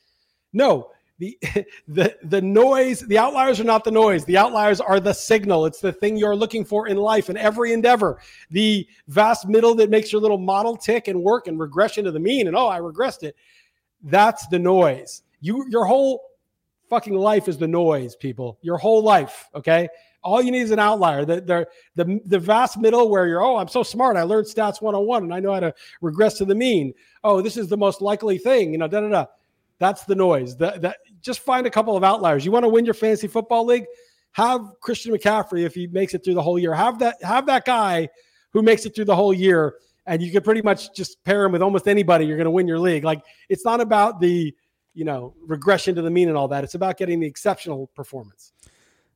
No, 0.53 0.91
the 1.19 1.39
the 1.89 2.17
the 2.23 2.41
noise, 2.41 3.01
the 3.01 3.19
outliers 3.19 3.61
are 3.61 3.65
not 3.65 3.85
the 3.85 3.91
noise. 3.91 4.25
The 4.25 4.37
outliers 4.37 4.81
are 4.81 5.01
the 5.01 5.13
signal. 5.13 5.67
It's 5.67 5.81
the 5.81 5.93
thing 5.93 6.17
you're 6.17 6.37
looking 6.37 6.65
for 6.65 6.89
in 6.89 6.97
life 6.97 7.31
in 7.31 7.37
every 7.37 7.73
endeavor. 7.73 8.21
The 8.51 8.87
vast 9.09 9.49
middle 9.49 9.75
that 9.77 9.91
makes 9.91 10.13
your 10.13 10.21
little 10.21 10.39
model 10.39 10.77
tick 10.77 11.09
and 11.09 11.23
work 11.23 11.47
and 11.47 11.59
regression 11.59 12.05
to 12.05 12.13
the 12.13 12.21
mean. 12.21 12.47
And 12.47 12.57
oh, 12.57 12.69
I 12.69 12.81
regressed 12.81 13.23
it. 13.23 13.37
That's 14.03 14.47
the 14.49 14.59
noise. 14.59 15.23
You 15.41 15.67
your 15.69 15.85
whole 15.85 16.23
fucking 16.89 17.15
life 17.15 17.49
is 17.49 17.59
the 17.59 17.69
noise, 17.69 18.17
people. 18.17 18.59
Your 18.63 18.79
whole 18.79 19.03
life, 19.03 19.49
okay? 19.55 19.89
All 20.23 20.43
you 20.43 20.51
need 20.51 20.63
is 20.63 20.71
an 20.71 20.79
outlier. 20.79 21.25
The, 21.25 21.41
the, 21.41 21.67
the, 21.95 22.21
the 22.25 22.39
vast 22.39 22.79
middle 22.79 23.09
where 23.09 23.27
you're, 23.27 23.43
oh, 23.43 23.57
I'm 23.57 23.69
so 23.69 23.83
smart. 23.83 24.17
I 24.17 24.23
learned 24.23 24.47
stats 24.47 24.83
101 24.83 25.25
and 25.25 25.35
I 25.35 25.41
know 25.41 25.53
how 25.53 25.61
to 25.61 25.75
regress 26.01 26.39
to 26.39 26.45
the 26.45 26.55
mean. 26.55 26.93
Oh, 27.23 27.41
this 27.41 27.57
is 27.57 27.69
the 27.69 27.77
most 27.77 28.01
likely 28.01 28.39
thing, 28.39 28.73
you 28.73 28.79
know, 28.79 28.89
da 28.89 29.01
da 29.01 29.09
da. 29.09 29.27
That's 29.79 30.05
the 30.05 30.15
noise. 30.15 30.57
That, 30.57 30.83
that 30.83 30.99
just 31.29 31.41
find 31.41 31.67
a 31.67 31.71
couple 31.71 31.97
of 31.97 32.03
outliers. 32.03 32.45
You 32.45 32.51
want 32.51 32.65
to 32.65 32.69
win 32.69 32.85
your 32.85 32.95
fantasy 32.95 33.29
football 33.29 33.67
league? 33.67 33.85
Have 34.33 34.63
Christian 34.81 35.13
McCaffrey 35.13 35.65
if 35.65 35.75
he 35.75 35.87
makes 35.87 36.15
it 36.15 36.25
through 36.25 36.35
the 36.35 36.43
whole 36.43 36.59
year. 36.59 36.75
Have 36.75 36.99
that 37.01 37.23
have 37.23 37.47
that 37.47 37.65
guy 37.65 38.09
who 38.53 38.63
makes 38.63 38.87
it 38.87 38.95
through 38.95 39.05
the 39.05 39.15
whole 39.15 39.35
year 39.35 39.75
and 40.07 40.23
you 40.23 40.33
could 40.33 40.43
pretty 40.43 40.63
much 40.63 40.95
just 40.95 41.23
pair 41.25 41.45
him 41.45 41.53
with 41.53 41.61
almost 41.61 41.87
anybody 41.87 42.25
you're 42.25 42.39
going 42.39 42.47
to 42.47 42.51
win 42.51 42.67
your 42.67 42.79
league. 42.79 43.05
Like 43.05 43.21
it's 43.51 43.65
not 43.65 43.81
about 43.81 44.21
the, 44.21 44.55
you 44.95 45.05
know, 45.05 45.35
regression 45.47 45.95
to 45.97 46.03
the 46.03 46.11
mean 46.11 46.29
and 46.29 46.37
all 46.37 46.49
that. 46.49 46.65
It's 46.65 46.75
about 46.75 46.97
getting 46.97 47.21
the 47.21 47.27
exceptional 47.27 47.89
performance. 47.89 48.53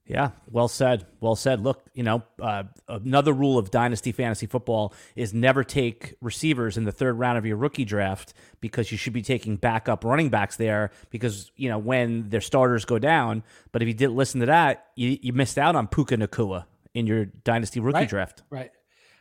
Yeah, 0.07 0.31
well 0.51 0.67
said. 0.67 1.07
Well 1.21 1.37
said. 1.37 1.61
Look, 1.61 1.85
you 1.95 2.03
know, 2.03 2.25
uh, 2.41 2.65
another 2.89 3.33
rule 3.33 3.57
of 3.57 3.71
dynasty 3.71 4.11
fantasy 4.11 4.47
football 4.47 4.95
is 5.15 5.33
never 5.33 5.63
take 5.63 6.17
receivers 6.21 6.77
in 6.77 6.85
the 6.85 6.91
third 6.91 7.19
round 7.19 7.39
of 7.39 7.47
your 7.47 7.57
rookie 7.57 7.85
draft 7.85 8.35
because 8.61 8.91
you 8.91 8.99
should 8.99 9.13
be 9.13 9.23
taking 9.23 9.57
backup 9.57 10.05
running 10.05 10.29
backs 10.29 10.57
there 10.57 10.91
because 11.11 11.53
you 11.57 11.69
know 11.69 11.79
when 11.79 12.29
their 12.31 12.41
starters 12.41 12.85
go 12.85 12.99
down. 12.99 13.45
But 13.71 13.83
if 13.83 13.89
you 13.89 13.95
didn't 13.95 14.17
listen 14.17 14.41
to 14.41 14.47
that, 14.47 14.87
you, 14.97 15.19
you 15.23 15.33
missed 15.33 15.57
out 15.57 15.77
on 15.77 15.87
Puka 15.87 16.17
Nacua 16.17 16.65
in 16.95 17.07
your 17.07 17.27
dynasty 17.27 17.79
rookie 17.79 18.01
right. 18.01 18.09
draft. 18.09 18.43
Right. 18.51 18.73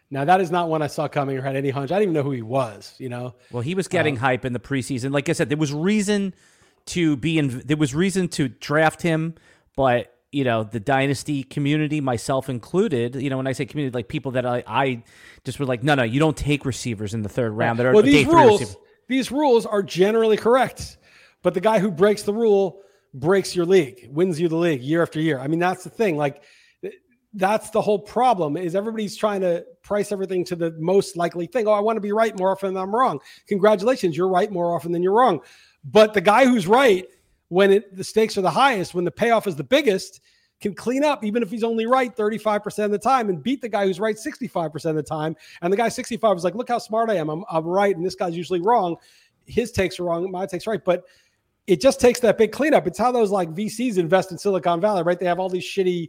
Now 0.09 0.25
that 0.25 0.41
is 0.41 0.49
not 0.49 0.67
one 0.67 0.81
I 0.81 0.87
saw 0.87 1.07
coming 1.07 1.37
or 1.37 1.43
had 1.43 1.55
any 1.55 1.69
hunch. 1.69 1.91
I 1.91 1.99
didn't 1.99 2.03
even 2.03 2.13
know 2.15 2.23
who 2.23 2.31
he 2.31 2.41
was. 2.41 2.95
You 2.97 3.09
know. 3.09 3.35
Well, 3.51 3.61
he 3.61 3.75
was 3.75 3.87
getting 3.87 4.15
um, 4.15 4.21
hype 4.21 4.45
in 4.45 4.53
the 4.53 4.59
preseason. 4.59 5.13
Like 5.13 5.29
I 5.29 5.33
said, 5.33 5.49
there 5.49 5.59
was 5.59 5.71
reason 5.71 6.33
to 6.87 7.17
be 7.17 7.37
in. 7.37 7.61
There 7.65 7.77
was 7.77 7.93
reason 7.93 8.29
to 8.29 8.47
draft 8.47 9.03
him, 9.03 9.35
but 9.75 10.11
you 10.31 10.43
know 10.43 10.63
the 10.63 10.79
dynasty 10.79 11.43
community 11.43 11.99
myself 11.99 12.49
included 12.49 13.15
you 13.15 13.29
know 13.29 13.37
when 13.37 13.47
i 13.47 13.51
say 13.51 13.65
community 13.65 13.93
like 13.93 14.07
people 14.07 14.31
that 14.31 14.45
i, 14.45 14.63
I 14.65 15.03
just 15.43 15.59
were 15.59 15.65
like 15.65 15.83
no 15.83 15.95
no 15.95 16.03
you 16.03 16.19
don't 16.19 16.37
take 16.37 16.65
receivers 16.65 17.13
in 17.13 17.21
the 17.21 17.29
third 17.29 17.51
round 17.51 17.79
that 17.79 17.85
are 17.85 17.93
well 17.93 18.03
these 18.03 18.25
rules 18.25 18.77
these 19.07 19.31
rules 19.31 19.65
are 19.65 19.83
generally 19.83 20.37
correct 20.37 20.97
but 21.43 21.53
the 21.53 21.61
guy 21.61 21.79
who 21.79 21.91
breaks 21.91 22.23
the 22.23 22.33
rule 22.33 22.81
breaks 23.13 23.55
your 23.55 23.65
league 23.65 24.07
wins 24.09 24.39
you 24.39 24.47
the 24.47 24.55
league 24.55 24.81
year 24.81 25.01
after 25.01 25.19
year. 25.19 25.39
I 25.39 25.47
mean 25.47 25.59
that's 25.59 25.83
the 25.83 25.89
thing 25.89 26.17
like 26.17 26.43
that's 27.33 27.69
the 27.69 27.81
whole 27.81 27.99
problem 27.99 28.57
is 28.57 28.75
everybody's 28.75 29.15
trying 29.15 29.41
to 29.41 29.65
price 29.83 30.11
everything 30.11 30.43
to 30.45 30.55
the 30.55 30.71
most 30.79 31.15
likely 31.15 31.47
thing. 31.47 31.67
Oh 31.67 31.71
i 31.71 31.79
want 31.79 31.97
to 31.97 32.01
be 32.01 32.11
right 32.11 32.37
more 32.37 32.51
often 32.51 32.73
than 32.73 32.83
i'm 32.83 32.95
wrong. 32.95 33.19
Congratulations 33.47 34.15
you're 34.15 34.29
right 34.29 34.51
more 34.51 34.75
often 34.75 34.91
than 34.91 35.03
you're 35.03 35.13
wrong. 35.13 35.41
But 35.83 36.13
the 36.13 36.21
guy 36.21 36.45
who's 36.45 36.67
right 36.67 37.05
when 37.51 37.69
it, 37.69 37.97
the 37.97 38.03
stakes 38.03 38.37
are 38.37 38.41
the 38.41 38.49
highest, 38.49 38.93
when 38.93 39.03
the 39.03 39.11
payoff 39.11 39.45
is 39.45 39.57
the 39.57 39.63
biggest, 39.63 40.21
can 40.61 40.73
clean 40.73 41.03
up 41.03 41.21
even 41.21 41.43
if 41.43 41.51
he's 41.51 41.65
only 41.65 41.85
right 41.85 42.15
35% 42.15 42.85
of 42.85 42.91
the 42.91 42.97
time 42.97 43.27
and 43.27 43.43
beat 43.43 43.61
the 43.61 43.67
guy 43.67 43.85
who's 43.85 43.99
right 43.99 44.15
65% 44.15 44.85
of 44.85 44.95
the 44.95 45.03
time. 45.03 45.35
And 45.61 45.73
the 45.73 45.75
guy 45.75 45.89
65 45.89 46.37
is 46.37 46.43
like, 46.45 46.55
look 46.55 46.69
how 46.69 46.77
smart 46.77 47.09
I 47.09 47.15
am. 47.15 47.29
I'm, 47.29 47.43
I'm 47.51 47.65
right. 47.65 47.93
And 47.93 48.05
this 48.05 48.15
guy's 48.15 48.37
usually 48.37 48.61
wrong. 48.61 48.95
His 49.47 49.73
takes 49.73 49.99
are 49.99 50.05
wrong. 50.05 50.31
My 50.31 50.45
takes 50.45 50.65
right. 50.65 50.83
But 50.83 51.03
it 51.67 51.81
just 51.81 51.99
takes 51.99 52.21
that 52.21 52.37
big 52.37 52.53
cleanup. 52.53 52.87
It's 52.87 52.97
how 52.97 53.11
those 53.11 53.31
like 53.31 53.53
VCs 53.53 53.97
invest 53.97 54.31
in 54.31 54.37
Silicon 54.37 54.79
Valley, 54.79 55.03
right? 55.03 55.19
They 55.19 55.25
have 55.25 55.39
all 55.39 55.49
these 55.49 55.65
shitty 55.65 56.07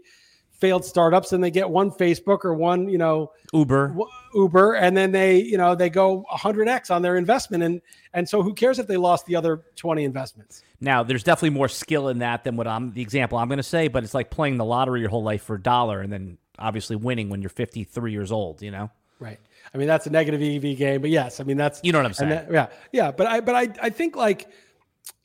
failed 0.63 0.85
startups 0.85 1.33
and 1.33 1.43
they 1.43 1.51
get 1.51 1.69
one 1.69 1.91
Facebook 1.91 2.45
or 2.45 2.55
one, 2.55 2.89
you 2.89 2.97
know, 2.97 3.33
Uber, 3.53 3.97
Uber, 4.33 4.75
and 4.75 4.97
then 4.97 5.11
they, 5.11 5.41
you 5.41 5.59
know, 5.59 5.75
they 5.75 5.91
go 5.91 6.25
100x 6.33 6.89
on 6.95 7.03
their 7.03 7.17
investment, 7.17 7.65
and 7.65 7.83
and 8.15 8.29
so 8.29 8.43
who 8.43 8.55
cares 8.55 8.79
if 8.79 8.87
they 8.87 8.97
lost 8.97 9.27
the 9.27 9.35
other 9.35 9.65
20 9.75 10.05
investments? 10.05 10.63
Now, 10.81 11.03
there's 11.03 11.25
definitely 11.25 11.51
more 11.51 11.69
skill 11.69 12.09
in 12.09 12.21
that 12.21 12.45
than 12.45 12.55
what 12.57 12.69
I'm 12.69 12.93
the 12.93 13.03
example 13.03 13.39
I'm 13.39 13.49
going 13.49 13.57
to 13.57 13.65
say, 13.65 13.89
but 13.89 14.05
it's 14.05 14.15
like 14.15 14.31
playing 14.31 14.57
the 14.57 14.65
lottery 14.65 15.01
your 15.01 15.11
whole 15.11 15.25
life 15.25 15.43
for 15.43 15.57
a 15.57 15.61
dollar 15.61 16.01
and 16.01 16.13
then 16.13 16.39
obviously 16.61 16.95
winning 16.95 17.29
when 17.29 17.43
you're 17.43 17.51
53 17.51 18.13
years 18.13 18.31
old, 18.31 18.63
you 18.63 18.71
know. 18.71 18.89
Right. 19.19 19.41
I 19.75 19.79
mean, 19.79 19.89
that's 19.89 20.07
a 20.07 20.11
negative 20.11 20.41
EV 20.41 20.79
game, 20.79 21.01
but 21.01 21.11
yes, 21.11 21.41
I 21.41 21.43
mean 21.43 21.57
that's 21.57 21.81
you 21.83 21.91
know 21.91 21.99
what 21.99 22.07
I'm 22.07 22.15
saying. 22.15 22.31
That, 22.31 22.53
yeah, 22.53 22.69
yeah, 22.93 23.11
but 23.11 23.27
I 23.27 23.41
but 23.41 23.57
I 23.57 23.69
I 23.83 23.91
think 23.91 24.15
like 24.15 24.49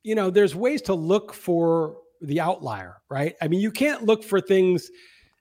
you 0.01 0.15
know, 0.15 0.31
there's 0.31 0.55
ways 0.55 0.81
to 0.83 0.95
look 0.95 1.31
for 1.33 1.97
the 2.21 2.39
outlier, 2.39 2.97
right? 3.09 3.35
I 3.41 3.47
mean, 3.47 3.59
you 3.59 3.71
can't 3.71 4.03
look 4.03 4.23
for 4.23 4.41
things 4.41 4.89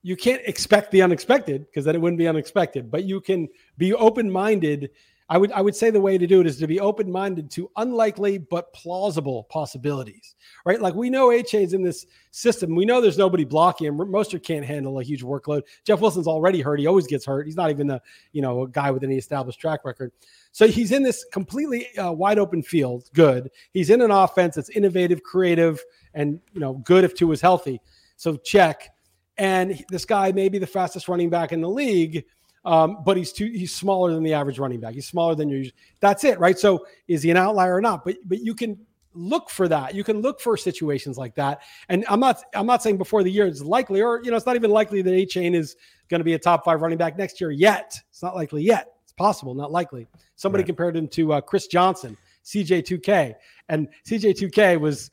you 0.06 0.14
can't 0.16 0.42
expect 0.46 0.92
the 0.92 1.02
unexpected 1.02 1.66
because 1.66 1.84
then 1.84 1.96
it 1.96 2.00
wouldn't 2.00 2.18
be 2.18 2.28
unexpected 2.28 2.90
but 2.90 3.02
you 3.04 3.20
can 3.20 3.48
be 3.76 3.92
open-minded. 3.92 4.90
I 5.28 5.38
would 5.38 5.50
i 5.50 5.60
would 5.60 5.74
say 5.74 5.90
the 5.90 6.00
way 6.00 6.16
to 6.18 6.26
do 6.28 6.40
it 6.40 6.46
is 6.46 6.58
to 6.58 6.68
be 6.68 6.78
open-minded 6.78 7.50
to 7.50 7.68
unlikely 7.76 8.38
but 8.38 8.72
plausible 8.72 9.42
possibilities 9.44 10.36
right? 10.66 10.80
Like 10.80 10.94
we 10.94 11.08
know 11.08 11.30
Achane's 11.30 11.72
in 11.72 11.82
this 11.82 12.06
system. 12.32 12.74
We 12.74 12.84
know 12.84 13.00
there's 13.00 13.16
nobody 13.16 13.44
blocking 13.44 13.86
him. 13.86 13.98
Mostert 13.98 14.42
can't 14.42 14.64
handle 14.64 14.98
a 14.98 15.02
huge 15.02 15.22
workload. 15.22 15.62
Jeff 15.84 16.00
wilson's 16.00 16.26
already 16.26 16.60
hurt. 16.60 16.80
He 16.80 16.86
always 16.86 17.06
gets 17.06 17.24
hurt. 17.24 17.46
He's 17.46 17.56
not 17.56 17.70
even 17.70 17.88
a 17.90 18.02
you 18.32 18.42
know 18.42 18.62
a 18.62 18.68
guy 18.68 18.90
with 18.90 19.04
any 19.04 19.16
established 19.16 19.60
track 19.60 19.84
record. 19.84 20.12
So 20.52 20.66
he's 20.66 20.92
in 20.92 21.02
this 21.02 21.24
completely 21.32 21.96
uh, 21.96 22.12
wide 22.12 22.38
open 22.38 22.62
field. 22.62 23.08
Good. 23.14 23.50
He's 23.72 23.90
in 23.90 24.02
an 24.02 24.10
offense 24.10 24.56
that's 24.56 24.70
innovative 24.70 25.22
creative 25.22 25.82
and 26.14 26.40
you 26.52 26.60
know 26.60 26.74
good 26.84 27.04
if 27.04 27.14
Tua 27.14 27.32
is 27.32 27.40
healthy. 27.40 27.80
So 28.16 28.36
check 28.36 28.90
and 29.38 29.84
this 29.90 30.04
guy 30.04 30.32
may 30.32 30.48
be 30.48 30.58
the 30.58 30.66
fastest 30.66 31.08
running 31.08 31.30
back 31.30 31.52
in 31.52 31.60
the 31.60 31.68
league, 31.68 32.24
um, 32.64 32.98
but 33.04 33.16
he's 33.16 33.32
too 33.32 33.46
he's 33.46 33.74
smaller 33.74 34.12
than 34.12 34.22
the 34.22 34.34
average 34.34 34.58
running 34.58 34.80
back. 34.80 34.94
He's 34.94 35.06
smaller 35.06 35.34
than 35.34 35.48
you. 35.48 35.70
That's 36.00 36.24
it, 36.24 36.38
right? 36.40 36.58
So 36.58 36.86
is 37.06 37.22
he 37.22 37.30
an 37.30 37.36
outlier 37.36 37.76
or 37.76 37.80
not? 37.80 38.04
But 38.04 38.16
but 38.24 38.40
you 38.40 38.54
can 38.54 38.78
look 39.16 39.48
for 39.50 39.66
that. 39.68 39.94
You 39.94 40.04
can 40.04 40.20
look 40.20 40.40
for 40.40 40.56
situations 40.56 41.16
like 41.16 41.34
that. 41.36 41.62
And 41.88 42.04
I'm 42.08 42.20
not 42.20 42.42
I'm 42.54 42.66
not 42.66 42.82
saying 42.82 42.98
before 42.98 43.22
the 43.22 43.30
year 43.30 43.46
it's 43.46 43.62
likely, 43.62 44.02
or 44.02 44.20
you 44.22 44.30
know, 44.30 44.36
it's 44.36 44.46
not 44.46 44.56
even 44.56 44.70
likely 44.70 45.02
that 45.02 45.10
Achane 45.10 45.54
is 45.54 45.76
going 46.08 46.20
to 46.20 46.24
be 46.24 46.34
a 46.34 46.38
top 46.38 46.64
five 46.64 46.82
running 46.82 46.98
back 46.98 47.16
next 47.16 47.40
year 47.40 47.50
yet. 47.50 47.98
It's 48.10 48.22
not 48.22 48.34
likely 48.34 48.62
yet. 48.62 48.94
It's 49.02 49.12
possible, 49.12 49.54
not 49.54 49.72
likely. 49.72 50.06
Somebody 50.36 50.62
right. 50.62 50.66
compared 50.66 50.96
him 50.96 51.08
to 51.08 51.34
uh, 51.34 51.40
Chris 51.40 51.66
Johnson, 51.66 52.16
CJ2K, 52.44 53.34
and 53.68 53.88
CJ2K 54.06 54.78
was 54.78 55.10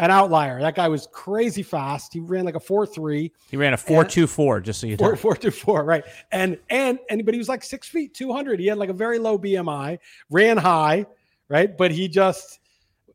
an 0.00 0.10
outlier. 0.10 0.60
That 0.60 0.74
guy 0.74 0.88
was 0.88 1.06
crazy 1.12 1.62
fast. 1.62 2.14
He 2.14 2.20
ran 2.20 2.46
like 2.46 2.54
a 2.54 2.60
four 2.60 2.86
three. 2.86 3.32
He 3.50 3.56
ran 3.58 3.74
a 3.74 3.76
four 3.76 4.02
two 4.02 4.26
four. 4.26 4.60
Just 4.60 4.80
so 4.80 4.86
you 4.86 4.96
know, 4.96 5.14
four 5.14 5.36
two 5.36 5.50
four. 5.50 5.84
Right. 5.84 6.02
And 6.32 6.58
and 6.70 6.98
and 7.10 7.24
but 7.24 7.34
he 7.34 7.38
was 7.38 7.50
like 7.50 7.62
six 7.62 7.86
feet 7.86 8.14
two 8.14 8.32
hundred. 8.32 8.60
He 8.60 8.66
had 8.66 8.78
like 8.78 8.88
a 8.88 8.94
very 8.94 9.18
low 9.18 9.38
BMI. 9.38 9.98
Ran 10.30 10.56
high. 10.56 11.04
Right. 11.48 11.76
But 11.76 11.90
he 11.90 12.08
just 12.08 12.60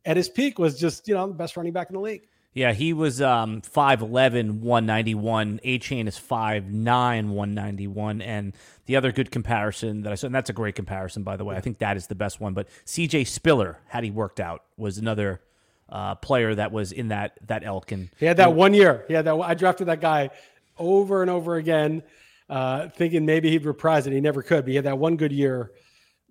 at 0.06 0.16
his 0.16 0.30
peak 0.30 0.60
was 0.60 0.80
just 0.80 1.08
you 1.08 1.16
know 1.16 1.28
the 1.28 1.34
best 1.34 1.58
running 1.58 1.74
back 1.74 1.90
in 1.90 1.96
the 1.96 2.02
league. 2.02 2.28
Yeah, 2.54 2.72
he 2.72 2.94
was 2.94 3.22
um 3.22 3.62
5'11", 3.62 4.62
191. 4.62 5.60
Achane 5.66 6.08
is 6.08 6.18
5'9", 6.18 6.72
191. 6.72 8.22
And 8.22 8.54
the 8.86 8.96
other 8.96 9.12
good 9.12 9.30
comparison 9.30 10.04
that 10.04 10.14
I 10.14 10.16
saw, 10.16 10.28
and 10.28 10.36
that's 10.36 10.50
a 10.50 10.54
great 10.54 10.76
comparison, 10.76 11.24
by 11.24 11.36
the 11.36 11.44
way. 11.44 11.58
I 11.58 11.60
think 11.60 11.80
that 11.80 11.98
is 11.98 12.08
the 12.08 12.16
best 12.16 12.40
one. 12.40 12.54
But 12.54 12.70
C.J. 12.86 13.26
Spiller, 13.26 13.80
had 13.88 14.06
he 14.06 14.12
worked 14.12 14.40
out, 14.40 14.64
was 14.78 14.98
another– 14.98 15.42
uh, 15.90 16.16
player 16.16 16.56
that 16.56 16.72
was 16.72 16.92
in 16.92 17.10
that 17.10 17.38
that 17.48 17.64
elk. 17.64 17.92
And 17.92 18.10
he 18.18 18.26
had 18.26 18.38
that 18.38 18.54
one 18.54 18.74
year. 18.74 19.06
He 19.08 19.14
had 19.14 19.26
that. 19.26 19.36
I 19.36 19.54
drafted 19.54 19.88
that 19.88 20.02
guy 20.02 20.30
over 20.78 21.22
and 21.22 21.32
over 21.32 21.56
again, 21.56 22.04
uh, 22.50 22.90
thinking 22.90 23.26
maybe 23.26 23.50
he'd 23.50 23.66
reprise 23.66 24.08
it. 24.08 24.14
He 24.14 24.22
never 24.22 24.42
could. 24.42 24.66
But 24.66 24.70
he 24.70 24.76
had 24.76 24.86
that 24.86 24.98
one 24.98 25.16
good 25.18 25.32
year, 25.32 25.72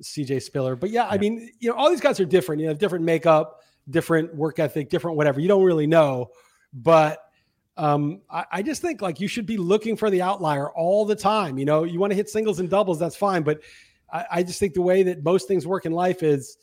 CJ 0.03 0.43
Spiller. 0.43 0.77
But 0.77 0.91
yeah, 0.91 1.05
yeah, 1.05 1.11
I 1.11 1.19
mean, 1.19 1.51
you 1.61 1.71
know, 1.71 1.77
all 1.77 1.91
these 1.91 2.01
guys 2.01 2.21
are 2.21 2.25
different. 2.25 2.61
You 2.61 2.69
have 2.69 2.79
different 2.79 3.05
makeup, 3.05 3.61
different 3.89 4.35
work 4.35 4.59
ethic, 4.59 4.91
different 4.91 5.17
whatever. 5.17 5.41
You 5.41 5.49
don't 5.49 5.65
really 5.65 5.87
know, 5.87 6.31
but. 6.73 7.21
Um, 7.77 8.21
I, 8.31 8.45
I 8.53 8.63
just 8.63 8.81
think 8.81 9.03
like 9.03 9.19
you 9.19 9.27
should 9.27 9.47
be 9.47 9.57
looking 9.57 9.97
for 9.97 10.09
the 10.09 10.23
outlier 10.23 10.71
all 10.71 11.05
the 11.05 11.17
time. 11.17 11.59
You 11.59 11.65
know, 11.65 11.83
you 11.83 11.99
want 11.99 12.13
to 12.13 12.15
hit 12.15 12.29
singles 12.31 12.61
and 12.61 12.71
doubles, 12.71 13.01
that's 13.01 13.17
fine. 13.17 13.43
But 13.43 13.63
I, 14.13 14.27
I 14.31 14.43
just 14.45 14.61
think 14.61 14.75
the 14.75 14.81
way 14.81 15.03
that 15.03 15.25
most 15.25 15.49
things 15.49 15.67
work 15.67 15.85
in 15.85 15.91
life 15.91 16.23
is 16.23 16.57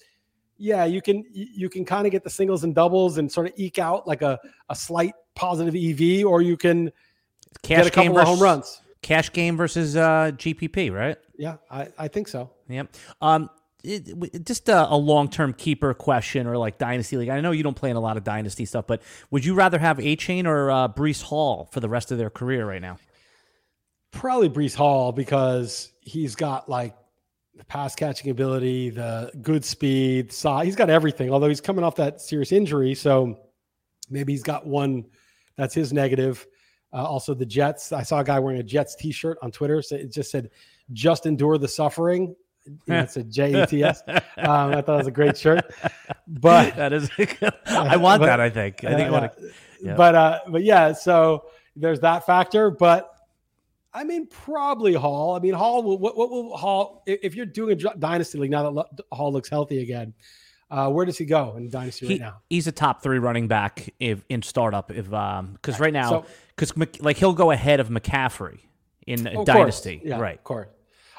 yeah, 0.61 0.85
you 0.85 1.01
can 1.01 1.25
you 1.33 1.69
can 1.69 1.83
kind 1.83 2.05
of 2.05 2.11
get 2.11 2.23
the 2.23 2.29
singles 2.29 2.63
and 2.63 2.75
doubles 2.75 3.17
and 3.17 3.31
sort 3.31 3.47
of 3.47 3.53
eke 3.57 3.79
out 3.79 4.07
like 4.07 4.21
a, 4.21 4.39
a 4.69 4.75
slight 4.75 5.13
positive 5.35 5.75
EV, 5.75 6.25
or 6.25 6.41
you 6.41 6.55
can 6.55 6.91
cash 7.63 7.79
get 7.79 7.87
a 7.87 7.89
couple 7.89 8.13
versus, 8.13 8.21
of 8.21 8.27
home 8.27 8.43
runs. 8.43 8.81
Cash 9.01 9.33
game 9.33 9.57
versus 9.57 9.95
uh, 9.95 10.31
GPP, 10.35 10.93
right? 10.93 11.17
Yeah, 11.35 11.57
I, 11.71 11.87
I 11.97 12.07
think 12.07 12.27
so. 12.27 12.51
Yep. 12.69 12.95
Um, 13.21 13.49
it, 13.83 14.45
just 14.45 14.69
a, 14.69 14.87
a 14.93 14.95
long 14.95 15.29
term 15.29 15.53
keeper 15.53 15.95
question 15.95 16.45
or 16.45 16.55
like 16.59 16.77
dynasty 16.77 17.17
league. 17.17 17.29
I 17.29 17.41
know 17.41 17.51
you 17.51 17.63
don't 17.63 17.75
play 17.75 17.89
in 17.89 17.95
a 17.95 18.01
lot 18.01 18.15
of 18.15 18.23
dynasty 18.23 18.65
stuff, 18.65 18.85
but 18.85 19.01
would 19.31 19.43
you 19.43 19.55
rather 19.55 19.79
have 19.79 19.97
Achane 19.97 20.45
or 20.45 20.69
uh, 20.69 20.87
Breece 20.89 21.23
Hall 21.23 21.69
for 21.71 21.79
the 21.79 21.89
rest 21.89 22.11
of 22.11 22.19
their 22.19 22.29
career 22.29 22.67
right 22.67 22.81
now? 22.81 22.99
Probably 24.11 24.49
Breece 24.49 24.75
Hall 24.75 25.11
because 25.11 25.91
he's 26.01 26.35
got 26.35 26.69
like 26.69 26.95
the 27.61 27.65
pass 27.65 27.93
catching 27.93 28.31
ability, 28.31 28.89
the 28.89 29.31
good 29.39 29.63
speed, 29.63 30.33
size. 30.33 30.65
He's 30.65 30.75
got 30.75 30.89
everything. 30.89 31.31
Although 31.31 31.47
he's 31.47 31.61
coming 31.61 31.85
off 31.85 31.95
that 31.97 32.19
serious 32.19 32.51
injury, 32.51 32.95
so 32.95 33.37
maybe 34.09 34.33
he's 34.33 34.41
got 34.41 34.65
one 34.65 35.05
that's 35.57 35.75
his 35.75 35.93
negative. 35.93 36.47
Uh, 36.91 37.05
also, 37.05 37.35
the 37.35 37.45
Jets. 37.45 37.91
I 37.91 38.01
saw 38.01 38.19
a 38.19 38.23
guy 38.23 38.39
wearing 38.39 38.59
a 38.59 38.63
Jets 38.63 38.95
T-shirt 38.95 39.37
on 39.43 39.51
Twitter. 39.51 39.83
So 39.83 39.95
it 39.95 40.11
just 40.11 40.31
said, 40.31 40.49
"Just 40.91 41.27
endure 41.27 41.59
the 41.59 41.67
suffering." 41.67 42.35
That's 42.87 43.17
a 43.17 43.23
J 43.23 43.63
E 43.63 43.65
T 43.65 43.83
S. 43.83 44.03
Um, 44.07 44.21
I 44.37 44.81
thought 44.81 44.95
it 44.95 44.97
was 44.97 45.07
a 45.07 45.11
great 45.11 45.37
shirt. 45.37 45.61
But 46.27 46.75
that 46.77 46.93
is, 46.93 47.09
I 47.65 47.97
want 47.97 48.21
but, 48.21 48.25
that. 48.25 48.39
I 48.39 48.49
think. 48.49 48.83
I 48.83 48.95
think 48.95 49.01
uh, 49.11 49.15
I 49.15 49.19
want 49.19 49.37
to 49.37 49.51
Yep. 49.83 49.97
But 49.97 50.15
uh, 50.15 50.39
but 50.47 50.63
yeah, 50.63 50.93
so 50.93 51.45
there's 51.75 51.99
that 52.01 52.25
factor. 52.25 52.69
But 52.69 53.09
I 53.93 54.03
mean, 54.03 54.27
probably 54.27 54.93
Hall. 54.93 55.35
I 55.35 55.39
mean, 55.39 55.53
Hall. 55.53 55.83
Will, 55.83 55.97
what, 55.97 56.17
what 56.17 56.29
will 56.29 56.55
Hall? 56.55 57.03
If 57.05 57.35
you're 57.35 57.45
doing 57.45 57.71
a 57.85 57.95
dynasty 57.97 58.37
league 58.37 58.51
now 58.51 58.71
that 58.71 58.85
Hall 59.11 59.33
looks 59.33 59.49
healthy 59.49 59.81
again, 59.81 60.13
uh, 60.69 60.89
where 60.89 61.05
does 61.05 61.17
he 61.17 61.25
go 61.25 61.55
in 61.57 61.69
dynasty 61.69 62.07
He, 62.07 62.13
right 62.13 62.21
now? 62.21 62.37
he's 62.49 62.67
a 62.67 62.71
top 62.71 63.03
three 63.03 63.19
running 63.19 63.47
back 63.49 63.93
if 63.99 64.23
in 64.29 64.41
startup 64.41 64.89
if 64.91 65.11
um 65.13 65.53
because 65.53 65.79
right 65.81 65.91
now 65.91 66.09
So- 66.09 66.25
because 66.55 67.01
like 67.01 67.17
he'll 67.17 67.33
go 67.33 67.51
ahead 67.51 67.79
of 67.81 67.89
McCaffrey 67.89 68.59
in 69.07 69.25
course. 69.25 69.45
dynasty, 69.45 70.01
Yeah, 70.05 70.19
right? 70.19 70.37
Of 70.37 70.43
course. 70.45 70.69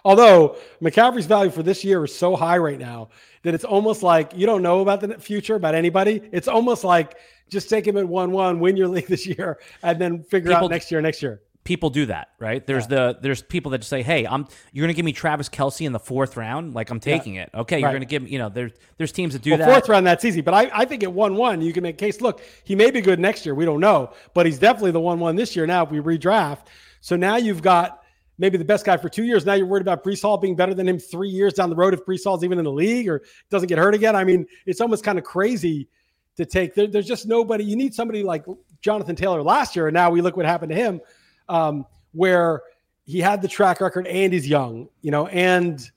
Although 0.04 0.56
McCaffrey's 0.80 1.26
value 1.26 1.50
for 1.50 1.62
this 1.62 1.84
year 1.84 2.04
is 2.04 2.14
so 2.14 2.34
high 2.34 2.56
right 2.58 2.78
now 2.78 3.10
that 3.42 3.52
it's 3.54 3.64
almost 3.64 4.02
like 4.02 4.32
you 4.34 4.46
don't 4.46 4.62
know 4.62 4.80
about 4.80 5.00
the 5.00 5.18
future 5.18 5.56
about 5.56 5.74
anybody. 5.74 6.22
It's 6.32 6.48
almost 6.48 6.82
like 6.84 7.16
just 7.50 7.68
take 7.68 7.86
him 7.86 7.96
at 7.98 8.08
one 8.08 8.30
one, 8.32 8.58
win 8.60 8.76
your 8.78 8.88
league 8.96 9.06
this 9.08 9.26
year, 9.26 9.58
and 9.82 10.00
then 10.00 10.22
figure 10.22 10.50
People- 10.50 10.64
out 10.64 10.70
next 10.70 10.90
year, 10.90 11.02
next 11.02 11.22
year. 11.22 11.42
People 11.64 11.90
do 11.90 12.06
that, 12.06 12.30
right? 12.40 12.66
There's 12.66 12.88
the 12.88 13.18
there's 13.20 13.40
people 13.40 13.70
that 13.70 13.78
just 13.78 13.90
say, 13.90 14.02
"Hey, 14.02 14.26
I'm 14.26 14.48
you're 14.72 14.84
gonna 14.84 14.94
give 14.94 15.04
me 15.04 15.12
Travis 15.12 15.48
Kelce 15.48 15.86
in 15.86 15.92
the 15.92 16.00
fourth 16.00 16.36
round, 16.36 16.74
like 16.74 16.90
I'm 16.90 16.98
taking 16.98 17.36
it." 17.36 17.50
Okay, 17.54 17.78
you're 17.80 17.92
gonna 17.92 18.04
give 18.04 18.24
me, 18.24 18.30
you 18.30 18.38
know, 18.38 18.48
there's 18.48 18.72
there's 18.98 19.12
teams 19.12 19.32
that 19.34 19.42
do 19.42 19.50
Well, 19.50 19.58
that. 19.60 19.70
fourth 19.70 19.88
round, 19.88 20.04
that's 20.04 20.24
easy. 20.24 20.40
But 20.40 20.54
I, 20.54 20.70
I 20.74 20.84
think 20.84 21.04
at 21.04 21.12
one 21.12 21.36
one, 21.36 21.60
you 21.62 21.72
can 21.72 21.84
make 21.84 21.94
a 21.94 21.98
case. 21.98 22.20
Look, 22.20 22.40
he 22.64 22.74
may 22.74 22.90
be 22.90 23.00
good 23.00 23.20
next 23.20 23.46
year. 23.46 23.54
We 23.54 23.64
don't 23.64 23.78
know, 23.78 24.12
but 24.34 24.44
he's 24.44 24.58
definitely 24.58 24.90
the 24.90 25.00
one 25.00 25.20
one 25.20 25.36
this 25.36 25.54
year. 25.54 25.64
Now, 25.66 25.84
if 25.84 25.90
we 25.90 26.00
redraft, 26.00 26.66
so 27.00 27.14
now 27.14 27.36
you've 27.36 27.62
got 27.62 28.02
maybe 28.38 28.58
the 28.58 28.64
best 28.64 28.84
guy 28.84 28.96
for 28.96 29.08
two 29.08 29.22
years. 29.22 29.46
Now 29.46 29.54
you're 29.54 29.66
worried 29.66 29.82
about 29.82 30.02
Breece 30.02 30.22
Hall 30.22 30.38
being 30.38 30.56
better 30.56 30.74
than 30.74 30.88
him 30.88 30.98
three 30.98 31.28
years 31.28 31.54
down 31.54 31.70
the 31.70 31.76
road 31.76 31.94
if 31.94 32.04
Breece 32.04 32.24
Hall's 32.24 32.42
even 32.42 32.58
in 32.58 32.64
the 32.64 32.72
league 32.72 33.08
or 33.08 33.22
doesn't 33.50 33.68
get 33.68 33.78
hurt 33.78 33.94
again. 33.94 34.16
I 34.16 34.24
mean, 34.24 34.46
it's 34.66 34.80
almost 34.80 35.04
kind 35.04 35.16
of 35.16 35.24
crazy 35.24 35.88
to 36.36 36.44
take. 36.44 36.74
There, 36.74 36.88
there's 36.88 37.06
just 37.06 37.26
nobody. 37.26 37.62
You 37.62 37.76
need 37.76 37.94
somebody 37.94 38.24
like 38.24 38.44
Jonathan 38.80 39.14
Taylor 39.14 39.42
last 39.42 39.76
year, 39.76 39.86
and 39.86 39.94
now 39.94 40.10
we 40.10 40.20
look 40.20 40.36
what 40.36 40.44
happened 40.44 40.70
to 40.70 40.76
him, 40.76 41.00
um, 41.48 41.86
where 42.12 42.62
he 43.04 43.18
had 43.20 43.42
the 43.42 43.48
track 43.48 43.80
record 43.80 44.06
and 44.06 44.32
he's 44.32 44.48
young, 44.48 44.88
you 45.00 45.10
know, 45.10 45.26
and 45.28 45.90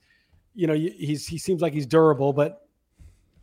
you 0.54 0.66
know 0.66 0.74
he's 0.74 1.26
he 1.26 1.38
seems 1.38 1.60
like 1.62 1.72
he's 1.72 1.86
durable, 1.86 2.32
but 2.32 2.66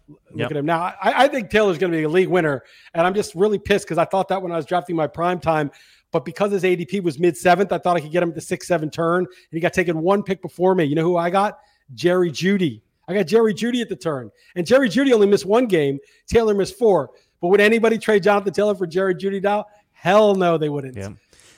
look 0.10 0.20
Yep. 0.36 0.52
at 0.52 0.58
him 0.58 0.66
now. 0.66 0.80
I, 0.82 1.24
I 1.24 1.28
think 1.28 1.50
Taylor's 1.50 1.78
going 1.78 1.92
to 1.92 1.98
be 1.98 2.04
a 2.04 2.10
league 2.10 2.28
winner, 2.28 2.63
and 2.94 3.06
I'm 3.08 3.13
just 3.13 3.36
really 3.36 3.60
pissed 3.60 3.86
because 3.86 3.98
I 3.98 4.06
thought 4.06 4.28
that 4.30 4.42
when 4.42 4.52
I 4.52 4.56
was 4.58 4.66
drafting 4.66 4.96
my 4.96 5.08
prime 5.08 5.39
time, 5.39 5.72
but 6.12 6.26
because 6.26 6.52
his 6.52 6.63
ADP 6.63 7.04
was 7.04 7.20
mid 7.20 7.38
seventh, 7.38 7.72
I 7.72 7.78
thought 7.78 7.98
I 7.98 8.02
could 8.02 8.12
get 8.12 8.22
him 8.24 8.30
at 8.30 8.36
the 8.36 8.42
six 8.42 8.68
seven 8.68 8.89
turn, 8.89 9.20
and 9.26 9.28
he 9.52 9.60
got 9.60 9.74
taken 9.74 10.00
one 10.02 10.24
pick 10.24 10.42
before 10.42 10.76
me. 10.76 10.84
You 10.86 10.96
know 10.96 11.04
who 11.04 11.18
I 11.18 11.30
got? 11.30 11.60
Jerry 11.94 12.32
Jeudy. 12.32 12.82
I 13.08 13.13
got 13.13 13.28
Jerry 13.28 13.54
Jeudy 13.54 13.82
at 13.82 13.89
the 13.89 13.96
turn, 13.96 14.32
and 14.56 14.66
Jerry 14.66 14.89
Jeudy 14.89 15.13
only 15.13 15.28
missed 15.28 15.46
one 15.46 15.66
game. 15.68 16.00
Taylor 16.28 16.54
missed 16.54 16.78
four. 16.78 17.12
But 17.42 17.50
would 17.50 17.60
anybody 17.60 17.98
trade 17.98 18.24
Jonathan 18.24 18.54
Taylor 18.54 18.74
for 18.76 18.88
Jerry 18.88 19.13
Jeudy 19.16 19.42
now? 19.42 19.66
Hell 19.92 20.34
no, 20.36 20.58
they 20.58 20.70
wouldn't. 20.70 20.96
Yeah. 20.96 21.10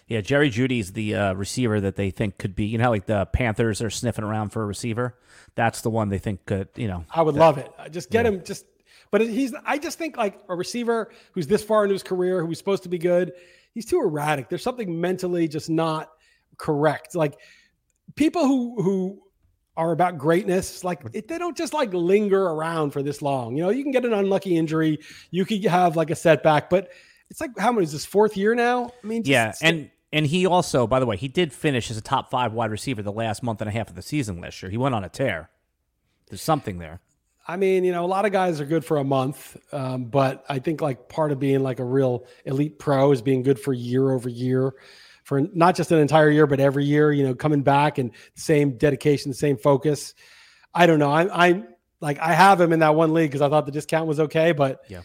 Yeah, 0.08 0.22
Jerry 0.22 0.52
Jeudy's 0.52 0.94
the 0.94 1.16
uh, 1.16 1.34
receiver 1.34 1.82
that 1.82 1.96
they 1.96 2.12
think 2.12 2.38
could 2.38 2.56
be. 2.56 2.66
You 2.66 2.78
know, 2.78 2.92
like 2.92 3.08
the 3.08 3.26
Panthers 3.26 3.82
are 3.82 3.90
sniffing 3.90 4.24
around 4.24 4.50
for 4.50 4.62
a 4.62 4.66
receiver. 4.66 5.18
That's 5.56 5.82
the 5.82 5.90
one 5.90 6.10
they 6.10 6.20
think 6.20 6.46
could. 6.46 6.70
You 6.76 6.88
know, 6.88 7.06
I 7.10 7.24
would 7.24 7.36
love 7.36 7.58
it. 7.58 7.72
I 7.80 7.90
Just 7.90 8.12
get 8.12 8.26
him. 8.26 8.44
Just, 8.44 8.66
but 9.10 9.22
he's. 9.22 9.54
I 9.66 9.80
just 9.80 9.98
think 9.98 10.16
like 10.16 10.40
a 10.48 10.56
receiver 10.56 11.12
who's 11.32 11.48
this 11.48 11.64
far 11.64 11.84
into 11.84 11.94
his 11.94 12.04
career, 12.04 12.46
who's 12.46 12.60
supposed 12.60 12.84
to 12.84 12.90
be 12.90 13.00
good. 13.00 13.34
He's 13.74 13.86
too 13.86 14.00
erratic. 14.00 14.48
There's 14.48 14.64
something 14.64 15.02
mentally 15.02 15.48
just 15.48 15.70
not 15.70 16.12
correct. 16.58 17.16
Like 17.16 17.40
people 18.16 18.46
who 18.46 18.82
who 18.82 19.22
are 19.78 19.92
about 19.92 20.18
greatness, 20.18 20.84
like 20.84 21.02
it, 21.14 21.28
they 21.28 21.38
don't 21.38 21.58
just 21.58 21.74
like 21.74 21.94
linger 21.94 22.42
around 22.42 22.92
for 22.92 23.02
this 23.02 23.22
long. 23.22 23.58
You 23.58 23.64
know, 23.64 23.70
you 23.70 23.84
can 23.84 23.92
get 23.92 24.06
an 24.06 24.14
unlucky 24.14 24.56
injury, 24.56 25.00
you 25.32 25.46
could 25.46 25.64
have 25.66 25.96
like 25.96 26.12
a 26.12 26.16
setback, 26.16 26.70
but 26.70 26.92
it's 27.30 27.42
like 27.42 27.58
how 27.58 27.72
many 27.72 27.84
is 27.84 27.92
this 27.92 28.06
fourth 28.06 28.38
year 28.38 28.56
now? 28.56 28.92
I 29.04 29.08
mean, 29.08 29.24
just 29.24 29.32
yeah, 29.32 29.54
and 29.68 29.90
and 30.16 30.26
he 30.28 30.46
also, 30.46 30.88
by 30.88 31.02
the 31.02 31.06
way, 31.06 31.18
he 31.18 31.28
did 31.28 31.52
finish 31.52 31.92
as 31.92 31.98
a 31.98 32.02
top 32.02 32.32
five 32.32 32.54
wide 32.54 32.72
receiver 32.72 33.02
the 33.02 33.12
last 33.12 33.44
month 33.44 33.60
and 33.60 33.68
a 33.68 33.74
half 33.74 33.90
of 33.90 33.96
the 33.96 34.02
season 34.02 34.40
last 34.40 34.64
year. 34.64 34.70
He 34.72 34.78
went 34.78 34.96
on 34.96 35.04
a 35.04 35.10
tear. 35.10 35.50
There's 36.30 36.42
something 36.42 36.78
there. 36.78 37.02
I 37.46 37.58
mean, 37.58 37.84
you 37.84 37.92
know, 37.92 38.06
a 38.06 38.08
lot 38.08 38.24
of 38.24 38.32
guys 38.32 38.62
are 38.62 38.66
good 38.66 38.86
for 38.86 38.96
a 38.96 39.04
month, 39.04 39.58
um, 39.74 40.06
but 40.06 40.46
I 40.48 40.60
think 40.60 40.80
like 40.80 41.10
part 41.10 41.34
of 41.34 41.40
being 41.40 41.64
like 41.64 41.80
a 41.80 41.84
real 41.84 42.26
elite 42.46 42.80
pro 42.80 43.12
is 43.12 43.22
being 43.22 43.44
good 43.44 43.60
for 43.60 43.74
year 43.74 44.10
over 44.10 44.30
year, 44.30 44.74
for 45.26 45.42
not 45.54 45.76
just 45.76 45.92
an 45.92 46.00
entire 46.00 46.30
year, 46.30 46.48
but 46.48 46.62
every 46.62 46.86
year. 46.86 47.12
You 47.12 47.28
know, 47.28 47.36
coming 47.36 47.62
back 47.62 47.98
and 47.98 48.12
same 48.36 48.78
dedication, 48.78 49.30
the 49.30 49.36
same 49.36 49.58
focus. 49.58 50.14
I 50.74 50.86
don't 50.86 50.98
know. 50.98 51.12
I, 51.12 51.48
I'm 51.48 51.68
like 52.00 52.20
I 52.20 52.32
have 52.34 52.62
him 52.62 52.72
in 52.72 52.80
that 52.80 52.96
one 52.96 53.14
league 53.14 53.32
because 53.32 53.42
I 53.42 53.50
thought 53.50 53.66
the 53.66 53.74
discount 53.74 54.08
was 54.08 54.22
okay, 54.22 54.54
but 54.54 54.86
Yeah. 54.88 55.02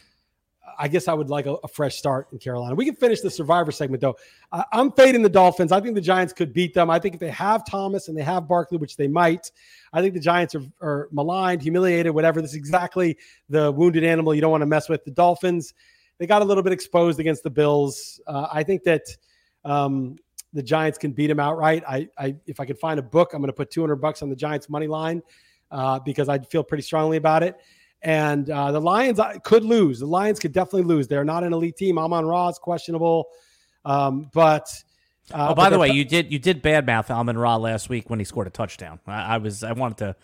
I 0.80 0.88
guess 0.88 1.08
I 1.08 1.12
would 1.12 1.28
like 1.28 1.44
a, 1.44 1.52
a 1.62 1.68
fresh 1.68 1.96
start 1.96 2.28
in 2.32 2.38
Carolina. 2.38 2.74
We 2.74 2.86
can 2.86 2.96
finish 2.96 3.20
the 3.20 3.30
Survivor 3.30 3.70
segment 3.70 4.00
though. 4.00 4.16
I, 4.50 4.64
I'm 4.72 4.90
fading 4.92 5.20
the 5.20 5.28
Dolphins. 5.28 5.72
I 5.72 5.80
think 5.80 5.94
the 5.94 6.00
Giants 6.00 6.32
could 6.32 6.54
beat 6.54 6.72
them. 6.72 6.88
I 6.88 6.98
think 6.98 7.14
if 7.14 7.20
they 7.20 7.28
have 7.28 7.66
Thomas 7.66 8.08
and 8.08 8.16
they 8.16 8.22
have 8.22 8.48
Barkley, 8.48 8.78
which 8.78 8.96
they 8.96 9.06
might, 9.06 9.50
I 9.92 10.00
think 10.00 10.14
the 10.14 10.20
Giants 10.20 10.54
are, 10.54 10.62
are 10.80 11.08
maligned, 11.12 11.60
humiliated, 11.60 12.14
whatever. 12.14 12.40
This 12.40 12.52
is 12.52 12.56
exactly 12.56 13.18
the 13.50 13.70
wounded 13.70 14.04
animal 14.04 14.34
you 14.34 14.40
don't 14.40 14.50
want 14.50 14.62
to 14.62 14.66
mess 14.66 14.88
with. 14.88 15.04
The 15.04 15.10
Dolphins, 15.10 15.74
they 16.16 16.26
got 16.26 16.40
a 16.40 16.46
little 16.46 16.62
bit 16.62 16.72
exposed 16.72 17.20
against 17.20 17.42
the 17.42 17.50
Bills. 17.50 18.18
Uh, 18.26 18.48
I 18.50 18.62
think 18.62 18.82
that 18.84 19.02
um, 19.66 20.16
the 20.54 20.62
Giants 20.62 20.96
can 20.96 21.12
beat 21.12 21.26
them 21.26 21.40
outright. 21.40 21.84
I, 21.86 22.08
I, 22.16 22.36
if 22.46 22.58
I 22.58 22.64
could 22.64 22.78
find 22.78 22.98
a 22.98 23.02
book, 23.02 23.34
I'm 23.34 23.42
going 23.42 23.48
to 23.48 23.52
put 23.52 23.70
200 23.70 23.96
bucks 23.96 24.22
on 24.22 24.30
the 24.30 24.36
Giants 24.36 24.70
money 24.70 24.86
line 24.86 25.22
uh, 25.70 25.98
because 25.98 26.30
I 26.30 26.38
feel 26.38 26.64
pretty 26.64 26.82
strongly 26.82 27.18
about 27.18 27.42
it. 27.42 27.60
And 28.02 28.48
uh, 28.48 28.72
the 28.72 28.80
Lions 28.80 29.18
uh, 29.18 29.38
could 29.44 29.64
lose. 29.64 30.00
The 30.00 30.06
Lions 30.06 30.38
could 30.38 30.52
definitely 30.52 30.84
lose. 30.84 31.06
They're 31.06 31.24
not 31.24 31.44
an 31.44 31.52
elite 31.52 31.76
team. 31.76 31.98
Amon 31.98 32.24
Ra 32.24 32.48
is 32.48 32.58
questionable, 32.58 33.26
um, 33.84 34.30
but. 34.32 34.72
Uh, 35.32 35.48
Oh, 35.50 35.54
by 35.54 35.70
the 35.70 35.78
way, 35.78 35.90
you 35.90 36.04
did 36.04 36.32
you 36.32 36.38
did 36.40 36.60
badmouth 36.62 37.08
Amon 37.10 37.38
Ra 37.38 37.56
last 37.56 37.88
week 37.88 38.10
when 38.10 38.18
he 38.18 38.24
scored 38.24 38.48
a 38.48 38.50
touchdown. 38.50 38.98
I, 39.06 39.34
I 39.34 39.38
was 39.38 39.62
I 39.62 39.72
wanted 39.72 39.98
to 39.98 40.16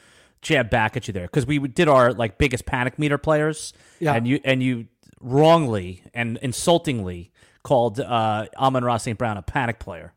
jab 0.42 0.68
back 0.68 0.96
at 0.96 1.06
you 1.06 1.12
there 1.12 1.26
because 1.26 1.46
we 1.46 1.58
did 1.60 1.86
our 1.86 2.12
like 2.12 2.38
biggest 2.38 2.66
panic 2.66 2.98
meter 2.98 3.16
players, 3.18 3.72
Yeah. 4.00 4.14
and 4.14 4.26
you 4.26 4.40
and 4.44 4.62
you 4.62 4.86
wrongly 5.20 6.02
and 6.12 6.38
insultingly 6.42 7.30
called 7.62 8.00
uh, 8.00 8.46
Amon 8.56 8.82
Ra 8.84 8.96
St. 8.96 9.16
Brown 9.16 9.36
a 9.36 9.42
panic 9.42 9.78
player. 9.78 10.12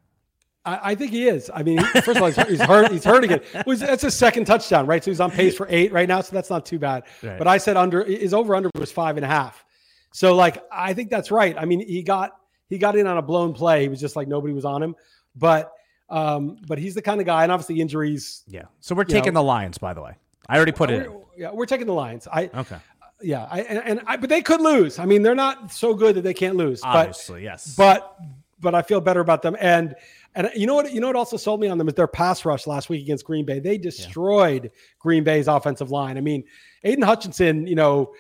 I, 0.69 0.91
I 0.91 0.95
think 0.95 1.11
he 1.11 1.27
is. 1.27 1.49
I 1.53 1.63
mean, 1.63 1.79
first 1.79 2.09
of 2.09 2.17
all, 2.17 2.31
he's, 2.31 2.47
he's 2.47 2.61
hurt. 2.61 2.91
He's 2.91 3.03
hurt 3.03 3.23
again. 3.23 3.41
It 3.53 3.65
was 3.65 3.79
that's 3.79 4.03
his 4.03 4.13
second 4.15 4.45
touchdown, 4.45 4.85
right? 4.85 5.03
So 5.03 5.11
he's 5.11 5.19
on 5.19 5.31
pace 5.31 5.55
for 5.55 5.67
eight 5.69 5.91
right 5.91 6.07
now. 6.07 6.21
So 6.21 6.35
that's 6.35 6.49
not 6.49 6.65
too 6.65 6.79
bad. 6.79 7.03
Right. 7.23 7.37
But 7.37 7.47
I 7.47 7.57
said 7.57 7.77
under 7.77 8.03
his 8.03 8.33
over 8.33 8.55
under 8.55 8.69
was 8.75 8.91
five 8.91 9.17
and 9.17 9.25
a 9.25 9.29
half. 9.29 9.65
So 10.11 10.35
like 10.35 10.63
I 10.71 10.93
think 10.93 11.09
that's 11.09 11.31
right. 11.31 11.55
I 11.57 11.65
mean, 11.65 11.85
he 11.85 12.03
got 12.03 12.31
he 12.67 12.77
got 12.77 12.95
in 12.95 13.07
on 13.07 13.17
a 13.17 13.21
blown 13.21 13.53
play. 13.53 13.83
He 13.83 13.89
was 13.89 13.99
just 13.99 14.15
like 14.15 14.27
nobody 14.27 14.53
was 14.53 14.65
on 14.65 14.81
him. 14.83 14.95
But 15.35 15.71
um, 16.09 16.57
but 16.67 16.77
he's 16.79 16.95
the 16.95 17.01
kind 17.01 17.19
of 17.19 17.25
guy, 17.25 17.43
and 17.43 17.51
obviously 17.51 17.79
injuries. 17.81 18.43
Yeah. 18.47 18.63
So 18.79 18.95
we're 18.95 19.03
taking 19.03 19.33
know- 19.33 19.41
the 19.41 19.43
Lions, 19.45 19.77
by 19.77 19.93
the 19.93 20.01
way. 20.01 20.13
I 20.47 20.55
already 20.55 20.71
put 20.71 20.89
it. 20.89 21.05
in. 21.05 21.21
Yeah, 21.37 21.51
we're 21.51 21.67
taking 21.67 21.85
the 21.85 21.93
Lions. 21.93 22.27
I 22.31 22.49
Okay. 22.53 22.77
yeah, 23.21 23.47
I 23.49 23.61
and, 23.61 23.77
and 23.85 24.01
I, 24.07 24.17
but 24.17 24.29
they 24.29 24.41
could 24.41 24.61
lose. 24.61 24.97
I 24.97 25.05
mean, 25.05 25.21
they're 25.21 25.35
not 25.35 25.71
so 25.71 25.93
good 25.93 26.15
that 26.15 26.21
they 26.23 26.33
can't 26.33 26.55
lose. 26.55 26.81
But 26.81 26.87
Obviously, 27.09 27.43
yes. 27.43 27.75
but 27.75 28.17
but 28.61 28.75
I 28.75 28.81
feel 28.81 29.01
better 29.01 29.19
about 29.21 29.41
them. 29.41 29.55
And 29.59 29.95
and 30.35 30.49
you 30.55 30.67
know 30.67 30.75
what 30.75 30.91
you 30.91 30.99
know 31.01 31.07
what 31.07 31.15
also 31.15 31.37
sold 31.37 31.59
me 31.59 31.67
on 31.67 31.77
them 31.77 31.87
is 31.87 31.93
their 31.95 32.07
pass 32.07 32.45
rush 32.45 32.67
last 32.67 32.89
week 32.89 33.01
against 33.01 33.25
Green 33.25 33.45
Bay. 33.45 33.59
They 33.59 33.77
destroyed 33.77 34.71
Green 34.99 35.23
Bay's 35.23 35.47
offensive 35.47 35.91
line. 35.91 36.17
I 36.17 36.21
mean, 36.21 36.43
Aidan 36.83 37.03
Hutchinson, 37.03 37.65
you 37.67 37.75
know, 37.75 38.13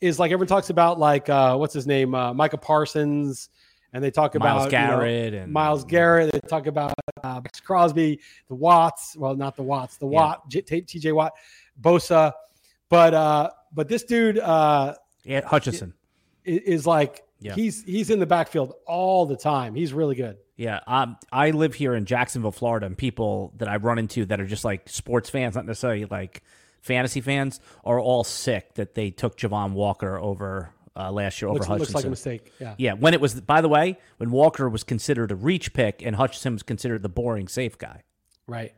is 0.00 0.18
like 0.18 0.30
everyone 0.30 0.46
talks 0.48 0.70
about 0.70 0.98
like 0.98 1.28
uh, 1.28 1.56
what's 1.56 1.74
his 1.74 1.86
name, 1.86 2.14
uh, 2.14 2.32
Micah 2.32 2.58
Parsons, 2.58 3.48
and 3.92 4.04
they 4.04 4.10
talk 4.10 4.34
Myles 4.38 4.66
about 4.66 4.72
you 4.72 4.86
know, 4.86 4.96
Garrett 5.00 5.34
and 5.34 5.52
Myles 5.52 5.84
Garrett. 5.84 6.30
They 6.32 6.40
talk 6.40 6.66
about 6.66 6.94
uh, 7.24 7.40
Maxx 7.42 7.60
Crosby, 7.60 8.20
the 8.48 8.54
Watts. 8.54 9.16
Well, 9.16 9.34
not 9.34 9.56
the 9.56 9.62
Watts, 9.64 9.96
the 9.96 10.06
Yeah. 10.06 10.14
Watt, 10.16 10.48
J- 10.48 10.60
T.J. 10.62 11.12
Watt, 11.12 11.32
Bosa. 11.80 12.32
But 12.88 13.14
uh, 13.14 13.50
but 13.72 13.88
this 13.88 14.04
dude 14.04 14.38
uh, 14.38 14.94
Yeah, 15.24 15.44
Hutchinson, 15.44 15.92
i- 16.46 16.50
is 16.50 16.86
like 16.86 17.22
Yeah. 17.40 17.54
he's 17.54 17.84
he's 17.84 18.10
in 18.10 18.18
the 18.18 18.26
backfield 18.26 18.74
all 18.86 19.26
the 19.26 19.36
time. 19.36 19.74
He's 19.74 19.92
really 19.92 20.14
good. 20.16 20.38
Yeah, 20.56 20.80
um, 20.88 21.16
I 21.30 21.52
live 21.52 21.74
here 21.74 21.94
in 21.94 22.04
Jacksonville, 22.04 22.50
Florida, 22.50 22.86
and 22.86 22.98
people 22.98 23.52
that 23.58 23.68
I 23.68 23.76
run 23.76 23.98
into 23.98 24.24
that 24.26 24.40
are 24.40 24.46
just 24.46 24.64
like 24.64 24.88
sports 24.88 25.30
fans, 25.30 25.54
not 25.54 25.66
necessarily 25.66 26.04
like 26.06 26.42
fantasy 26.80 27.20
fans, 27.20 27.60
are 27.84 28.00
all 28.00 28.24
sick 28.24 28.74
that 28.74 28.94
they 28.96 29.10
took 29.10 29.36
Travon 29.36 29.72
Walker 29.74 30.18
over 30.18 30.70
uh, 30.96 31.12
last 31.12 31.40
year 31.40 31.48
over 31.48 31.58
Looks, 31.58 31.66
Hutchinson. 31.68 31.80
looks 31.92 31.94
like 31.94 32.04
a 32.06 32.10
mistake. 32.10 32.52
Yeah. 32.58 32.74
Yeah, 32.76 32.92
when 32.94 33.14
it 33.14 33.20
was, 33.20 33.40
by 33.40 33.60
the 33.60 33.68
way, 33.68 33.98
when 34.16 34.32
Walker 34.32 34.68
was 34.68 34.82
considered 34.82 35.30
a 35.30 35.36
reach 35.36 35.72
pick 35.74 36.02
and 36.04 36.16
Hutchinson 36.16 36.54
was 36.54 36.64
considered 36.64 37.02
the 37.04 37.08
boring 37.08 37.46
safe 37.46 37.78
guy. 37.78 38.02
Right. 38.48 38.72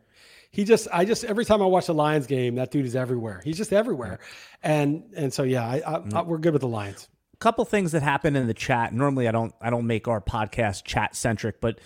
He 0.51 0.65
just, 0.65 0.87
I 0.93 1.07
just, 1.07 1.25
every 1.25 1.47
time 1.47 1.63
I 1.63 1.65
watch 1.65 1.87
the 1.87 1.95
Lions 1.95 2.27
game, 2.27 2.57
that 2.57 2.71
dude 2.71 2.85
is 2.85 2.95
everywhere. 2.95 3.41
He's 3.43 3.57
just 3.57 3.73
everywhere. 3.73 4.19
And, 4.63 5.05
and 5.17 5.33
so, 5.33 5.45
yeah, 5.45 5.65
I, 5.67 5.77
I, 5.77 5.99
Mm. 6.01 6.13
I, 6.15 6.23
we're 6.23 6.37
good 6.39 6.53
with 6.53 6.61
the 6.63 6.69
Lions. 6.69 7.09
Couple 7.41 7.65
things 7.65 7.93
that 7.93 8.03
happen 8.03 8.37
in 8.37 8.47
the 8.47 8.55
chat. 8.55 8.93
Normally, 8.93 9.27
I 9.27 9.33
don't 9.33 9.55
I 9.61 9.71
don't 9.71 9.87
make 9.87 10.07
our 10.07 10.21
podcast 10.21 10.85
chat 10.85 11.17
centric, 11.17 11.61
but 11.61 11.81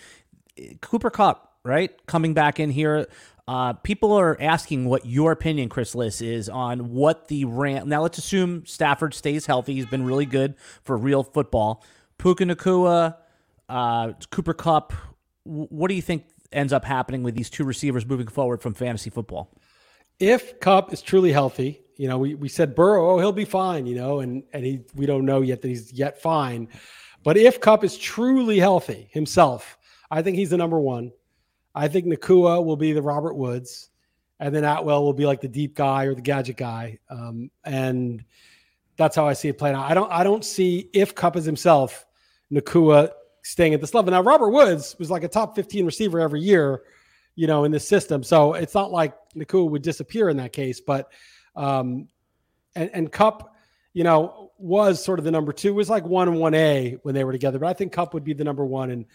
uh, 0.59 0.75
Cooper 0.81 1.11
Kupp, 1.11 1.59
right, 1.65 1.93
coming 2.07 2.35
back 2.35 2.61
in 2.61 2.71
here. 2.71 3.07
Uh, 3.47 3.75
people 3.75 4.13
are 4.13 4.37
asking 4.41 4.87
what 4.87 5.05
your 5.05 5.31
opinion, 5.31 5.69
Chris 5.69 5.95
Liss, 5.95 6.21
is 6.23 6.49
on 6.49 6.91
what 6.91 7.29
the 7.29 7.45
Ram. 7.45 7.89
Now, 7.89 8.03
let's 8.03 8.17
assume 8.19 8.65
Stafford 8.65 9.13
stays 9.13 9.47
healthy. 9.47 9.75
He's 9.75 9.87
been 9.87 10.05
really 10.05 10.27
good 10.27 10.55
for 10.83 10.97
real 10.97 11.23
football. 11.23 11.85
Puka 12.17 12.45
Nacua, 12.45 13.17
uh, 13.69 14.13
Cooper 14.31 14.55
Kupp. 14.55 14.93
What 15.45 15.89
do 15.89 15.95
you 15.95 16.03
think 16.03 16.25
ends 16.53 16.73
up 16.73 16.85
happening 16.87 17.23
with 17.23 17.35
these 17.35 17.51
two 17.51 17.65
receivers 17.65 18.07
moving 18.07 18.29
forward 18.29 18.63
from 18.63 18.73
fantasy 18.73 19.11
football? 19.11 19.53
If 20.19 20.59
Kupp 20.61 20.93
is 20.93 21.03
truly 21.03 21.33
healthy, 21.33 21.84
you 21.97 22.09
know, 22.09 22.19
we, 22.19 22.35
we 22.35 22.49
said 22.49 22.75
Burrow, 22.75 23.11
oh, 23.11 23.19
he'll 23.19 23.33
be 23.33 23.45
fine, 23.45 23.87
you 23.87 23.95
know, 23.95 24.21
and 24.21 24.43
and 24.53 24.65
he 24.65 24.81
we 24.95 25.07
don't 25.07 25.25
know 25.25 25.41
yet 25.41 25.63
that 25.63 25.69
he's 25.69 25.93
yet 25.93 26.21
fine. 26.21 26.69
But 27.23 27.37
if 27.37 27.61
Kupp 27.61 27.85
is 27.85 27.97
truly 27.97 28.59
healthy 28.59 29.09
himself, 29.11 29.79
I 30.11 30.23
think 30.23 30.37
he's 30.37 30.51
the 30.51 30.57
number 30.57 30.79
one. 30.79 31.13
I 31.75 31.89
think 31.89 32.07
Nacua 32.07 32.65
will 32.65 32.77
be 32.77 32.93
the 32.93 33.03
Robert 33.03 33.35
Woods, 33.35 33.91
and 34.41 34.55
then 34.55 34.65
Atwell 34.65 35.03
will 35.03 35.13
be 35.13 35.27
like 35.27 35.41
the 35.41 35.49
deep 35.49 35.75
guy 35.75 36.05
or 36.05 36.15
the 36.15 36.21
gadget 36.21 36.57
guy. 36.57 36.99
Um, 37.09 37.51
and 37.65 38.25
that's 38.97 39.17
how 39.17 39.27
I 39.27 39.33
see 39.33 39.49
it 39.49 39.59
playing 39.59 39.77
out. 39.77 39.91
I 39.91 39.95
don't 39.95 40.11
I 40.11 40.25
don't 40.25 40.45
see 40.45 40.91
if 40.93 41.15
Kupp 41.15 41.37
is 41.37 41.45
himself, 41.45 42.07
Nacua 42.53 43.11
staying 43.43 43.75
at 43.75 43.81
this 43.81 43.95
level. 43.95 44.11
Now 44.11 44.23
Robert 44.23 44.51
Woods 44.51 44.97
was 44.99 45.11
like 45.11 45.23
a 45.23 45.29
top 45.29 45.55
15 45.55 45.87
receiver 45.87 46.21
every 46.21 46.41
year, 46.41 46.83
you 47.35 47.47
know, 47.47 47.65
in 47.65 47.71
this 47.71 47.87
system. 47.87 48.23
So 48.23 48.55
it's 48.55 48.75
not 48.75 48.91
like 48.91 49.15
Nacua 49.37 49.69
would 49.69 49.83
disappear 49.83 50.29
in 50.29 50.37
that 50.39 50.53
case, 50.53 50.81
but 50.81 51.13
um 51.57 52.09
and, 52.77 52.91
and 52.93 53.13
Kupp, 53.13 53.55
you 53.93 54.05
know, 54.05 54.51
was 54.59 55.03
sort 55.03 55.19
of 55.19 55.25
the 55.25 55.31
number 55.31 55.53
two, 55.53 55.69
it 55.69 55.73
was 55.73 55.91
like 55.91 56.05
one 56.05 56.29
and 56.29 56.39
one 56.39 56.55
A 56.55 56.99
when 57.03 57.15
they 57.15 57.25
were 57.25 57.33
together. 57.33 57.59
But 57.59 57.69
I 57.69 57.73
think 57.73 57.93
Kupp 57.93 58.15
would 58.15 58.25
be 58.25 58.33
the 58.33 58.45
number 58.45 58.65
one 58.65 58.91
and 58.91 59.07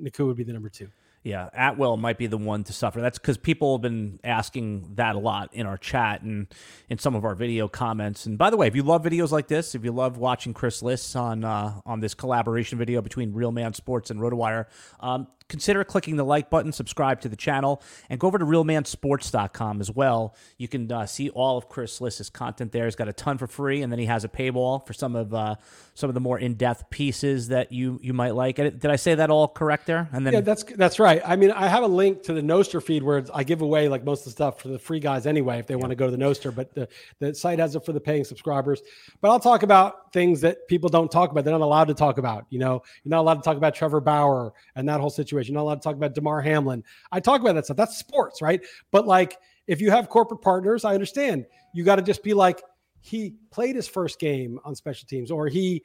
Nacua 0.00 0.26
would 0.26 0.36
be 0.36 0.44
the 0.44 0.52
number 0.52 0.68
two. 0.68 0.88
Yeah, 1.22 1.50
Atwell 1.52 1.98
might 1.98 2.16
be 2.16 2.28
the 2.28 2.38
one 2.38 2.64
to 2.64 2.72
suffer. 2.72 3.02
That's 3.02 3.18
because 3.18 3.36
people 3.36 3.76
have 3.76 3.82
been 3.82 4.20
asking 4.24 4.94
that 4.94 5.16
a 5.16 5.18
lot 5.18 5.52
in 5.52 5.66
our 5.66 5.76
chat 5.76 6.22
and 6.22 6.46
in 6.88 6.96
some 6.96 7.14
of 7.14 7.26
our 7.26 7.34
video 7.34 7.68
comments. 7.68 8.24
And 8.24 8.38
by 8.38 8.48
the 8.48 8.56
way, 8.56 8.68
if 8.68 8.74
you 8.74 8.82
love 8.82 9.02
videos 9.02 9.30
like 9.30 9.46
this, 9.46 9.74
if 9.74 9.84
you 9.84 9.92
love 9.92 10.16
watching 10.16 10.54
Chris 10.54 10.82
Liss 10.82 11.14
on 11.14 11.44
uh, 11.44 11.78
on 11.84 12.00
this 12.00 12.14
collaboration 12.14 12.78
video 12.78 13.02
between 13.02 13.34
Real 13.34 13.52
Man 13.52 13.74
Sports 13.74 14.10
and 14.10 14.18
RotoWire, 14.18 14.64
um, 15.00 15.26
consider 15.50 15.84
clicking 15.84 16.16
the 16.16 16.24
like 16.24 16.48
button, 16.48 16.72
subscribe 16.72 17.20
to 17.20 17.28
the 17.28 17.36
channel, 17.36 17.82
and 18.08 18.18
go 18.18 18.26
over 18.26 18.38
to 18.38 18.44
realmansports.com 18.44 19.80
as 19.80 19.90
well. 19.90 20.34
You 20.56 20.68
can 20.68 20.90
uh, 20.90 21.04
see 21.04 21.28
all 21.30 21.58
of 21.58 21.68
Chris 21.68 22.00
Liss's 22.00 22.30
content 22.30 22.72
there. 22.72 22.86
He's 22.86 22.96
got 22.96 23.08
a 23.08 23.12
ton 23.12 23.36
for 23.36 23.46
free, 23.46 23.82
and 23.82 23.92
then 23.92 23.98
he 23.98 24.06
has 24.06 24.24
a 24.24 24.28
paywall 24.28 24.86
for 24.86 24.94
some 24.94 25.14
of 25.16 25.34
uh, 25.34 25.56
some 25.94 26.08
of 26.08 26.14
the 26.14 26.20
more 26.20 26.38
in-depth 26.38 26.88
pieces 26.88 27.48
that 27.48 27.72
you 27.72 27.98
you 28.02 28.14
might 28.14 28.34
like. 28.34 28.56
Did 28.56 28.86
I 28.86 28.96
say 28.96 29.16
that 29.16 29.28
all 29.28 29.48
correct 29.48 29.86
there? 29.86 30.08
And 30.12 30.24
then 30.24 30.32
yeah, 30.32 30.40
that's 30.40 30.62
that's 30.62 30.98
right. 30.98 31.20
I 31.24 31.36
mean, 31.36 31.50
I 31.50 31.68
have 31.68 31.82
a 31.82 31.88
link 31.88 32.22
to 32.24 32.32
the 32.32 32.40
Nostr 32.40 32.82
feed 32.82 33.02
where 33.02 33.24
I 33.34 33.42
give 33.42 33.60
away 33.60 33.88
like 33.88 34.04
most 34.04 34.20
of 34.20 34.24
the 34.26 34.30
stuff 34.30 34.60
for 34.60 34.68
the 34.68 34.78
free 34.78 35.00
guys 35.00 35.26
anyway 35.26 35.58
if 35.58 35.66
they 35.66 35.74
yeah. 35.74 35.80
want 35.80 35.90
to 35.90 35.96
go 35.96 36.06
to 36.06 36.16
the 36.16 36.22
Nostr, 36.22 36.54
but 36.54 36.74
the 36.74 36.88
the 37.18 37.34
site 37.34 37.58
has 37.58 37.74
it 37.74 37.84
for 37.84 37.92
the 37.92 38.00
paying 38.00 38.24
subscribers. 38.24 38.82
But 39.20 39.30
I'll 39.30 39.40
talk 39.40 39.64
about 39.64 40.12
things 40.12 40.40
that 40.42 40.68
people 40.68 40.88
don't 40.88 41.10
talk 41.10 41.30
about. 41.30 41.44
They're 41.44 41.52
not 41.52 41.60
allowed 41.60 41.88
to 41.88 41.94
talk 41.94 42.18
about. 42.18 42.46
You 42.50 42.60
know, 42.60 42.82
you're 43.02 43.10
not 43.10 43.20
allowed 43.20 43.34
to 43.34 43.42
talk 43.42 43.56
about 43.56 43.74
Trevor 43.74 44.00
Bauer 44.00 44.52
and 44.76 44.88
that 44.88 45.00
whole 45.00 45.10
situation 45.10 45.39
situation. 45.40 45.54
You're 45.54 45.60
not 45.60 45.68
allowed 45.68 45.74
to 45.76 45.80
talk 45.80 45.96
about 45.96 46.14
Damar 46.14 46.40
Hamlin. 46.40 46.84
I 47.12 47.20
talk 47.20 47.40
about 47.40 47.54
that 47.54 47.64
stuff. 47.64 47.76
That's 47.76 47.96
sports, 47.96 48.42
right? 48.42 48.60
But 48.90 49.06
like, 49.06 49.38
if 49.66 49.80
you 49.80 49.90
have 49.90 50.08
corporate 50.08 50.42
partners, 50.42 50.84
I 50.84 50.94
understand. 50.94 51.46
You 51.74 51.84
got 51.84 51.96
to 51.96 52.02
just 52.02 52.22
be 52.22 52.34
like, 52.34 52.62
he 53.00 53.34
played 53.50 53.76
his 53.76 53.88
first 53.88 54.18
game 54.20 54.58
on 54.64 54.74
special 54.74 55.06
teams, 55.06 55.30
or 55.30 55.48
he 55.48 55.82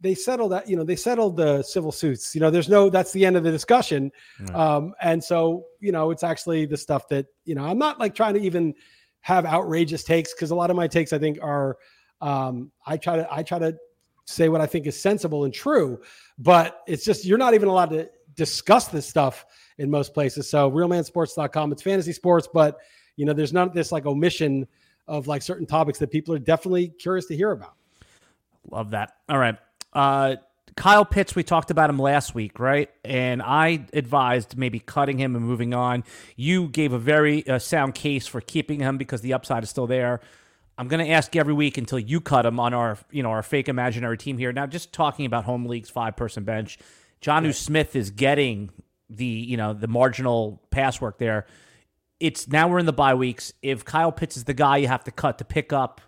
they 0.00 0.14
settled 0.14 0.52
that 0.52 0.68
you 0.68 0.76
know 0.76 0.84
they 0.84 0.96
settled 0.96 1.36
the 1.36 1.62
civil 1.62 1.92
suits 1.92 2.34
you 2.34 2.40
know 2.40 2.50
there's 2.50 2.68
no 2.68 2.90
that's 2.90 3.12
the 3.12 3.24
end 3.24 3.36
of 3.36 3.44
the 3.44 3.50
discussion 3.50 4.10
right. 4.40 4.54
um 4.54 4.92
and 5.00 5.22
so 5.22 5.64
you 5.80 5.92
know 5.92 6.10
it's 6.10 6.24
actually 6.24 6.66
the 6.66 6.76
stuff 6.76 7.08
that 7.08 7.26
you 7.44 7.54
know 7.54 7.64
i'm 7.64 7.78
not 7.78 7.98
like 7.98 8.14
trying 8.14 8.34
to 8.34 8.40
even 8.40 8.74
have 9.20 9.46
outrageous 9.46 10.02
takes 10.04 10.34
because 10.34 10.50
a 10.50 10.54
lot 10.54 10.68
of 10.68 10.76
my 10.76 10.86
takes 10.86 11.12
i 11.12 11.18
think 11.18 11.38
are 11.40 11.78
um 12.20 12.70
i 12.86 12.96
try 12.96 13.16
to 13.16 13.26
i 13.32 13.42
try 13.42 13.58
to 13.58 13.74
say 14.26 14.48
what 14.48 14.60
i 14.60 14.66
think 14.66 14.86
is 14.86 15.00
sensible 15.00 15.44
and 15.44 15.54
true 15.54 15.98
but 16.38 16.82
it's 16.86 17.04
just 17.04 17.24
you're 17.24 17.38
not 17.38 17.54
even 17.54 17.68
allowed 17.68 17.90
to 17.90 18.08
discuss 18.36 18.88
this 18.88 19.06
stuff 19.08 19.46
in 19.78 19.90
most 19.90 20.14
places. 20.14 20.48
So 20.48 20.70
realmansports.com, 20.70 21.72
it's 21.72 21.82
fantasy 21.82 22.12
sports, 22.12 22.48
but 22.52 22.78
you 23.16 23.24
know, 23.24 23.32
there's 23.32 23.52
not 23.52 23.74
this 23.74 23.92
like 23.92 24.06
omission 24.06 24.66
of 25.06 25.26
like 25.26 25.42
certain 25.42 25.66
topics 25.66 25.98
that 25.98 26.10
people 26.10 26.34
are 26.34 26.38
definitely 26.38 26.88
curious 26.88 27.26
to 27.26 27.36
hear 27.36 27.52
about. 27.52 27.74
Love 28.70 28.90
that. 28.90 29.12
All 29.28 29.38
right. 29.38 29.56
Uh, 29.92 30.36
Kyle 30.76 31.04
Pitts, 31.04 31.36
we 31.36 31.44
talked 31.44 31.70
about 31.70 31.88
him 31.88 31.98
last 31.98 32.34
week, 32.34 32.58
right? 32.58 32.90
And 33.04 33.40
I 33.42 33.86
advised 33.92 34.56
maybe 34.56 34.80
cutting 34.80 35.18
him 35.18 35.36
and 35.36 35.44
moving 35.44 35.72
on. 35.72 36.02
You 36.36 36.68
gave 36.68 36.92
a 36.92 36.98
very 36.98 37.46
uh, 37.46 37.58
sound 37.60 37.94
case 37.94 38.26
for 38.26 38.40
keeping 38.40 38.80
him 38.80 38.98
because 38.98 39.20
the 39.20 39.34
upside 39.34 39.62
is 39.62 39.70
still 39.70 39.86
there. 39.86 40.20
I'm 40.76 40.88
going 40.88 41.04
to 41.04 41.12
ask 41.12 41.36
every 41.36 41.54
week 41.54 41.78
until 41.78 42.00
you 42.00 42.20
cut 42.20 42.44
him 42.44 42.58
on 42.58 42.74
our, 42.74 42.98
you 43.12 43.22
know, 43.22 43.30
our 43.30 43.44
fake 43.44 43.68
imaginary 43.68 44.18
team 44.18 44.36
here. 44.36 44.52
Now, 44.52 44.66
just 44.66 44.92
talking 44.92 45.26
about 45.26 45.44
home 45.44 45.66
leagues, 45.66 45.88
five 45.90 46.16
person 46.16 46.42
bench. 46.42 46.78
Jonnu 47.24 47.46
right. 47.46 47.54
Smith 47.54 47.96
is 47.96 48.10
getting 48.10 48.70
the 49.08 49.24
you 49.24 49.56
know 49.56 49.72
the 49.72 49.88
marginal 49.88 50.62
pass 50.70 51.00
work 51.00 51.18
there. 51.18 51.46
It's 52.20 52.46
now 52.48 52.68
we're 52.68 52.78
in 52.78 52.86
the 52.86 52.92
bye 52.92 53.14
weeks. 53.14 53.52
If 53.62 53.84
Kyle 53.84 54.12
Pitts 54.12 54.36
is 54.36 54.44
the 54.44 54.54
guy 54.54 54.78
you 54.78 54.88
have 54.88 55.04
to 55.04 55.10
cut 55.10 55.38
to 55.38 55.44
pick 55.44 55.72
up 55.72 56.00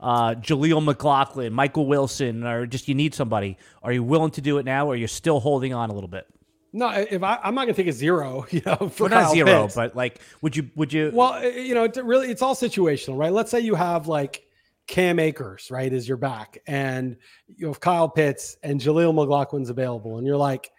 uh, 0.00 0.34
Jaleel 0.34 0.84
McLaughlin, 0.84 1.52
Michael 1.52 1.86
Wilson, 1.86 2.44
or 2.44 2.66
just 2.66 2.88
you 2.88 2.94
need 2.94 3.14
somebody, 3.14 3.56
are 3.82 3.92
you 3.92 4.02
willing 4.02 4.32
to 4.32 4.40
do 4.40 4.58
it 4.58 4.64
now, 4.64 4.86
or 4.86 4.96
you're 4.96 5.08
still 5.08 5.40
holding 5.40 5.72
on 5.72 5.90
a 5.90 5.94
little 5.94 6.08
bit? 6.08 6.26
No, 6.72 6.90
if 6.90 7.22
I, 7.22 7.38
am 7.44 7.54
not 7.54 7.66
going 7.66 7.74
to 7.74 7.82
take 7.82 7.88
a 7.88 7.92
zero, 7.92 8.46
you 8.50 8.60
know, 8.66 8.88
for 8.88 9.04
well, 9.04 9.22
not 9.22 9.32
zero, 9.32 9.62
Pitts. 9.62 9.76
but 9.76 9.94
like, 9.94 10.20
would 10.42 10.56
you? 10.56 10.70
Would 10.74 10.92
you? 10.92 11.12
Well, 11.14 11.42
you 11.44 11.74
know, 11.74 11.84
it 11.84 11.96
really, 12.04 12.30
it's 12.30 12.42
all 12.42 12.56
situational, 12.56 13.16
right? 13.16 13.32
Let's 13.32 13.50
say 13.50 13.60
you 13.60 13.76
have 13.76 14.08
like 14.08 14.43
Cam 14.86 15.18
Akers, 15.18 15.70
right, 15.70 15.92
is 15.92 16.06
your 16.06 16.16
back, 16.16 16.58
and 16.66 17.16
you 17.48 17.68
have 17.68 17.80
Kyle 17.80 18.08
Pitts 18.08 18.56
and 18.62 18.80
Jaleel 18.80 19.14
McLaughlin's 19.14 19.70
available, 19.70 20.18
and 20.18 20.26
you're 20.26 20.36
like, 20.36 20.70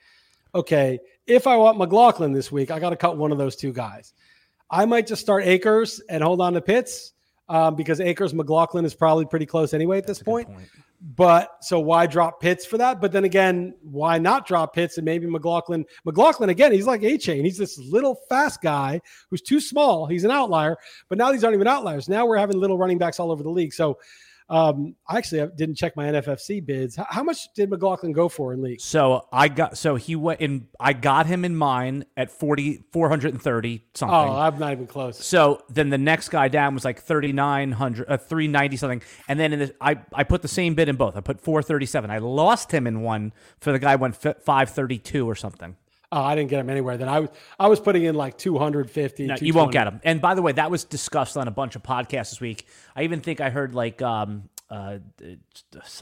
okay, 0.53 0.99
if 1.27 1.47
I 1.47 1.57
want 1.57 1.77
McLaughlin 1.77 2.31
this 2.31 2.51
week, 2.51 2.71
I 2.71 2.79
got 2.79 2.91
to 2.91 2.95
cut 2.95 3.17
one 3.17 3.31
of 3.31 3.37
those 3.37 3.55
two 3.55 3.73
guys. 3.73 4.13
I 4.69 4.85
might 4.85 5.07
just 5.07 5.21
start 5.21 5.45
Akers 5.45 6.01
and 6.09 6.23
hold 6.23 6.41
on 6.41 6.53
to 6.53 6.61
Pitts 6.61 7.13
um, 7.49 7.75
because 7.75 7.99
Akers 7.99 8.33
McLaughlin 8.33 8.85
is 8.85 8.93
probably 8.93 9.25
pretty 9.25 9.45
close 9.45 9.73
anyway 9.73 9.97
at 9.97 10.07
That's 10.07 10.19
this 10.19 10.23
point. 10.23 10.47
point. 10.47 10.67
But 11.01 11.63
so 11.63 11.79
why 11.79 12.07
drop 12.07 12.41
Pitts 12.41 12.65
for 12.65 12.77
that? 12.77 12.99
But 12.99 13.11
then 13.11 13.25
again, 13.25 13.75
why 13.81 14.17
not 14.17 14.47
drop 14.47 14.73
Pitts 14.73 14.97
and 14.97 15.05
maybe 15.05 15.27
McLaughlin? 15.27 15.85
McLaughlin 16.03 16.49
again, 16.49 16.71
he's 16.71 16.87
like 16.87 17.01
Achane. 17.01 17.43
He's 17.43 17.57
this 17.57 17.77
little 17.77 18.19
fast 18.27 18.61
guy 18.61 19.01
who's 19.29 19.41
too 19.41 19.59
small. 19.59 20.07
He's 20.07 20.23
an 20.23 20.31
outlier. 20.31 20.77
But 21.09 21.17
now 21.17 21.31
these 21.31 21.43
aren't 21.43 21.55
even 21.55 21.67
outliers. 21.67 22.09
Now 22.09 22.25
we're 22.25 22.37
having 22.37 22.59
little 22.59 22.77
running 22.77 22.97
backs 22.97 23.19
all 23.19 23.31
over 23.31 23.43
the 23.43 23.49
league. 23.49 23.73
So 23.73 23.99
um, 24.47 24.95
I 25.07 25.17
actually 25.17 25.47
didn't 25.55 25.75
check 25.75 25.95
my 25.95 26.05
NFFC 26.05 26.63
bids. 26.63 26.95
How, 26.95 27.07
how, 27.09 27.23
much 27.23 27.51
did 27.55 27.69
McLaughlin 27.71 28.11
go 28.11 28.29
for 28.29 28.53
in 28.53 28.61
league? 28.61 28.79
So 28.79 29.27
I 29.31 29.47
got 29.47 29.75
so 29.77 29.95
he 29.95 30.15
went 30.15 30.39
in. 30.39 30.67
I 30.79 30.93
got 30.93 31.25
him 31.25 31.43
in 31.45 31.55
mine 31.55 32.05
at 32.15 32.29
40, 32.29 32.83
430 32.91 33.85
something. 33.95 34.15
Oh, 34.15 34.37
I'm 34.37 34.59
not 34.59 34.71
even 34.71 34.85
close. 34.85 35.23
So 35.25 35.63
then 35.69 35.89
the 35.89 35.97
next 35.97 36.29
guy 36.29 36.47
down 36.47 36.75
was 36.75 36.85
like 36.85 37.01
3900, 37.01 38.07
uh, 38.07 38.17
390 38.17 38.77
something. 38.77 39.01
And 39.27 39.39
then 39.39 39.53
in 39.53 39.59
the, 39.59 39.75
I 39.81 39.97
I 40.13 40.23
put 40.23 40.43
the 40.43 40.47
same 40.47 40.75
bid 40.75 40.89
in 40.89 40.95
both. 40.95 41.17
I 41.17 41.21
put 41.21 41.41
437. 41.41 42.11
I 42.11 42.19
lost 42.19 42.71
him 42.71 42.85
in 42.85 43.01
one 43.01 43.33
for 43.59 43.71
the 43.71 43.79
guy 43.79 43.95
went 43.95 44.15
532 44.15 45.27
or 45.27 45.35
something. 45.35 45.75
Oh, 46.15 46.21
I 46.21 46.33
didn't 46.33 46.49
get 46.49 46.61
him 46.61 46.69
anywhere. 46.69 46.95
Then 46.95 47.09
I 47.09 47.19
was 47.19 47.29
I 47.59 47.67
was 47.67 47.81
putting 47.81 48.03
in 48.03 48.15
like 48.15 48.37
250. 48.37 49.27
No, 49.27 49.35
you 49.41 49.53
won't 49.53 49.73
get 49.73 49.85
him. 49.85 49.99
And 50.05 50.21
by 50.21 50.33
the 50.33 50.41
way, 50.41 50.53
that 50.53 50.71
was 50.71 50.85
discussed 50.85 51.35
on 51.35 51.49
a 51.49 51.51
bunch 51.51 51.75
of 51.75 51.83
podcasts 51.83 52.29
this 52.29 52.39
week. 52.39 52.65
I 52.95 53.03
even 53.03 53.19
think 53.19 53.41
I 53.41 53.49
heard 53.49 53.75
like 53.75 54.01
um, 54.01 54.47
uh, 54.69 54.99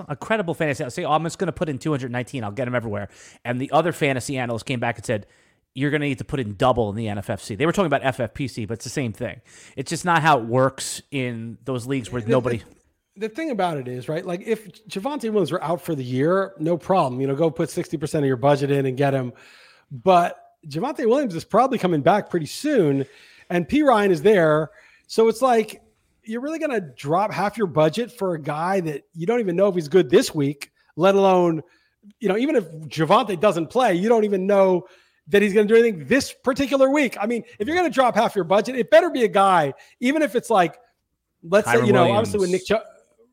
a 0.07 0.15
credible 0.15 0.53
fantasy 0.53 0.83
analyst 0.83 0.97
say, 0.97 1.03
"Oh, 1.03 1.13
I'm 1.13 1.23
just 1.23 1.39
going 1.39 1.47
to 1.47 1.51
put 1.51 1.67
in 1.67 1.79
219. 1.79 2.43
I'll 2.43 2.51
get 2.51 2.67
him 2.67 2.75
everywhere." 2.75 3.09
And 3.43 3.59
the 3.59 3.71
other 3.71 3.91
fantasy 3.91 4.37
analyst 4.37 4.67
came 4.67 4.79
back 4.79 4.97
and 4.97 5.05
said, 5.05 5.25
"You're 5.73 5.89
going 5.89 6.01
to 6.01 6.07
need 6.07 6.19
to 6.19 6.25
put 6.25 6.39
in 6.39 6.57
double 6.57 6.91
in 6.91 6.95
the 6.95 7.07
NFFC." 7.07 7.57
They 7.57 7.65
were 7.65 7.71
talking 7.71 7.91
about 7.91 8.03
FFPC, 8.03 8.67
but 8.67 8.75
it's 8.75 8.83
the 8.83 8.91
same 8.91 9.13
thing. 9.13 9.41
It's 9.75 9.89
just 9.89 10.05
not 10.05 10.21
how 10.21 10.37
it 10.37 10.45
works 10.45 11.01
in 11.09 11.57
those 11.65 11.87
leagues 11.87 12.11
where 12.11 12.21
nobody. 12.21 12.59
The, 12.59 12.65
the 13.27 13.29
thing 13.29 13.49
about 13.49 13.77
it 13.77 13.87
is, 13.87 14.07
right? 14.07 14.23
Like 14.23 14.41
if 14.45 14.85
Javonte 14.87 15.23
Williams 15.23 15.51
were 15.51 15.63
out 15.63 15.81
for 15.81 15.95
the 15.95 16.03
year, 16.03 16.53
no 16.59 16.77
problem. 16.77 17.19
You 17.19 17.25
know, 17.25 17.35
go 17.35 17.49
put 17.49 17.69
60% 17.69 18.19
of 18.19 18.25
your 18.25 18.37
budget 18.37 18.69
in 18.69 18.85
and 18.85 18.95
get 18.95 19.15
him 19.15 19.33
but 19.91 20.37
Javonte 20.67 21.07
Williams 21.07 21.35
is 21.35 21.43
probably 21.43 21.77
coming 21.77 22.01
back 22.01 22.29
pretty 22.29 22.45
soon, 22.45 23.05
and 23.49 23.67
Perine 23.67 24.09
is 24.09 24.21
there. 24.21 24.71
So 25.07 25.27
it's 25.27 25.41
like 25.41 25.81
you're 26.23 26.41
really 26.41 26.59
going 26.59 26.71
to 26.71 26.81
drop 26.81 27.31
half 27.31 27.57
your 27.57 27.67
budget 27.67 28.11
for 28.11 28.33
a 28.33 28.41
guy 28.41 28.79
that 28.81 29.03
you 29.13 29.25
don't 29.25 29.39
even 29.39 29.55
know 29.55 29.67
if 29.67 29.75
he's 29.75 29.87
good 29.87 30.09
this 30.09 30.33
week, 30.33 30.71
let 30.95 31.15
alone, 31.15 31.61
you 32.19 32.29
know, 32.29 32.37
even 32.37 32.55
if 32.55 32.65
Javonte 32.87 33.39
doesn't 33.39 33.67
play, 33.67 33.95
you 33.95 34.09
don't 34.09 34.23
even 34.23 34.47
know 34.47 34.87
that 35.27 35.41
he's 35.41 35.53
going 35.53 35.67
to 35.67 35.73
do 35.73 35.79
anything 35.79 36.05
this 36.07 36.33
particular 36.33 36.89
week. 36.89 37.17
I 37.19 37.27
mean, 37.27 37.43
if 37.59 37.67
you're 37.67 37.77
going 37.77 37.89
to 37.89 37.93
drop 37.93 38.15
half 38.15 38.35
your 38.35 38.43
budget, 38.43 38.75
it 38.75 38.89
better 38.89 39.09
be 39.09 39.23
a 39.23 39.27
guy, 39.29 39.73
even 39.99 40.21
if 40.21 40.35
it's 40.35 40.49
like, 40.49 40.77
let's 41.43 41.67
Kyren 41.67 41.81
say, 41.81 41.85
you 41.87 41.93
know, 41.93 42.01
Williams. 42.01 42.17
obviously 42.17 42.39
when 42.39 42.51
Nick 42.51 42.65
Chubb, 42.65 42.81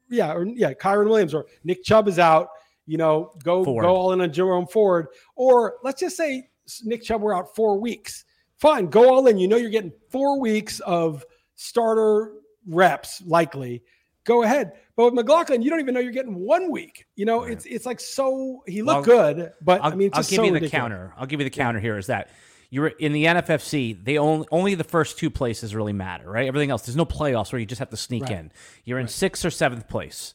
yeah, 0.09 0.32
or 0.32 0.44
yeah, 0.44 0.72
Kyren 0.72 1.09
Williams 1.09 1.34
or 1.34 1.46
Nick 1.64 1.84
Chubb 1.84 2.09
is 2.09 2.18
out, 2.18 2.48
you 2.91 2.99
know, 2.99 3.32
go 3.45 3.62
Ford. 3.64 3.84
go 3.84 3.95
all 3.95 4.12
in 4.12 4.20
on 4.20 4.32
Jerome 4.32 4.66
Ford, 4.66 5.07
or 5.36 5.76
let's 5.84 6.01
just 6.01 6.16
say 6.16 6.49
Nick 6.84 7.03
Chubb 7.03 7.22
were 7.22 7.34
out 7.34 7.55
four 7.55 7.78
weeks. 7.80 8.24
Fine, 8.59 8.86
go 8.86 9.09
all 9.14 9.26
in. 9.28 9.38
You 9.38 9.47
know 9.49 9.57
you're 9.57 9.70
getting 9.70 9.93
four 10.11 10.41
weeks 10.41 10.80
of 10.80 11.24
starter 11.55 12.32
reps 12.66 13.22
likely. 13.26 13.82
go 14.24 14.43
ahead. 14.43 14.72
But 14.97 15.07
with 15.07 15.14
McLaughlin, 15.14 15.62
you 15.62 15.70
don't 15.70 15.80
even 15.80 15.95
know 15.95 16.01
you're 16.01 16.12
getting 16.12 16.34
one 16.34 16.70
week. 16.70 17.07
You 17.16 17.24
know, 17.24 17.43
Right. 17.43 17.53
it's 17.53 17.64
it's 17.64 17.86
like 17.86 18.01
so 18.01 18.62
he 18.66 18.82
looked 18.82 19.07
Well, 19.07 19.16
good, 19.34 19.53
but 19.62 19.80
I'll, 19.82 19.93
I 19.93 19.95
mean, 19.95 20.09
it's 20.09 20.16
I'll 20.18 20.22
give 20.24 20.36
so 20.36 20.43
you 20.45 20.49
the 20.51 20.55
ridiculous. 20.55 20.70
counter. 20.82 21.14
I'll 21.16 21.26
give 21.26 21.41
you 21.41 21.45
the 21.45 21.51
counter 21.51 21.80
here 21.80 21.97
is 21.97 22.09
that 22.09 22.28
you're 22.68 22.88
in 22.88 23.12
the 23.12 23.24
NFFC. 23.24 24.05
They 24.05 24.18
only 24.18 24.47
only 24.53 24.74
the 24.74 24.84
first 24.84 25.18
two 25.18 25.30
places 25.30 25.74
really 25.74 25.93
matter, 25.95 26.30
right? 26.30 26.47
Everything 26.47 26.70
else, 26.70 26.82
there's 26.82 26.97
no 26.97 27.07
playoffs 27.07 27.51
where 27.53 27.59
you 27.61 27.66
just 27.66 27.78
have 27.78 27.91
to 27.91 27.97
sneak 27.97 28.24
Right. 28.24 28.32
in. 28.32 28.53
You're 28.84 28.99
in 28.99 29.09
sixth 29.09 29.45
or 29.45 29.51
seventh 29.51 29.88
place. 29.88 30.34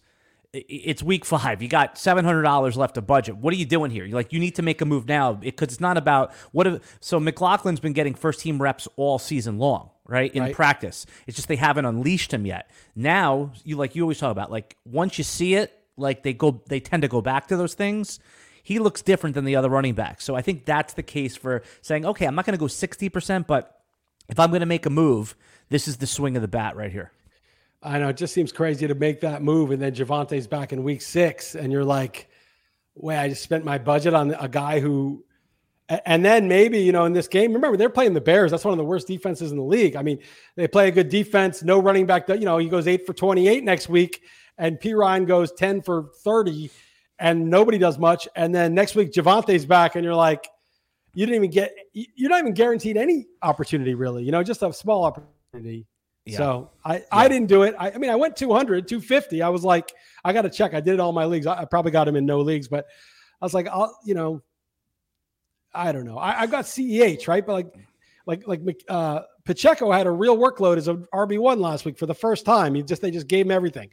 It's 0.68 1.03
week 1.03 1.26
five. 1.26 1.62
You 1.62 1.68
got 1.68 1.97
seven 1.97 2.24
hundred 2.26 2.43
dollars 2.43 2.78
left 2.78 2.97
of 2.97 3.06
budget. 3.06 3.38
What 3.38 3.53
are 3.53 3.58
you 3.58 3.66
doing 3.66 3.91
here? 3.91 4.06
You're 4.06 4.16
like, 4.16 4.32
you 4.32 4.39
need 4.39 4.56
to 4.56 4.62
make 4.62 4.82
a 4.82 4.86
move 4.86 5.08
now 5.08 5.34
because 5.34 5.70
it's 5.70 5.80
not 5.80 5.97
about 5.97 6.34
what. 6.51 6.68
If, 6.68 6.97
so 7.01 7.20
McLaughlin's 7.20 7.80
been 7.80 7.93
getting 7.93 8.16
first 8.16 8.39
team 8.39 8.62
reps 8.62 8.88
all 8.95 9.20
season 9.20 9.58
long, 9.58 9.89
right? 10.08 10.34
In 10.34 10.43
Right. 10.43 10.56
practice, 10.56 11.06
it's 11.28 11.36
just 11.36 11.47
they 11.47 11.56
haven't 11.58 11.86
unleashed 11.86 12.34
him 12.34 12.45
yet. 12.45 12.70
Now, 12.95 13.51
you 13.64 13.76
like 13.76 13.95
you 13.95 14.03
always 14.03 14.20
talk 14.20 14.32
about, 14.32 14.51
like 14.51 14.78
once 14.86 15.18
you 15.18 15.24
see 15.24 15.56
it, 15.56 15.78
like 15.97 16.24
they 16.24 16.34
go, 16.34 16.62
they 16.68 16.80
tend 16.80 17.01
to 17.03 17.08
go 17.10 17.22
back 17.22 17.47
to 17.47 17.58
those 17.58 17.74
things 17.74 18.20
he 18.64 18.80
looks 18.80 19.03
different 19.03 19.36
than 19.36 19.45
the 19.45 19.56
other 19.56 19.70
running 19.70 19.93
backs. 19.93 20.24
So 20.24 20.34
I 20.34 20.41
think 20.41 20.66
that's 20.66 20.93
the 20.93 21.03
case 21.03 21.36
for 21.36 21.62
saying, 21.84 22.03
okay, 22.03 22.26
I'm 22.26 22.34
not 22.34 22.47
going 22.47 22.58
to 22.58 22.60
go 22.60 22.66
60%, 22.66 23.45
but 23.45 23.80
if 24.28 24.39
I'm 24.39 24.49
going 24.49 24.62
to 24.62 24.66
make 24.66 24.88
a 24.88 24.89
move, 24.89 25.36
this 25.70 25.88
is 25.88 25.97
the 25.97 26.08
swing 26.08 26.36
of 26.36 26.41
the 26.41 26.47
bat 26.47 26.76
right 26.76 26.91
here. 26.91 27.12
I 27.82 28.00
know 28.00 28.10
it 28.10 28.18
just 28.18 28.34
seems 28.34 28.52
crazy 28.52 28.88
to 28.88 28.96
make 28.96 29.22
that 29.22 29.44
move, 29.44 29.72
and 29.72 29.82
then 29.82 29.94
Javonte's 29.94 30.48
back 30.48 30.74
in 30.74 30.84
week 30.84 31.02
six, 31.02 31.56
and 31.56 31.72
you're 31.72 31.84
like, 31.84 32.30
"Wait, 32.96 33.18
I 33.18 33.30
just 33.30 33.44
spent 33.44 33.64
my 33.64 33.78
budget 33.78 34.14
on 34.14 34.32
a 34.34 34.48
guy 34.48 34.80
who." 34.80 35.24
And 35.88 36.26
then 36.26 36.48
maybe 36.48 36.80
you 36.80 36.92
know 36.92 37.06
in 37.06 37.14
this 37.14 37.28
game, 37.28 37.54
remember 37.54 37.78
they're 37.78 37.90
playing 37.90 38.14
the 38.14 38.22
Bears. 38.22 38.50
That's 38.50 38.66
one 38.66 38.74
of 38.74 38.80
the 38.80 38.84
worst 38.84 39.08
defenses 39.08 39.52
in 39.52 39.58
the 39.58 39.64
league. 39.64 39.96
I 39.96 40.02
mean, 40.02 40.20
they 40.56 40.68
play 40.68 40.88
a 40.88 40.92
good 40.92 41.10
defense. 41.10 41.62
No 41.62 41.80
running 41.80 42.08
back. 42.08 42.28
You 42.28 42.40
know, 42.40 42.58
he 42.58 42.70
goes 42.70 42.88
eight 42.88 43.06
for 43.06 43.14
twenty-eight 43.14 43.64
next 43.64 43.88
week, 43.88 44.24
and 44.58 44.80
Perine 44.80 45.28
goes 45.28 45.52
ten 45.52 45.84
for 45.84 46.10
thirty, 46.24 46.72
and 47.20 47.52
nobody 47.52 47.78
does 47.78 48.00
much. 48.00 48.28
And 48.36 48.54
then 48.54 48.74
next 48.74 48.96
week 48.96 49.12
Javonte's 49.12 49.68
back, 49.68 49.96
and 49.96 50.04
you're 50.04 50.16
like, 50.16 50.48
you 51.14 51.28
didn't 51.28 51.36
even 51.36 51.52
get. 51.52 51.76
You're 51.94 52.32
not 52.32 52.40
even 52.40 52.56
guaranteed 52.56 52.98
any 52.98 53.28
opportunity, 53.44 53.94
really. 53.94 54.24
You 54.24 54.32
know, 54.32 54.42
just 54.42 54.64
a 54.64 54.74
small 54.74 55.04
opportunity. 55.06 55.86
Yeah. 56.26 56.38
So 56.38 56.72
I, 56.84 57.04
I 57.12 57.28
didn't 57.28 57.48
do 57.48 57.64
it. 57.64 57.76
I, 57.78 57.92
I 57.92 57.98
mean, 57.98 58.10
I 58.10 58.16
went 58.16 58.36
200, 58.36 58.88
250. 58.88 59.42
I 59.42 59.50
was 59.50 59.64
like, 59.64 59.94
I 60.24 60.34
got 60.34 60.42
to 60.42 60.50
check. 60.50 60.74
I 60.74 60.82
did 60.82 60.96
it 60.96 61.00
all 61.00 61.12
my 61.12 61.26
leagues. 61.26 61.46
I, 61.46 61.62
I 61.62 61.66
probably 61.66 61.92
got 61.92 62.08
him 62.08 62.16
in 62.16 62.26
no 62.26 62.42
leagues, 62.42 62.68
but 62.68 62.88
I 63.42 63.46
was 63.46 63.54
like, 63.54 63.68
I'll, 63.68 63.98
you 64.04 64.16
know, 64.16 64.42
I 65.74 65.92
don't 65.92 66.06
know. 66.06 66.18
I, 66.18 66.42
I 66.42 66.48
got 66.48 66.66
CEH, 66.66 67.28
right? 67.28 67.46
But 67.46 67.54
like, 67.54 68.48
like, 68.48 68.62
like, 68.64 68.84
uh, 68.88 69.22
Pacheco 69.44 69.92
had 69.92 70.08
a 70.08 70.12
real 70.12 70.36
workload 70.36 70.78
as 70.78 70.88
a 70.88 70.96
RB1 70.96 71.60
last 71.60 71.86
week 71.86 72.00
for 72.00 72.08
the 72.08 72.16
first 72.16 72.44
time. 72.44 72.74
He 72.74 72.82
just, 72.82 73.04
they 73.04 73.12
just 73.12 73.28
gave 73.28 73.46
him 73.46 73.52
everything. 73.52 73.92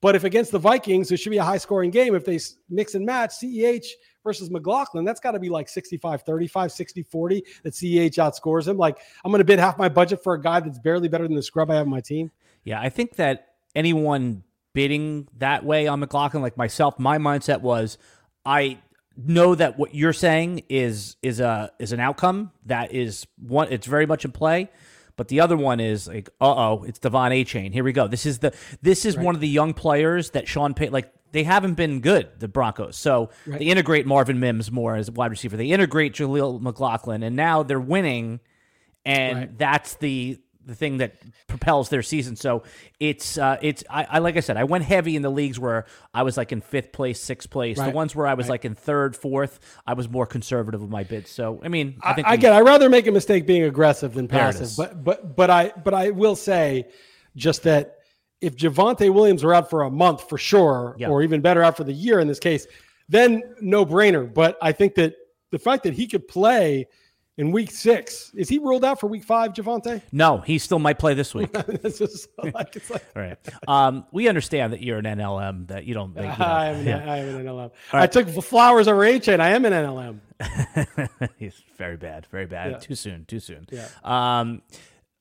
But 0.00 0.14
if 0.14 0.24
against 0.24 0.52
the 0.52 0.58
Vikings, 0.58 1.12
it 1.12 1.18
should 1.18 1.30
be 1.30 1.38
a 1.38 1.44
high 1.44 1.58
scoring 1.58 1.90
game. 1.90 2.14
If 2.14 2.24
they 2.24 2.38
mix 2.70 2.94
and 2.94 3.04
match 3.04 3.32
CEH 3.42 3.86
versus 4.24 4.50
McLaughlin, 4.50 5.04
that's 5.04 5.20
got 5.20 5.32
to 5.32 5.38
be 5.38 5.48
like 5.48 5.68
65 5.68 6.22
35, 6.22 6.72
60 6.72 7.02
40 7.02 7.44
that 7.62 7.74
CEH 7.74 8.14
outscores 8.14 8.66
him. 8.66 8.76
Like, 8.76 8.98
I'm 9.24 9.30
going 9.30 9.38
to 9.38 9.44
bid 9.44 9.60
half 9.60 9.78
my 9.78 9.88
budget 9.88 10.22
for 10.24 10.34
a 10.34 10.40
guy 10.40 10.60
that's 10.60 10.78
barely 10.78 11.08
better 11.08 11.28
than 11.28 11.36
the 11.36 11.42
scrub 11.42 11.70
I 11.70 11.76
have 11.76 11.86
on 11.86 11.90
my 11.90 12.00
team. 12.00 12.32
Yeah, 12.64 12.80
I 12.80 12.88
think 12.88 13.16
that 13.16 13.48
anyone 13.74 14.42
bidding 14.72 15.28
that 15.38 15.64
way 15.64 15.86
on 15.86 16.00
McLaughlin, 16.00 16.42
like 16.42 16.56
myself, 16.56 16.98
my 16.98 17.18
mindset 17.18 17.60
was 17.60 17.98
I 18.44 18.78
know 19.16 19.54
that 19.54 19.78
what 19.78 19.94
you're 19.94 20.12
saying 20.12 20.62
is 20.68 21.16
is 21.22 21.40
a 21.40 21.70
is 21.78 21.92
an 21.92 22.00
outcome 22.00 22.50
that 22.66 22.92
is 22.92 23.26
one 23.38 23.68
it's 23.70 23.86
very 23.86 24.06
much 24.06 24.24
in 24.24 24.32
play. 24.32 24.70
But 25.16 25.28
the 25.28 25.38
other 25.40 25.56
one 25.56 25.78
is 25.78 26.08
like, 26.08 26.28
uh 26.40 26.54
oh, 26.54 26.84
it's 26.84 26.98
De'Von 26.98 27.30
Achane. 27.30 27.72
Here 27.72 27.84
we 27.84 27.92
go. 27.92 28.08
This 28.08 28.26
is 28.26 28.40
the 28.40 28.52
this 28.82 29.04
is 29.04 29.16
one 29.16 29.36
of 29.36 29.40
the 29.40 29.48
young 29.48 29.72
players 29.72 30.30
that 30.30 30.48
Sean 30.48 30.74
Payton 30.74 30.92
like 30.92 31.12
they 31.34 31.42
haven't 31.44 31.74
been 31.74 32.00
good, 32.00 32.28
the 32.38 32.48
Broncos. 32.48 32.96
So 32.96 33.28
Right. 33.46 33.58
they 33.58 33.66
integrate 33.66 34.06
Marvin 34.06 34.40
Mims 34.40 34.70
more 34.72 34.96
as 34.96 35.08
a 35.08 35.12
wide 35.12 35.30
receiver. 35.32 35.56
They 35.58 35.66
integrate 35.66 36.14
Jaleel 36.14 36.60
McLaughlin, 36.62 37.22
and 37.22 37.36
now 37.36 37.62
they're 37.62 37.78
winning 37.80 38.40
and 39.04 39.38
Right. 39.38 39.58
that's 39.58 39.96
the 39.96 40.38
the 40.66 40.74
thing 40.74 40.96
that 40.96 41.16
propels 41.46 41.90
their 41.90 42.00
season. 42.00 42.36
So 42.36 42.62
it's 42.98 43.36
uh, 43.36 43.58
it's 43.60 43.84
I, 43.90 44.06
I 44.12 44.18
like 44.20 44.38
I 44.38 44.40
said, 44.40 44.56
I 44.56 44.64
went 44.64 44.84
heavy 44.84 45.14
in 45.14 45.20
the 45.20 45.28
leagues 45.30 45.60
where 45.60 45.84
I 46.14 46.22
was 46.22 46.38
like 46.38 46.52
in 46.52 46.62
fifth 46.62 46.90
place, 46.90 47.20
sixth 47.20 47.50
place. 47.50 47.76
The 47.78 47.90
ones 47.90 48.16
where 48.16 48.26
I 48.26 48.32
was 48.32 48.46
Right. 48.46 48.52
like 48.52 48.64
in 48.64 48.74
third, 48.74 49.14
fourth, 49.14 49.60
I 49.86 49.92
was 49.92 50.08
more 50.08 50.24
conservative 50.24 50.80
with 50.80 50.88
my 50.88 51.02
bids. 51.04 51.30
So 51.30 51.60
I 51.62 51.68
mean, 51.68 51.98
I 52.02 52.14
think 52.14 52.26
I 52.26 52.36
get. 52.36 52.54
I 52.54 52.60
rather 52.62 52.88
make 52.88 53.06
a 53.06 53.12
mistake 53.12 53.46
being 53.46 53.64
aggressive 53.64 54.14
than 54.14 54.26
passive. 54.26 54.70
But 54.74 55.04
but 55.04 55.36
but 55.36 55.50
I 55.50 55.72
but 55.84 55.92
I 55.92 56.10
will 56.12 56.34
say, 56.36 56.86
just 57.36 57.64
that 57.64 57.93
if 58.44 58.56
Javonte 58.56 59.12
Williams 59.12 59.42
were 59.44 59.54
out 59.54 59.70
for 59.70 59.82
a 59.82 59.90
month 59.90 60.28
for 60.28 60.38
sure, 60.38 60.94
Yeah. 60.98 61.08
or 61.08 61.22
even 61.22 61.40
better 61.40 61.62
out 61.62 61.76
for 61.76 61.84
the 61.84 61.92
year 61.92 62.20
in 62.20 62.28
this 62.28 62.38
case, 62.40 62.66
then 63.08 63.42
no 63.60 63.84
brainer. 63.86 64.32
But 64.32 64.56
I 64.62 64.72
think 64.72 64.94
that 64.96 65.14
the 65.50 65.58
fact 65.58 65.82
that 65.84 65.94
he 65.94 66.06
could 66.06 66.26
play 66.28 66.86
in 67.36 67.50
week 67.50 67.70
six 67.72 68.30
is 68.36 68.48
he 68.48 68.58
ruled 68.58 68.84
out 68.84 69.00
for 69.00 69.08
week 69.08 69.24
five, 69.24 69.52
Javonte? 69.54 70.00
no, 70.12 70.38
he 70.38 70.56
still 70.58 70.78
might 70.78 70.98
play 71.00 71.14
this 71.14 71.34
week. 71.34 71.50
Just 71.82 72.28
like 72.54 72.76
it's 72.76 72.90
like. 72.90 73.04
All 73.16 73.22
right. 73.22 73.36
Um, 73.66 74.06
we 74.12 74.28
understand 74.28 74.72
that 74.72 74.82
you're 74.82 74.98
an 74.98 75.04
NLM 75.04 75.66
that 75.68 75.84
you 75.84 75.94
don't. 75.94 76.14
think. 76.14 76.32
you 76.32 76.38
know, 76.44 76.44
I 76.44 76.66
am, 76.66 76.86
yeah. 76.86 77.12
I 77.12 77.16
am 77.18 77.36
an 77.36 77.44
NLM. 77.46 77.70
I 77.92 78.06
took 78.06 78.28
flowers 78.28 78.86
over 78.88 79.04
H 79.04 79.26
and 79.28 79.42
I 79.42 79.50
am 79.50 79.64
an 79.64 79.72
NLM. 79.72 80.20
He's 81.36 81.60
very 81.76 81.96
bad, 81.96 82.26
very 82.26 82.46
bad. 82.46 82.70
Yeah. 82.72 82.78
Too 82.78 82.94
soon, 82.94 83.24
too 83.24 83.40
soon. 83.40 83.66
Yeah. 83.70 83.88
Um, 84.04 84.62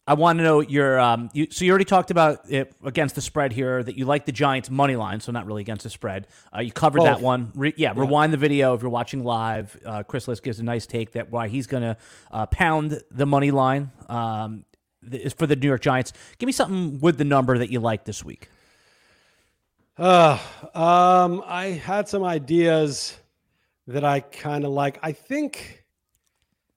I 0.06 0.16
want 0.16 0.40
to 0.40 0.44
know 0.44 0.60
your. 0.60 1.00
Um, 1.00 1.30
you, 1.34 1.48
so 1.50 1.64
you 1.64 1.72
already 1.72 1.86
talked 1.86 2.12
about 2.12 2.50
it 2.50 2.74
against 2.84 3.16
the 3.16 3.22
spread 3.22 3.54
here 3.54 3.82
that 3.82 3.98
you 3.98 4.04
like 4.04 4.26
the 4.26 4.34
Giants 4.34 4.70
money 4.70 4.98
line, 4.98 5.22
so 5.22 5.32
not 5.32 5.46
really 5.46 5.62
against 5.62 5.84
the 5.84 5.90
spread. 5.90 6.28
Uh, 6.54 6.60
you 6.60 6.74
covered 6.74 7.04
that 7.04 7.22
one. 7.22 7.54
Re, 7.56 7.74
yeah, 7.78 7.94
rewind 7.96 8.34
the 8.34 8.38
video 8.38 8.74
if 8.74 8.82
you're 8.82 8.92
watching 8.92 9.24
live. 9.24 9.80
Uh, 9.86 10.04
Chris 10.04 10.28
Liss 10.28 10.42
gives 10.42 10.60
a 10.60 10.64
nice 10.64 10.86
take 10.86 11.14
that 11.14 11.32
why 11.32 11.48
he's 11.48 11.68
going 11.68 11.84
to 11.84 11.98
uh, 12.32 12.46
pound 12.48 13.02
the 13.12 13.26
money 13.26 13.52
line 13.52 13.92
um, 14.10 14.66
is 15.10 15.32
for 15.32 15.48
the 15.48 15.56
New 15.56 15.68
York 15.68 15.82
Giants. 15.82 16.12
Give 16.38 16.48
me 16.48 16.54
something 16.54 17.00
with 17.00 17.18
the 17.18 17.24
number 17.24 17.58
that 17.58 17.72
you 17.72 17.80
like 17.80 18.04
this 18.04 18.26
week. 18.26 18.50
Uh, 19.98 20.38
um, 20.74 21.44
I 21.46 21.66
had 21.82 22.10
some 22.10 22.26
ideas 22.26 23.18
that 23.88 24.04
I 24.04 24.20
kind 24.20 24.66
of 24.66 24.72
like. 24.72 25.00
I 25.02 25.14
think 25.14 25.83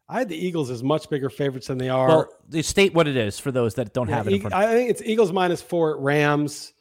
I 0.08 0.18
had 0.20 0.28
the 0.28 0.36
Eagles 0.36 0.70
as 0.70 0.82
much 0.82 1.10
bigger 1.10 1.28
favorites 1.28 1.66
than 1.66 1.78
they 1.78 1.88
are. 1.88 2.08
Well, 2.08 2.28
they 2.48 2.62
state 2.62 2.94
what 2.94 3.08
it 3.08 3.16
is 3.16 3.40
for 3.40 3.50
those 3.50 3.74
that 3.74 3.92
don't 3.92 4.08
have 4.08 4.28
it 4.28 4.34
E-. 4.34 4.44
I 4.52 4.66
think 4.72 4.90
it's 4.90 5.02
Eagles 5.02 5.32
minus 5.32 5.60
four 5.60 5.96
at 5.96 6.00
Rams. 6.00 6.72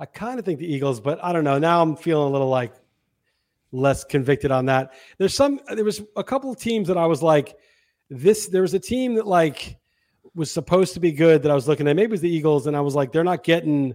I 0.00 0.06
kind 0.06 0.38
of 0.38 0.44
think 0.44 0.58
the 0.58 0.72
Eagles, 0.72 1.00
but 1.00 1.22
I 1.22 1.32
don't 1.32 1.44
know. 1.44 1.58
Now 1.58 1.82
I'm 1.82 1.96
feeling 1.96 2.28
a 2.28 2.32
little 2.32 2.48
like 2.48 2.72
less 3.72 4.04
convicted 4.04 4.50
on 4.50 4.66
that. 4.66 4.94
There's 5.18 5.34
some. 5.34 5.60
There 5.74 5.84
was 5.84 6.02
a 6.16 6.24
couple 6.24 6.50
of 6.50 6.58
teams 6.58 6.88
that 6.88 6.96
I 6.96 7.06
was 7.06 7.22
like, 7.22 7.56
this. 8.08 8.48
There 8.48 8.62
was 8.62 8.74
a 8.74 8.80
team 8.80 9.14
that 9.14 9.26
like 9.26 9.76
was 10.34 10.50
supposed 10.50 10.94
to 10.94 11.00
be 11.00 11.12
good 11.12 11.42
that 11.42 11.52
I 11.52 11.54
was 11.54 11.68
looking 11.68 11.86
at. 11.86 11.94
Maybe 11.94 12.08
it 12.08 12.10
was 12.10 12.22
the 12.22 12.34
Eagles, 12.34 12.66
and 12.66 12.76
I 12.76 12.80
was 12.80 12.94
like, 12.94 13.12
they're 13.12 13.22
not 13.22 13.44
getting. 13.44 13.94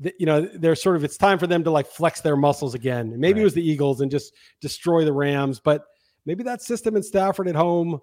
The, 0.00 0.12
you 0.18 0.26
know, 0.26 0.42
they're 0.42 0.76
sort 0.76 0.96
of. 0.96 1.04
It's 1.04 1.16
time 1.16 1.38
for 1.38 1.46
them 1.46 1.64
to 1.64 1.70
like 1.70 1.86
flex 1.86 2.20
their 2.20 2.36
muscles 2.36 2.74
again. 2.74 3.18
Maybe 3.18 3.40
it 3.40 3.44
was 3.44 3.54
the 3.54 3.66
Eagles 3.66 4.00
and 4.00 4.10
just 4.10 4.34
destroy 4.60 5.04
the 5.04 5.12
Rams, 5.12 5.60
but 5.60 5.84
maybe 6.28 6.44
that 6.44 6.60
system 6.60 6.94
in 6.94 7.02
Stafford 7.02 7.48
at 7.48 7.56
home 7.56 8.00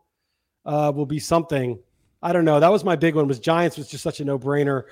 uh, 0.65 0.91
will 0.93 1.05
be 1.05 1.19
something. 1.19 1.79
I 2.23 2.33
don't 2.33 2.43
know. 2.43 2.59
That 2.59 2.71
was 2.71 2.83
my 2.83 2.95
big 2.95 3.13
one. 3.13 3.27
Was 3.27 3.39
Giants 3.39 3.77
was 3.77 3.87
just 3.87 4.03
such 4.03 4.19
a 4.19 4.25
no 4.25 4.39
brainer. 4.39 4.85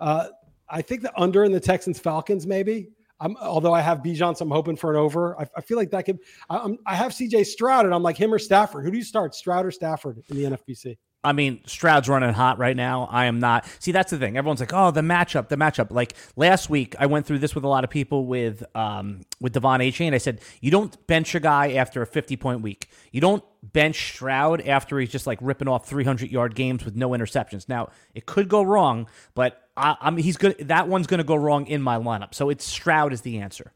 Uh, 0.00 0.26
I 0.68 0.82
think 0.82 1.02
the 1.02 1.12
under 1.18 1.44
in 1.44 1.52
the 1.52 1.60
Texans 1.60 2.00
Falcons 2.00 2.44
maybe. 2.44 2.88
I'm, 3.20 3.36
although 3.36 3.72
I 3.72 3.80
have 3.80 3.98
Bijan, 3.98 4.36
so 4.36 4.44
I'm 4.44 4.50
hoping 4.50 4.74
for 4.74 4.90
an 4.90 4.96
over. 4.96 5.40
I, 5.40 5.46
I 5.56 5.60
feel 5.60 5.76
like 5.76 5.92
that 5.92 6.06
could. 6.06 6.18
I, 6.50 6.76
I 6.84 6.96
have 6.96 7.12
CJ 7.12 7.46
Stroud, 7.46 7.84
and 7.84 7.94
I'm 7.94 8.02
like 8.02 8.16
him 8.16 8.34
or 8.34 8.38
Stafford. 8.40 8.84
Who 8.84 8.90
do 8.90 8.98
you 8.98 9.04
start, 9.04 9.36
Stroud 9.36 9.64
or 9.64 9.70
Stafford 9.70 10.20
in 10.28 10.36
the 10.36 10.42
NFBC? 10.42 10.98
I 11.24 11.32
mean, 11.32 11.60
Stroud's 11.66 12.08
running 12.08 12.32
hot 12.32 12.58
right 12.58 12.76
now. 12.76 13.08
I 13.10 13.26
am 13.26 13.38
not. 13.38 13.64
See, 13.78 13.92
that's 13.92 14.10
the 14.10 14.18
thing. 14.18 14.36
Everyone's 14.36 14.58
like, 14.60 14.72
"Oh, 14.72 14.90
the 14.90 15.02
matchup, 15.02 15.48
the 15.48 15.56
matchup." 15.56 15.92
Like 15.92 16.14
last 16.34 16.68
week, 16.68 16.96
I 16.98 17.06
went 17.06 17.26
through 17.26 17.38
this 17.38 17.54
with 17.54 17.62
a 17.64 17.68
lot 17.68 17.84
of 17.84 17.90
people 17.90 18.26
with 18.26 18.64
um 18.74 19.20
with 19.40 19.54
De'Von 19.54 19.86
Achane. 19.86 20.14
I 20.14 20.18
said, 20.18 20.40
"You 20.60 20.72
don't 20.72 21.06
bench 21.06 21.34
a 21.34 21.40
guy 21.40 21.72
after 21.74 22.02
a 22.02 22.06
fifty 22.06 22.36
point 22.36 22.62
week. 22.62 22.88
You 23.12 23.20
don't 23.20 23.44
bench 23.62 24.14
Stroud 24.14 24.62
after 24.62 24.98
he's 24.98 25.10
just 25.10 25.26
like 25.26 25.38
ripping 25.40 25.68
off 25.68 25.86
three 25.86 26.04
hundred 26.04 26.32
yard 26.32 26.56
games 26.56 26.84
with 26.84 26.96
no 26.96 27.10
interceptions." 27.10 27.68
Now, 27.68 27.90
it 28.14 28.26
could 28.26 28.48
go 28.48 28.62
wrong, 28.62 29.06
but 29.34 29.68
I, 29.76 29.96
I'm 30.00 30.16
he's 30.16 30.36
good. 30.36 30.56
That 30.58 30.88
one's 30.88 31.06
going 31.06 31.18
to 31.18 31.24
go 31.24 31.36
wrong 31.36 31.66
in 31.66 31.82
my 31.82 31.98
lineup. 31.98 32.34
So 32.34 32.50
it's 32.50 32.64
Stroud 32.64 33.12
is 33.12 33.20
the 33.20 33.38
answer 33.38 33.72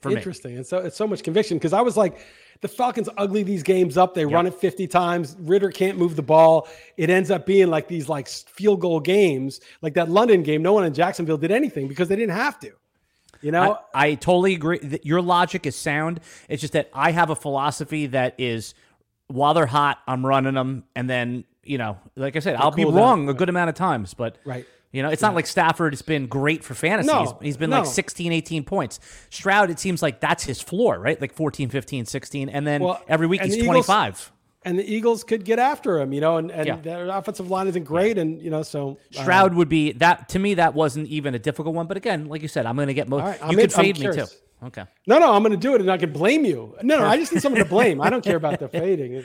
for 0.00 0.08
me. 0.08 0.16
Interesting. 0.16 0.56
And 0.56 0.66
so 0.66 0.78
it's 0.78 0.96
so 0.96 1.06
much 1.06 1.22
conviction 1.22 1.58
because 1.58 1.72
I 1.72 1.82
was 1.82 1.96
like, 1.96 2.18
the 2.60 2.68
Falcons 2.68 3.08
ugly 3.16 3.42
these 3.42 3.62
games 3.62 3.96
up. 3.96 4.14
They 4.14 4.24
run 4.26 4.46
it 4.46 4.54
50 4.54 4.86
times. 4.86 5.36
Ridder 5.40 5.70
can't 5.70 5.98
move 5.98 6.16
the 6.16 6.22
ball. 6.22 6.68
It 6.96 7.10
ends 7.10 7.30
up 7.30 7.46
being 7.46 7.68
like 7.68 7.88
these 7.88 8.08
like 8.08 8.28
field 8.28 8.80
goal 8.80 9.00
games, 9.00 9.60
like 9.82 9.94
that 9.94 10.08
London 10.08 10.42
game. 10.42 10.62
No 10.62 10.72
one 10.72 10.84
in 10.84 10.94
Jacksonville 10.94 11.38
did 11.38 11.50
anything 11.50 11.88
because 11.88 12.08
they 12.08 12.16
didn't 12.16 12.36
have 12.36 12.58
to. 12.60 12.72
You 13.42 13.52
know, 13.52 13.78
I, 13.94 14.08
I 14.08 14.14
totally 14.14 14.54
agree. 14.54 14.98
Your 15.02 15.20
logic 15.20 15.66
is 15.66 15.76
sound. 15.76 16.20
It's 16.48 16.60
just 16.60 16.72
that 16.72 16.90
I 16.94 17.10
have 17.12 17.30
a 17.30 17.36
philosophy 17.36 18.06
that 18.06 18.34
is 18.38 18.74
while 19.28 19.54
they're 19.54 19.66
hot, 19.66 19.98
I'm 20.06 20.24
running 20.24 20.54
them, 20.54 20.84
and 20.94 21.08
then 21.10 21.44
you 21.62 21.78
know, 21.78 21.98
like 22.14 22.36
I 22.36 22.38
said, 22.38 22.56
I'll 22.56 22.70
be 22.70 22.84
cool 22.84 22.92
down. 22.92 23.00
wrong 23.00 23.28
a 23.28 23.34
good 23.34 23.48
amount 23.48 23.68
of 23.68 23.74
times, 23.74 24.14
but 24.14 24.38
Right. 24.44 24.66
You 24.96 25.02
know, 25.02 25.10
it's 25.10 25.20
not 25.22 25.34
like 25.34 25.46
Stafford 25.46 25.92
has 25.92 26.00
been 26.02 26.26
great 26.26 26.64
for 26.64 26.72
fantasy. 26.74 27.08
No, 27.08 27.20
he's, 27.20 27.32
he's 27.42 27.56
been 27.58 27.68
no. 27.70 27.80
like 27.80 27.86
16, 27.86 28.32
18 28.32 28.64
points. 28.64 28.98
Stroud, 29.28 29.68
it 29.70 29.78
seems 29.78 30.00
like 30.02 30.20
that's 30.20 30.42
his 30.42 30.60
floor, 30.62 30.98
right? 30.98 31.20
Like 31.20 31.34
14, 31.34 31.68
15, 31.68 32.06
16. 32.06 32.48
And 32.48 32.66
then 32.66 32.82
Well, 32.82 33.02
every 33.06 33.26
week 33.26 33.42
he's 33.42 33.56
Eagles- 33.56 33.84
25. 33.86 34.32
And 34.64 34.78
the 34.78 34.84
Eagles 34.90 35.22
could 35.22 35.44
get 35.44 35.58
after 35.60 36.00
him, 36.00 36.12
you 36.12 36.20
know, 36.20 36.38
and, 36.38 36.50
and 36.50 36.66
Yeah. 36.66 36.76
their 36.76 37.08
offensive 37.10 37.50
line 37.50 37.68
isn't 37.68 37.84
great, 37.84 38.18
and 38.18 38.42
you 38.42 38.50
know, 38.50 38.64
so 38.64 38.98
uh, 39.16 39.22
Stroud 39.22 39.54
would 39.54 39.68
be 39.68 39.92
that 39.92 40.30
to 40.30 40.40
me. 40.40 40.54
That 40.54 40.74
wasn't 40.74 41.06
even 41.08 41.36
a 41.36 41.38
difficult 41.38 41.74
one, 41.76 41.86
but 41.86 41.96
again, 41.96 42.26
like 42.26 42.42
you 42.42 42.48
said, 42.48 42.66
I'm 42.66 42.74
going 42.74 42.88
to 42.88 42.94
get 42.94 43.08
most. 43.08 43.22
Right, 43.22 43.38
I'm 43.40 43.52
you 43.52 43.58
in- 43.58 43.64
could 43.64 43.72
fade 43.72 43.98
me 44.00 44.06
too. 44.12 44.24
Okay. 44.64 44.84
No, 45.06 45.18
no, 45.20 45.34
I'm 45.34 45.42
going 45.42 45.52
to 45.52 45.56
do 45.58 45.74
it, 45.76 45.82
and 45.82 45.88
I 45.90 45.98
can 45.98 46.12
blame 46.12 46.44
you. 46.44 46.74
No, 46.82 46.98
no, 46.98 47.06
I 47.06 47.16
just 47.16 47.32
need 47.32 47.42
someone 47.42 47.62
to 47.62 47.68
blame. 47.68 48.00
I 48.00 48.10
don't 48.10 48.24
care 48.24 48.34
about 48.36 48.58
the 48.58 48.68
fading. 48.80 49.22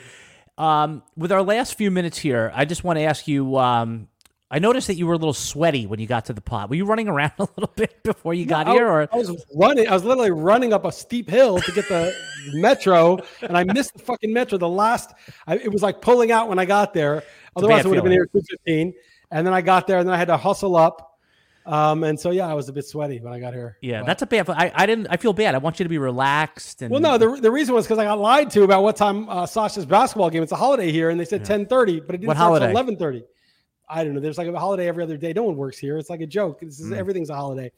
Um, 0.58 1.02
with 1.16 1.32
our 1.32 1.42
last 1.42 1.74
few 1.74 1.90
minutes 1.90 2.18
here, 2.18 2.52
I 2.54 2.64
just 2.64 2.84
want 2.84 2.98
to 2.98 3.02
ask 3.02 3.26
you. 3.26 3.56
Um, 3.56 4.08
I 4.54 4.58
noticed 4.58 4.86
that 4.88 4.96
you 4.96 5.06
were 5.06 5.14
a 5.14 5.16
little 5.16 5.32
sweaty 5.32 5.86
when 5.86 5.98
you 5.98 6.06
got 6.06 6.26
to 6.26 6.34
the 6.34 6.42
pot. 6.42 6.68
Were 6.68 6.76
you 6.76 6.84
running 6.84 7.08
around 7.08 7.32
a 7.38 7.48
little 7.56 7.72
bit 7.74 8.02
before 8.02 8.34
you 8.34 8.44
got 8.44 8.68
here, 8.68 8.86
or 8.86 9.08
I 9.10 9.16
was 9.16 9.44
running. 9.56 9.88
I 9.88 9.94
was 9.94 10.04
literally 10.04 10.30
running 10.30 10.74
up 10.74 10.84
a 10.84 10.92
steep 10.92 11.30
hill 11.30 11.58
to 11.58 11.72
get 11.72 11.88
the 11.88 12.14
metro, 12.52 13.18
and 13.40 13.56
I 13.56 13.64
missed 13.64 13.94
the 13.94 14.00
fucking 14.00 14.32
metro. 14.32 14.58
The 14.58 14.68
last, 14.68 15.12
I, 15.46 15.56
it 15.56 15.72
was 15.72 15.82
like 15.82 16.02
pulling 16.02 16.30
out 16.30 16.48
when 16.50 16.58
I 16.58 16.66
got 16.66 16.92
there. 16.92 17.22
Otherwise, 17.56 17.86
I 17.86 17.88
would 17.88 17.94
have 17.96 18.04
been 18.04 18.12
here 18.12 18.24
at 18.24 18.32
two 18.32 18.42
fifteen. 18.48 18.92
And 19.30 19.46
then 19.46 19.54
I 19.54 19.62
got 19.62 19.86
there, 19.86 19.98
and 19.98 20.06
then 20.06 20.14
I 20.14 20.18
had 20.18 20.28
to 20.28 20.36
hustle 20.36 20.76
up. 20.76 21.18
Um, 21.64 22.04
and 22.04 22.20
so 22.20 22.30
yeah, 22.32 22.46
I 22.46 22.52
was 22.52 22.68
a 22.68 22.72
bit 22.74 22.84
sweaty 22.84 23.20
when 23.20 23.32
I 23.32 23.40
got 23.40 23.54
here. 23.54 23.78
yeah, 23.80 24.00
But- 24.00 24.06
that's 24.08 24.22
a 24.22 24.26
bad. 24.26 24.50
I, 24.50 24.70
I 24.74 24.84
didn't. 24.84 25.06
I 25.08 25.16
feel 25.16 25.32
bad. 25.32 25.54
I 25.54 25.58
want 25.58 25.78
you 25.80 25.84
to 25.84 25.88
be 25.88 25.96
relaxed. 25.96 26.82
And 26.82 26.90
Well, 26.90 27.00
no, 27.00 27.16
the, 27.16 27.40
the 27.40 27.50
reason 27.50 27.74
was 27.74 27.86
because 27.86 27.98
I 27.98 28.04
got 28.04 28.18
lied 28.18 28.50
to 28.50 28.64
about 28.64 28.82
what 28.82 28.96
time 28.96 29.26
uh, 29.30 29.46
Sasha's 29.46 29.86
basketball 29.86 30.28
game. 30.28 30.42
It's 30.42 30.52
a 30.52 30.56
holiday 30.56 30.92
here, 30.92 31.08
and 31.08 31.18
they 31.18 31.24
said 31.24 31.42
ten 31.46 31.64
thirty, 31.64 32.00
but 32.00 32.14
it 32.14 32.18
didn't 32.18 32.28
What 32.28 32.36
start 32.36 32.48
holiday? 32.48 32.70
eleven 32.70 32.96
thirty. 32.96 33.22
I 33.92 34.04
don't 34.04 34.14
know. 34.14 34.20
There's 34.20 34.38
like 34.38 34.48
a 34.48 34.58
holiday 34.58 34.88
every 34.88 35.02
other 35.04 35.16
day. 35.16 35.32
No 35.32 35.42
one 35.44 35.56
works 35.56 35.78
here. 35.78 35.98
It's 35.98 36.10
like 36.10 36.20
a 36.20 36.26
joke. 36.26 36.60
This 36.60 36.80
is 36.80 36.92
everything's 36.92 37.30
a 37.30 37.34
holiday. 37.34 37.70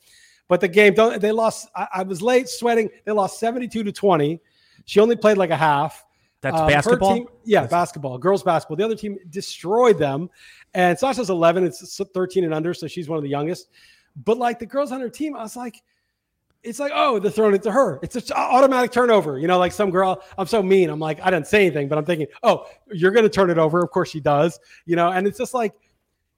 But 0.49 0.61
the 0.61 0.69
game, 0.69 0.95
don't 0.95 1.21
they 1.21 1.33
lost? 1.33 1.69
I, 1.75 1.89
I 1.95 2.03
was 2.03 2.21
late, 2.23 2.49
sweating. 2.49 2.91
They 3.05 3.13
lost 3.13 3.41
seventy 3.41 3.67
two 3.69 3.83
to 3.83 3.93
twenty. 3.93 4.41
She 4.85 5.01
only 5.01 5.17
played 5.17 5.39
like 5.39 5.51
a 5.51 5.57
half. 5.57 6.05
that's 6.43 6.57
Um, 6.61 6.69
basketball. 6.69 7.15
team- 7.15 7.29
yeah, 7.45 7.67
basketball, 7.67 8.19
girls 8.19 8.43
basketball. 8.43 8.77
The 8.77 8.85
other 8.85 8.97
team 8.97 9.17
destroyed 9.31 9.99
them. 9.99 10.29
And 10.75 10.99
Sasha's 10.99 11.31
11, 11.31 11.65
it's 11.65 12.01
13 12.13 12.45
and 12.45 12.53
under, 12.53 12.75
so 12.75 12.87
she's 12.89 13.09
one 13.09 13.17
of 13.17 13.23
the 13.23 13.31
youngest. 13.31 13.69
But 14.25 14.37
like 14.39 14.59
the 14.59 14.67
girls 14.67 14.91
on 14.93 15.01
her 15.01 15.09
team, 15.09 15.37
I 15.37 15.43
was 15.43 15.57
like, 15.57 15.81
it's 16.65 16.79
like, 16.81 16.93
oh, 16.95 17.19
they're 17.19 17.31
throwing 17.31 17.55
it 17.55 17.63
to 17.63 17.71
her. 17.73 18.01
It's 18.03 18.17
an 18.17 18.23
automatic 18.37 18.91
turnover. 18.91 19.39
You 19.39 19.47
know, 19.47 19.59
like 19.59 19.71
some 19.73 19.91
girl, 19.91 20.23
I'm 20.37 20.47
so 20.47 20.63
mean. 20.63 20.91
I'm 20.91 20.99
like, 20.99 21.21
I 21.23 21.31
didn't 21.31 21.47
say 21.47 21.65
anything, 21.67 21.89
but 21.89 21.97
I'm 21.97 22.05
thinking, 22.05 22.27
oh, 22.43 22.67
you're 22.93 23.13
going 23.13 23.25
to 23.25 23.31
turn 23.31 23.51
it 23.51 23.59
over. 23.59 23.83
Of 23.83 23.91
course 23.91 24.11
she 24.11 24.21
does. 24.21 24.59
You 24.85 24.97
know, 24.97 25.11
and 25.13 25.27
it's 25.27 25.39
just 25.39 25.55
like 25.55 25.73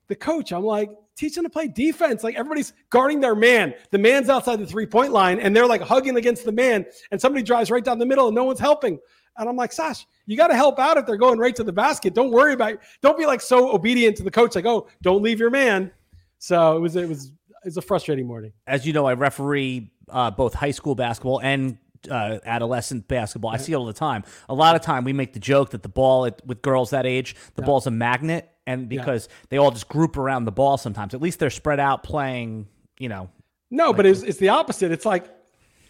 the 0.09 0.17
coach, 0.17 0.53
I'm 0.53 0.65
like, 0.65 0.91
teach 1.17 1.35
them 1.35 1.45
to 1.45 1.51
play 1.51 1.69
defense. 1.69 2.23
Like 2.23 2.37
everybody's 2.37 2.73
guarding 2.91 3.21
their 3.21 3.35
man. 3.35 3.75
The 3.91 3.99
man's 3.99 4.29
outside 4.29 4.59
the 4.59 4.67
three 4.67 4.87
point 4.87 5.13
line 5.13 5.41
and 5.41 5.57
they're 5.57 5.67
like 5.67 5.81
hugging 5.81 6.17
against 6.17 6.45
the 6.45 6.53
man, 6.53 6.87
and 7.11 7.21
somebody 7.21 7.43
drives 7.43 7.71
right 7.71 7.85
down 7.85 7.99
the 7.99 8.07
middle 8.07 8.27
and 8.29 8.35
no 8.35 8.45
one's 8.45 8.61
helping. 8.61 8.99
And 9.39 9.49
I'm 9.49 9.57
like, 9.57 9.73
Sash, 9.73 10.07
you 10.25 10.37
got 10.37 10.49
to 10.49 10.57
help 10.57 10.79
out 10.79 10.97
if 10.97 11.05
they're 11.05 11.17
going 11.17 11.39
right 11.39 11.55
to 11.57 11.65
the 11.65 11.73
basket. 11.73 12.15
Don't 12.15 12.31
worry 12.31 12.55
about 12.55 12.73
it. 12.75 12.81
Don't 13.03 13.19
be 13.19 13.27
like 13.27 13.41
so 13.41 13.75
obedient 13.75 14.17
to 14.17 14.23
the 14.23 14.31
coach, 14.31 14.55
like, 14.55 14.65
oh, 14.65 14.89
don't 15.03 15.23
leave 15.23 15.39
your 15.39 15.51
man. 15.51 15.91
So 16.39 16.77
it 16.77 16.81
was, 16.81 16.97
it 16.97 17.09
was, 17.09 17.27
it 17.27 17.67
was 17.67 17.77
a 17.77 17.83
frustrating 17.83 18.27
morning. 18.27 18.53
As 18.67 18.87
you 18.87 18.95
know, 18.95 19.05
I 19.07 19.13
referee 19.13 19.91
uh, 20.09 20.31
both 20.31 20.55
high 20.55 20.71
school 20.71 20.95
basketball 20.95 21.41
and 21.43 21.77
uh, 22.11 22.39
adolescent 22.47 23.09
basketball. 23.09 23.51
I 23.51 23.59
see 23.59 23.73
it 23.73 23.77
all 23.77 23.85
the 23.85 23.93
time. 23.93 24.25
A 24.49 24.55
lot 24.55 24.75
of 24.75 24.81
time 24.81 25.05
we 25.05 25.13
make 25.13 25.33
the 25.35 25.41
joke 25.41 25.71
that 25.71 25.83
the 25.83 25.89
ball 25.89 26.27
at, 26.27 26.41
with 26.47 26.63
girls 26.63 26.91
that 26.91 27.05
age, 27.05 27.37
the 27.57 27.63
ball's 27.63 27.87
a 27.87 27.91
magnet, 27.91 28.51
and 28.67 28.89
because 28.89 29.29
they 29.49 29.57
all 29.59 29.71
just 29.71 29.89
group 29.89 30.17
around 30.17 30.45
the 30.45 30.53
ball 30.53 30.77
sometimes. 30.77 31.15
At 31.15 31.21
least 31.21 31.39
they're 31.39 31.51
spread 31.51 31.81
out 31.81 32.03
playing. 32.03 32.67
You 32.99 33.09
know, 33.11 33.29
No, 33.71 33.93
but 33.93 34.07
it's, 34.07 34.23
it's 34.23 34.39
the 34.39 34.49
opposite. 34.49 34.91
It's 34.91 35.05
like, 35.05 35.27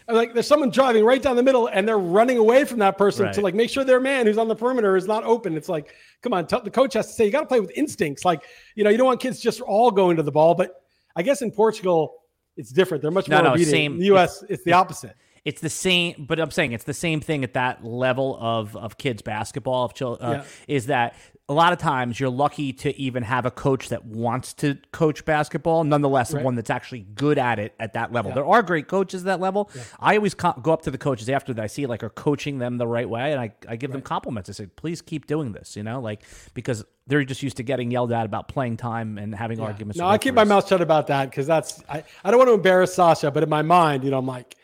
like 0.09 0.33
there's 0.33 0.47
someone 0.47 0.69
driving 0.69 1.05
right 1.05 1.21
down 1.21 1.35
the 1.37 1.43
middle 1.43 1.67
and 1.67 1.87
they're 1.87 1.97
running 1.97 2.37
away 2.37 2.65
from 2.65 2.79
that 2.79 2.97
person 2.97 3.25
Right. 3.25 3.33
to 3.33 3.41
like 3.41 3.55
make 3.55 3.69
sure 3.69 3.83
their 3.85 3.99
man 4.01 4.25
who's 4.25 4.37
on 4.37 4.47
the 4.49 4.55
perimeter 4.55 4.95
is 4.97 5.05
not 5.07 5.23
open. 5.23 5.55
It's 5.57 5.69
like, 5.69 5.93
come 6.21 6.33
on, 6.33 6.47
tell, 6.47 6.61
the 6.61 6.69
coach 6.71 6.93
has 6.95 7.07
to 7.07 7.13
say 7.13 7.25
you 7.25 7.31
got 7.31 7.41
to 7.41 7.45
play 7.47 7.59
with 7.61 7.71
instincts. 7.75 8.25
Like, 8.25 8.43
you 8.75 8.83
know, 8.83 8.89
you 8.89 8.97
don't 8.97 9.07
want 9.07 9.19
kids 9.21 9.39
just 9.39 9.61
all 9.61 9.89
going 9.91 10.17
to 10.17 10.23
the 10.23 10.31
ball. 10.31 10.53
But 10.53 10.81
I 11.15 11.23
guess 11.23 11.41
in 11.41 11.49
Portugal, 11.51 12.13
it's 12.57 12.71
different. 12.71 13.01
They're 13.01 13.11
much 13.11 13.27
No, 13.29 13.37
more 13.37 13.43
no, 13.45 13.49
obedient. 13.51 13.71
same- 13.71 13.93
In 13.93 13.99
the 13.99 14.05
U.S., 14.07 14.43
it's, 14.49 14.63
the 14.63 14.73
opposite. 14.73 15.15
it's 15.45 15.61
the 15.61 15.69
same. 15.69 16.25
But 16.27 16.39
I'm 16.39 16.51
saying 16.51 16.71
it's 16.73 16.83
the 16.85 16.93
same 16.93 17.21
thing 17.21 17.43
at 17.43 17.53
that 17.53 17.83
level 17.85 18.37
of 18.41 18.75
of 18.75 18.97
kids 18.97 19.21
basketball. 19.21 19.85
Of 19.85 19.93
chil- 19.93 20.17
uh, 20.19 20.31
Yeah. 20.31 20.43
is 20.67 20.85
that 20.87 21.15
a 21.49 21.53
lot 21.53 21.71
of 21.71 21.79
times 21.79 22.19
you're 22.19 22.29
lucky 22.29 22.73
to 22.73 22.93
even 22.99 23.23
have 23.23 23.45
a 23.45 23.51
coach 23.51 23.87
that 23.87 24.03
wants 24.03 24.53
to 24.53 24.77
coach 24.91 25.23
basketball, 25.23 25.85
nonetheless, 25.85 26.33
Right. 26.33 26.43
one 26.43 26.55
that's 26.55 26.69
actually 26.69 27.01
good 27.15 27.37
at 27.37 27.57
it 27.57 27.73
at 27.79 27.93
that 27.93 28.11
level. 28.11 28.33
There 28.33 28.45
are 28.45 28.61
great 28.61 28.89
coaches 28.89 29.21
at 29.21 29.25
that 29.27 29.39
level. 29.39 29.69
I 29.97 30.17
always 30.17 30.33
co- 30.33 30.59
go 30.61 30.73
up 30.73 30.81
to 30.81 30.91
the 30.91 30.97
coaches 30.97 31.29
after 31.29 31.53
that 31.53 31.63
I 31.63 31.67
see 31.67 31.85
like 31.85 32.03
are 32.03 32.09
coaching 32.09 32.57
them 32.59 32.77
the 32.77 32.87
right 32.87 33.09
way, 33.09 33.31
and 33.31 33.39
I, 33.39 33.53
I 33.67 33.77
give 33.77 33.93
them 33.93 34.01
compliments. 34.01 34.49
I 34.49 34.53
say, 34.53 34.65
please 34.65 35.01
keep 35.01 35.25
doing 35.25 35.53
this, 35.53 35.77
you 35.77 35.83
know, 35.83 36.01
like 36.01 36.23
because 36.53 36.83
they're 37.07 37.23
just 37.23 37.41
used 37.41 37.55
to 37.57 37.63
getting 37.63 37.91
yelled 37.91 38.11
at 38.11 38.25
about 38.25 38.49
playing 38.49 38.75
time 38.75 39.17
and 39.17 39.33
having 39.33 39.61
arguments. 39.61 39.97
No, 39.97 40.07
I 40.07 40.17
keep 40.17 40.33
my 40.33 40.43
mouth 40.43 40.67
shut 40.67 40.81
about 40.81 41.07
that 41.07 41.29
because 41.29 41.47
that's 41.47 41.81
I, 41.87 42.03
I 42.25 42.31
don't 42.31 42.39
want 42.39 42.49
to 42.49 42.55
embarrass 42.55 42.93
Sasha, 42.93 43.31
but 43.31 43.43
in 43.43 43.47
my 43.49 43.61
mind, 43.61 44.03
you 44.03 44.11
know, 44.11 44.17
I'm 44.17 44.25
like 44.27 44.55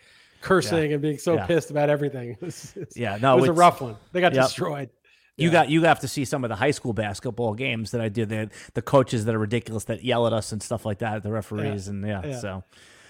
cursing 0.41 0.91
and 0.91 1.01
being 1.01 1.17
so 1.17 1.35
Yeah. 1.35 1.45
pissed 1.45 1.71
about 1.71 1.89
everything. 1.89 2.31
It 2.41 2.41
was, 2.41 2.75
Yeah, 2.93 3.17
no, 3.21 3.37
it 3.37 3.39
was 3.41 3.49
a 3.49 3.53
rough 3.53 3.79
one. 3.79 3.95
They 4.11 4.19
got 4.19 4.33
Yep. 4.33 4.43
destroyed. 4.47 4.89
You 5.37 5.49
got 5.49 5.69
you 5.69 5.83
have 5.83 5.99
to 6.01 6.07
see 6.07 6.25
some 6.25 6.43
of 6.43 6.49
the 6.49 6.55
high 6.55 6.71
school 6.71 6.93
basketball 6.93 7.53
games 7.55 7.91
that 7.91 8.01
I 8.01 8.09
do. 8.09 8.25
The 8.25 8.49
the 8.75 8.81
coaches 8.81 9.25
that 9.25 9.33
are 9.33 9.39
ridiculous 9.39 9.85
that 9.85 10.03
yell 10.03 10.27
at 10.27 10.33
us 10.33 10.51
and 10.51 10.61
stuff 10.61 10.85
like 10.85 10.99
that. 10.99 11.23
The 11.23 11.31
referees 11.31 11.87
and 11.87 12.05
yeah, 12.05 12.21
Yeah. 12.25 12.39
so 12.39 12.63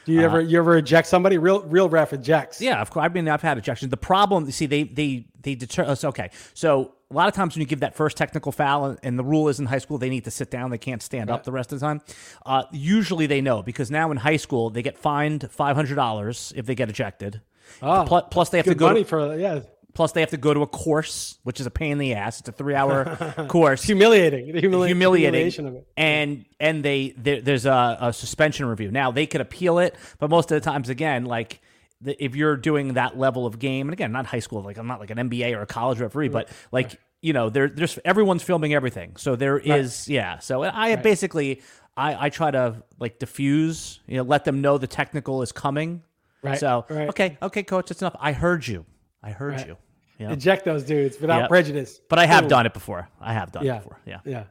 Do 0.06 0.14
you 0.14 0.22
ever 0.22 0.40
you 0.40 0.58
ever 0.58 0.78
eject 0.78 1.08
somebody? 1.08 1.38
Real 1.38 1.62
real 1.64 1.90
ref 1.90 2.14
ejects. 2.14 2.62
yeah, 2.62 2.82
of 2.82 2.90
course. 2.92 3.04
I 3.06 3.10
mean, 3.10 3.28
I've 3.28 3.42
had 3.42 3.58
ejections. 3.62 3.90
The 3.90 3.98
problem, 3.98 4.46
you 4.46 4.52
see, 4.54 4.66
they 4.68 4.84
they 4.84 5.26
they 5.42 5.56
deter 5.56 5.84
us. 5.84 6.04
Okay, 6.06 6.30
so 6.54 6.94
a 7.12 7.14
lot 7.14 7.28
of 7.28 7.34
times 7.36 7.56
when 7.56 7.62
you 7.62 7.68
give 7.68 7.82
that 7.82 7.94
first 7.94 8.16
technical 8.18 8.52
foul, 8.52 8.98
and, 9.04 9.20
the 9.20 9.24
rule 9.24 9.48
is 9.50 9.60
in 9.60 9.66
high 9.68 9.78
school 9.78 9.98
they 10.00 10.10
need 10.10 10.24
to 10.24 10.32
sit 10.32 10.50
down, 10.50 10.72
they 10.72 10.78
can't 10.80 11.02
stand 11.02 11.30
up 11.30 11.44
the 11.44 11.52
rest 11.52 11.72
of 11.74 11.80
the 11.80 11.86
time. 11.86 12.02
Uh, 12.46 12.64
usually 12.72 13.28
they 13.28 13.40
know 13.42 13.62
because 13.62 13.92
now 13.92 14.10
in 14.12 14.18
high 14.18 14.38
school 14.38 14.70
they 14.70 14.82
get 14.82 14.98
fined 14.98 15.50
five 15.52 15.76
hundred 15.76 15.96
dollars 15.96 16.54
if 16.56 16.66
they 16.66 16.74
get 16.76 16.90
ejected. 16.90 17.42
Oh, 17.82 18.06
plus 18.32 18.50
they 18.50 18.58
have 18.60 18.66
to 18.66 18.76
go. 18.76 18.88
money 18.88 19.04
To, 19.04 19.10
for 19.10 19.38
yeah. 19.38 19.60
Plus 19.94 20.12
they 20.12 20.22
have 20.22 20.32
to 20.32 20.38
go 20.38 20.54
to 20.54 20.62
a 20.62 20.68
course, 20.68 21.38
which 21.44 21.60
is 21.60 21.66
a 21.66 21.72
pain 21.72 21.94
in 21.94 21.98
the 21.98 22.14
ass. 22.16 22.39
It's 22.39 22.50
a 22.50 22.52
three 22.52 22.76
hour 22.76 23.46
course. 23.50 23.84
humiliating. 23.84 24.48
The 24.54 24.62
humili- 24.62 24.88
humiliating. 24.88 25.34
humiliation 25.34 25.68
of 25.68 25.76
it. 25.76 25.88
and 25.98 26.46
and 26.60 26.84
they 26.84 27.14
there, 27.18 27.41
there's 27.41 27.66
a, 27.66 27.98
a 28.02 28.14
suspension 28.14 28.66
review. 28.66 28.91
Now 28.91 29.12
they 29.12 29.26
could 29.26 29.41
appeal 29.41 29.80
it 29.80 29.96
but 30.20 30.30
most 30.30 30.52
of 30.52 30.62
the 30.62 30.70
times 30.70 30.89
again 30.89 31.26
like 31.26 31.62
the, 32.02 32.22
if 32.24 32.36
you're 32.36 32.58
doing 32.58 32.94
that 32.94 33.18
level 33.18 33.46
of 33.46 33.60
game 33.60 33.88
and 33.88 33.94
again 33.94 34.12
not 34.12 34.26
high 34.26 34.39
school 34.39 34.62
like 34.62 34.78
i'm 34.78 34.88
not 34.88 35.00
like 35.00 35.10
an 35.10 35.18
nba 35.30 35.56
or 35.56 35.62
a 35.62 35.66
college 35.66 36.00
referee 36.00 36.28
but 36.28 36.50
like 36.72 37.00
you 37.22 37.32
know 37.32 37.50
there 37.50 37.70
there's 37.70 37.98
everyone's 38.04 38.44
filming 38.44 38.74
everything. 38.74 39.16
So 39.16 39.36
there 39.36 39.58
is 39.58 40.08
yeah. 40.10 40.39
So 40.39 40.64
i 40.64 40.96
basically 40.98 41.62
i 41.96 42.26
i 42.26 42.30
try 42.30 42.52
to 42.52 42.84
like 43.00 43.20
diffuse 43.20 44.00
you 44.08 44.18
know 44.18 44.24
let 44.24 44.44
them 44.44 44.62
know 44.62 44.78
the 44.78 44.88
technical 44.88 45.41
is 45.41 45.52
coming. 45.52 46.04
Right, 46.41 46.60
so 46.60 46.86
right. 46.89 47.08
okay 47.10 47.38
okay 47.41 47.64
coach 47.64 47.89
it's 47.91 48.02
enough. 48.02 48.18
I 48.20 48.34
heard 48.34 48.68
you 48.68 48.86
i 49.24 49.32
heard 49.32 49.54
Right. 49.54 49.68
you 49.68 49.78
yeah 50.20 50.32
Eject 50.32 50.64
those 50.66 50.84
dudes 50.84 51.20
without 51.20 51.42
Yep. 51.42 51.50
prejudice. 51.50 52.00
but 52.10 52.20
i 52.20 52.26
have 52.26 52.42
Boom. 52.44 52.50
done 52.50 52.66
it 52.66 52.74
before 52.74 53.10
i 53.22 53.34
have 53.34 53.52
done 53.52 53.66
Yeah. 53.66 53.78
it 53.78 53.84
before 53.84 54.00
yeah 54.06 54.20
Yeah. 54.26 54.44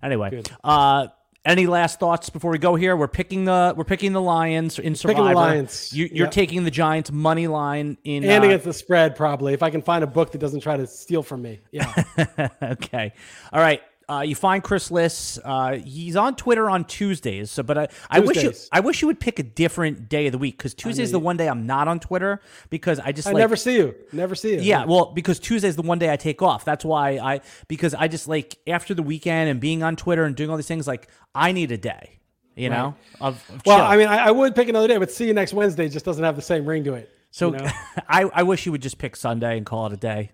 Anyway, 0.00 0.30
Good. 0.30 0.48
uh, 0.62 1.08
any 1.44 1.66
last 1.66 1.98
thoughts 1.98 2.30
before 2.30 2.52
we 2.52 2.58
go 2.58 2.76
here? 2.76 2.94
We're 2.96 3.08
picking 3.08 3.46
the 3.46 3.74
we're 3.76 3.82
picking 3.82 4.12
the 4.12 4.20
Lions 4.20 4.78
in 4.78 4.94
Survivor. 4.94 5.28
the 5.30 5.34
Lions. 5.34 5.92
You, 5.92 6.04
you're 6.12 6.26
Yep. 6.26 6.30
taking 6.30 6.62
the 6.62 6.70
Giants 6.70 7.10
money 7.10 7.48
line 7.48 7.96
in. 8.04 8.22
And 8.22 8.44
uh, 8.44 8.46
against 8.46 8.64
the 8.64 8.72
spread, 8.72 9.16
probably. 9.16 9.54
If 9.54 9.62
I 9.64 9.70
can 9.70 9.82
find 9.82 10.04
a 10.04 10.06
book 10.06 10.30
that 10.32 10.38
doesn't 10.38 10.60
try 10.60 10.76
to 10.76 10.86
steal 10.86 11.24
from 11.24 11.42
me. 11.42 11.58
Yeah. 11.72 11.92
okay, 12.62 13.12
all 13.52 13.60
right. 13.60 13.82
Uh, 14.08 14.20
you 14.20 14.34
find 14.34 14.62
Chris 14.62 14.90
Liss. 14.90 15.38
Uh, 15.44 15.72
he's 15.84 16.16
on 16.16 16.34
Twitter 16.34 16.70
on 16.70 16.86
Tuesdays. 16.86 17.50
So, 17.50 17.62
but 17.62 17.76
I, 17.76 17.88
I 18.08 18.20
wish 18.20 18.42
you 18.42 18.52
I 18.72 18.80
wish 18.80 19.02
you 19.02 19.08
would 19.08 19.20
pick 19.20 19.38
a 19.38 19.42
different 19.42 20.08
day 20.08 20.26
of 20.26 20.32
the 20.32 20.38
week 20.38 20.56
because 20.56 20.72
Tuesday 20.72 21.02
is 21.02 21.12
the 21.12 21.18
one 21.18 21.36
day 21.36 21.46
I'm 21.46 21.66
not 21.66 21.88
on 21.88 22.00
Twitter 22.00 22.40
because 22.70 22.98
I 23.00 23.12
just 23.12 23.28
I 23.28 23.32
like 23.32 23.40
never 23.40 23.54
see 23.54 23.76
you. 23.76 23.94
Never 24.12 24.34
see 24.34 24.54
you. 24.54 24.60
Yeah, 24.60 24.86
well, 24.86 25.12
because 25.12 25.38
Tuesday 25.38 25.68
is 25.68 25.76
the 25.76 25.82
one 25.82 25.98
day 25.98 26.10
I 26.10 26.16
take 26.16 26.40
off. 26.40 26.64
That's 26.64 26.86
why 26.86 27.18
I 27.18 27.42
because 27.68 27.92
I 27.92 28.08
just 28.08 28.28
like 28.28 28.56
after 28.66 28.94
the 28.94 29.02
weekend 29.02 29.50
and 29.50 29.60
being 29.60 29.82
on 29.82 29.94
Twitter 29.94 30.24
and 30.24 30.34
doing 30.34 30.48
all 30.48 30.56
these 30.56 30.66
things, 30.66 30.86
like 30.86 31.08
I 31.34 31.52
need 31.52 31.70
a 31.70 31.78
day, 31.78 32.18
you 32.56 32.70
know, 32.70 32.94
of, 33.20 33.34
of 33.50 33.62
Well, 33.66 33.76
chill. 33.76 33.86
I 33.86 33.96
mean, 33.98 34.08
I, 34.08 34.28
I 34.28 34.30
would 34.30 34.54
pick 34.54 34.70
another 34.70 34.88
day, 34.88 34.96
but 34.96 35.10
see 35.10 35.26
you 35.26 35.34
next 35.34 35.52
Wednesday 35.52 35.86
just 35.88 36.06
doesn't 36.06 36.24
have 36.24 36.36
the 36.36 36.42
same 36.42 36.64
ring 36.64 36.82
to 36.84 36.94
it. 36.94 37.10
So 37.30 37.52
you 37.52 37.58
know? 37.58 37.70
I, 38.08 38.22
I 38.32 38.42
wish 38.42 38.64
you 38.64 38.72
would 38.72 38.82
just 38.82 38.96
pick 38.96 39.16
Sunday 39.16 39.58
and 39.58 39.66
call 39.66 39.86
it 39.86 39.92
a 39.92 39.98
day. 39.98 40.30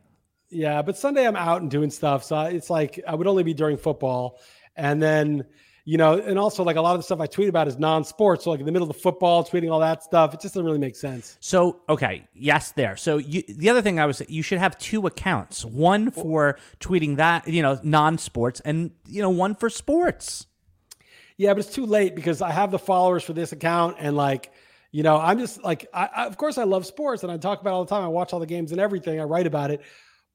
Yeah, 0.54 0.82
but 0.82 0.96
Sunday 0.96 1.26
I'm 1.26 1.36
out 1.36 1.62
and 1.62 1.70
doing 1.70 1.90
stuff, 1.90 2.24
so 2.24 2.40
it's 2.42 2.70
like 2.70 3.00
I 3.06 3.14
would 3.14 3.26
only 3.26 3.42
be 3.42 3.54
during 3.54 3.76
football, 3.76 4.40
and 4.76 5.02
then 5.02 5.44
you 5.86 5.98
know, 5.98 6.14
and 6.14 6.38
also 6.38 6.64
like 6.64 6.76
a 6.76 6.80
lot 6.80 6.94
of 6.94 7.00
the 7.00 7.02
stuff 7.02 7.20
I 7.20 7.26
tweet 7.26 7.48
about 7.48 7.68
is 7.68 7.78
non-sports. 7.78 8.44
So 8.44 8.50
like 8.50 8.60
in 8.60 8.66
the 8.66 8.72
middle 8.72 8.88
of 8.88 8.96
the 8.96 9.00
football, 9.00 9.44
tweeting 9.44 9.70
all 9.70 9.80
that 9.80 10.02
stuff, 10.02 10.32
it 10.32 10.40
just 10.40 10.54
doesn't 10.54 10.64
really 10.64 10.78
make 10.78 10.96
sense. 10.96 11.36
So 11.40 11.82
okay, 11.88 12.26
yes, 12.34 12.72
there. 12.72 12.96
So 12.96 13.18
you, 13.18 13.42
the 13.48 13.68
other 13.68 13.82
thing 13.82 14.00
I 14.00 14.06
was, 14.06 14.22
you 14.28 14.42
should 14.42 14.58
have 14.58 14.78
two 14.78 15.06
accounts: 15.06 15.64
one 15.64 16.10
for 16.10 16.58
tweeting 16.80 17.16
that 17.16 17.46
you 17.48 17.60
know 17.60 17.78
non-sports, 17.82 18.60
and 18.60 18.92
you 19.06 19.20
know 19.20 19.30
one 19.30 19.54
for 19.54 19.68
sports. 19.68 20.46
Yeah, 21.36 21.52
but 21.52 21.60
it's 21.60 21.74
too 21.74 21.86
late 21.86 22.14
because 22.14 22.40
I 22.40 22.52
have 22.52 22.70
the 22.70 22.78
followers 22.78 23.24
for 23.24 23.32
this 23.32 23.52
account 23.52 23.96
and 23.98 24.16
like, 24.16 24.52
you 24.92 25.02
know, 25.02 25.18
I'm 25.18 25.38
just 25.38 25.64
like, 25.64 25.88
I, 25.92 26.08
I, 26.14 26.26
of 26.26 26.36
course 26.36 26.58
I 26.58 26.64
love 26.64 26.86
sports 26.86 27.24
and 27.24 27.32
I 27.32 27.36
talk 27.38 27.60
about 27.60 27.70
it 27.70 27.74
all 27.74 27.84
the 27.84 27.90
time. 27.90 28.04
I 28.04 28.08
watch 28.08 28.32
all 28.32 28.38
the 28.38 28.46
games 28.46 28.70
and 28.70 28.80
everything. 28.80 29.20
I 29.20 29.24
write 29.24 29.48
about 29.48 29.72
it, 29.72 29.80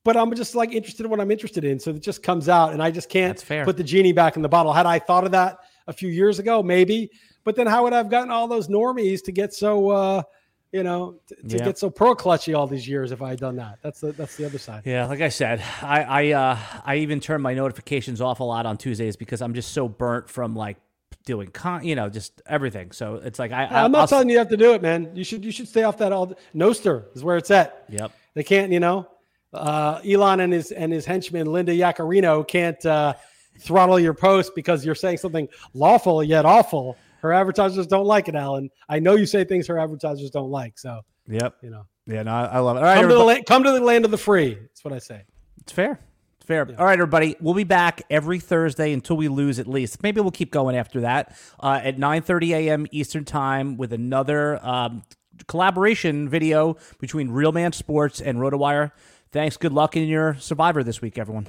but 0.03 0.15
I'm 0.17 0.33
just 0.35 0.55
like 0.55 0.71
interested 0.73 1.03
in 1.05 1.09
what 1.09 1.19
I'm 1.19 1.31
interested 1.31 1.63
in. 1.63 1.79
So 1.79 1.91
it 1.91 2.01
just 2.01 2.23
comes 2.23 2.49
out 2.49 2.73
and 2.73 2.81
I 2.81 2.91
just 2.91 3.09
can't 3.09 3.37
put 3.65 3.77
the 3.77 3.83
genie 3.83 4.13
back 4.13 4.35
in 4.35 4.41
the 4.41 4.49
bottle. 4.49 4.73
Had 4.73 4.85
I 4.85 4.99
thought 4.99 5.25
of 5.25 5.31
that 5.31 5.59
a 5.87 5.93
few 5.93 6.09
years 6.09 6.39
ago, 6.39 6.63
maybe, 6.63 7.11
but 7.43 7.55
then 7.55 7.67
how 7.67 7.83
would 7.83 7.93
I 7.93 7.97
have 7.97 8.09
gotten 8.09 8.31
all 8.31 8.47
those 8.47 8.67
normies 8.67 9.23
to 9.25 9.31
get 9.31 9.53
so, 9.53 9.89
uh, 9.89 10.23
you 10.71 10.83
know, 10.83 11.19
to, 11.27 11.35
to 11.35 11.57
Yeah. 11.57 11.65
get 11.65 11.77
so 11.79 11.89
pro 11.89 12.13
clutchy 12.15 12.55
all 12.57 12.67
these 12.67 12.87
years 12.87 13.11
if 13.11 13.21
I 13.21 13.29
had 13.29 13.39
done 13.39 13.55
that? 13.57 13.79
That's 13.81 13.99
the, 14.01 14.11
that's 14.11 14.35
the 14.37 14.45
other 14.45 14.59
side. 14.59 14.83
Yeah, 14.85 15.05
like 15.07 15.21
I 15.21 15.29
said, 15.29 15.63
I 15.81 16.03
I 16.03 16.27
uh, 16.31 16.57
I 16.85 16.95
even 16.97 17.19
turn 17.19 17.41
my 17.41 17.53
notifications 17.53 18.21
off 18.21 18.39
a 18.39 18.43
lot 18.43 18.65
on 18.65 18.77
Tuesdays 18.77 19.15
because 19.15 19.41
I'm 19.41 19.53
just 19.53 19.73
so 19.73 19.87
burnt 19.89 20.29
from 20.29 20.55
like 20.55 20.77
doing 21.25 21.49
con, 21.49 21.83
you 21.83 21.95
know, 21.95 22.07
just 22.09 22.41
everything. 22.45 22.91
So 22.91 23.15
it's 23.15 23.39
like 23.39 23.51
I, 23.51 23.65
I 23.65 23.83
I'm 23.83 23.91
not 23.91 24.01
I'll- 24.01 24.07
telling 24.07 24.29
you 24.29 24.33
you 24.33 24.39
have 24.39 24.49
to 24.49 24.57
do 24.57 24.73
it, 24.73 24.81
man. 24.83 25.11
You 25.15 25.23
should 25.23 25.43
you 25.43 25.51
should 25.51 25.67
stay 25.67 25.83
off 25.83 25.97
that 25.97 26.11
all. 26.13 26.33
Nostr 26.55 27.05
is 27.15 27.23
where 27.23 27.37
it's 27.37 27.49
at. 27.51 27.85
Yep. 27.89 28.11
They 28.35 28.43
can't, 28.43 28.71
you 28.71 28.79
know, 28.79 29.07
uh, 29.53 29.99
Elon 30.07 30.39
and 30.41 30.53
his 30.53 30.71
and 30.71 30.91
his 30.91 31.05
henchman 31.05 31.47
Linda 31.47 31.71
Yaccarino 31.73 32.47
can't 32.47 32.83
uh, 32.85 33.13
throttle 33.59 33.99
your 33.99 34.13
post 34.13 34.53
because 34.55 34.85
you're 34.85 34.95
saying 34.95 35.17
something 35.17 35.47
lawful 35.73 36.23
yet 36.23 36.45
awful. 36.45 36.97
Her 37.21 37.33
advertisers 37.33 37.85
don't 37.87 38.05
like 38.05 38.29
it, 38.29 38.35
Alan. 38.35 38.69
I 38.87 38.99
know 38.99 39.15
you 39.15 39.25
say 39.25 39.43
things 39.43 39.67
her 39.67 39.77
advertisers 39.77 40.29
don't 40.31 40.49
like, 40.49 40.77
so 40.77 41.01
Yep. 41.27 41.57
you 41.61 41.69
know, 41.69 41.85
Yeah. 42.07 42.23
No, 42.23 42.31
I, 42.31 42.45
I 42.45 42.59
love 42.59 42.77
it. 42.77 42.79
All 42.79 42.85
right, 42.85 42.99
come 43.01 43.09
to 43.09 43.19
la- 43.23 43.41
come 43.45 43.63
to 43.63 43.71
the 43.71 43.81
land 43.81 44.05
of 44.05 44.11
the 44.11 44.17
free. 44.17 44.55
That's 44.55 44.83
what 44.85 44.93
I 44.93 44.99
say. 44.99 45.23
it's 45.61 45.71
fair. 45.73 45.99
It's 46.37 46.45
fair. 46.45 46.65
All 46.79 46.85
right, 46.85 46.93
everybody. 46.93 47.35
We'll 47.41 47.53
be 47.53 47.65
back 47.65 48.01
every 48.09 48.39
Thursday 48.39 48.93
until 48.93 49.17
we 49.17 49.27
lose 49.27 49.59
at 49.59 49.67
least. 49.67 50.01
Maybe 50.01 50.21
we'll 50.21 50.31
keep 50.31 50.51
going 50.51 50.75
after 50.77 51.01
that 51.01 51.35
uh, 51.59 51.81
at 51.83 51.97
9:30 51.97 52.49
a.m. 52.55 52.87
Eastern 52.91 53.25
Time 53.25 53.75
with 53.77 53.91
another 53.93 54.65
um, 54.65 55.03
collaboration 55.47 56.29
video 56.29 56.77
between 56.99 57.29
Real 57.29 57.51
Man 57.51 57.71
Sports 57.73 58.21
and 58.21 58.37
RotoWire. 58.39 58.91
Thanks. 59.32 59.57
Good 59.57 59.73
luck 59.73 59.95
in 59.95 60.07
your 60.07 60.36
Survivor 60.36 60.84
this 60.84 61.01
week, 61.01 61.17
everyone. 61.17 61.47